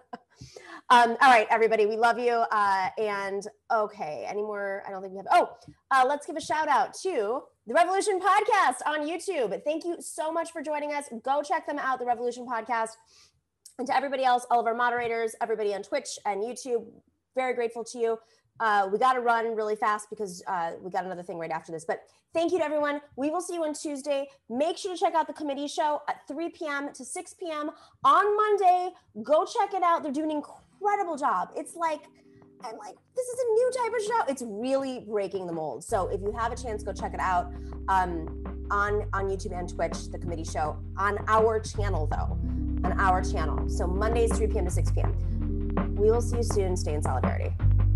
Um, 0.91 1.17
all 1.19 1.31
right, 1.31 1.47
everybody, 1.49 1.87
we 1.87 1.97
love 1.97 2.19
you. 2.19 2.43
Uh, 2.51 2.89
and 2.99 3.41
okay, 3.73 4.23
any 4.27 4.43
more? 4.43 4.83
I 4.87 4.91
don't 4.91 5.01
think 5.01 5.13
we 5.13 5.17
have. 5.17 5.25
Oh, 5.31 5.49
uh, 5.89 6.05
let's 6.07 6.27
give 6.27 6.35
a 6.35 6.41
shout 6.41 6.67
out 6.67 6.93
to 7.01 7.41
the 7.65 7.73
Revolution 7.73 8.19
Podcast 8.19 8.85
on 8.85 9.07
YouTube. 9.07 9.63
Thank 9.63 9.83
you 9.83 9.97
so 9.99 10.31
much 10.31 10.51
for 10.51 10.61
joining 10.61 10.93
us. 10.93 11.05
Go 11.23 11.41
check 11.41 11.65
them 11.65 11.79
out, 11.79 11.97
the 11.97 12.05
Revolution 12.05 12.45
Podcast. 12.45 12.89
And 13.79 13.87
to 13.87 13.95
everybody 13.95 14.23
else, 14.23 14.45
all 14.51 14.59
of 14.59 14.67
our 14.67 14.75
moderators, 14.75 15.33
everybody 15.41 15.73
on 15.73 15.81
Twitch 15.81 16.19
and 16.23 16.43
YouTube, 16.43 16.85
very 17.35 17.55
grateful 17.55 17.83
to 17.85 17.97
you. 17.97 18.17
Uh, 18.59 18.87
we 18.91 18.97
got 18.97 19.13
to 19.13 19.19
run 19.19 19.55
really 19.55 19.75
fast 19.75 20.09
because 20.09 20.43
uh, 20.47 20.71
we 20.81 20.89
got 20.89 21.05
another 21.05 21.23
thing 21.23 21.37
right 21.37 21.51
after 21.51 21.71
this. 21.71 21.85
But 21.85 22.03
thank 22.33 22.51
you 22.51 22.59
to 22.59 22.63
everyone. 22.63 23.01
We 23.15 23.29
will 23.29 23.41
see 23.41 23.55
you 23.55 23.63
on 23.63 23.73
Tuesday. 23.73 24.27
Make 24.49 24.77
sure 24.77 24.93
to 24.93 24.99
check 24.99 25.13
out 25.13 25.27
the 25.27 25.33
committee 25.33 25.67
show 25.67 26.01
at 26.07 26.27
3 26.27 26.49
p.m. 26.49 26.93
to 26.93 27.03
6 27.03 27.33
p.m. 27.33 27.71
on 28.03 28.35
Monday. 28.35 28.91
Go 29.23 29.45
check 29.45 29.73
it 29.73 29.83
out. 29.83 30.03
They're 30.03 30.11
doing 30.11 30.31
an 30.31 30.37
incredible 30.37 31.17
job. 31.17 31.49
It's 31.55 31.75
like, 31.75 32.01
I'm 32.63 32.77
like, 32.77 32.95
this 33.15 33.27
is 33.27 33.39
a 33.39 33.53
new 33.53 33.71
type 33.77 33.93
of 33.93 34.05
show. 34.05 34.31
It's 34.31 34.43
really 34.45 35.05
breaking 35.07 35.47
the 35.47 35.53
mold. 35.53 35.83
So 35.83 36.07
if 36.07 36.21
you 36.21 36.31
have 36.31 36.51
a 36.51 36.55
chance, 36.55 36.81
go 36.83 36.93
check 36.93 37.13
it 37.13 37.19
out 37.19 37.53
um, 37.89 38.43
on 38.71 39.07
on 39.13 39.25
YouTube 39.25 39.57
and 39.57 39.69
Twitch. 39.69 40.09
The 40.11 40.17
committee 40.17 40.45
show 40.45 40.77
on 40.97 41.19
our 41.27 41.59
channel, 41.59 42.07
though, 42.07 42.39
on 42.87 42.99
our 42.99 43.21
channel. 43.21 43.69
So 43.69 43.85
Mondays, 43.85 44.35
3 44.37 44.47
p.m. 44.47 44.65
to 44.65 44.71
6 44.71 44.91
p.m. 44.91 45.95
We 45.97 46.09
will 46.09 46.21
see 46.21 46.37
you 46.37 46.43
soon. 46.43 46.77
Stay 46.77 46.93
in 46.93 47.03
solidarity. 47.03 47.53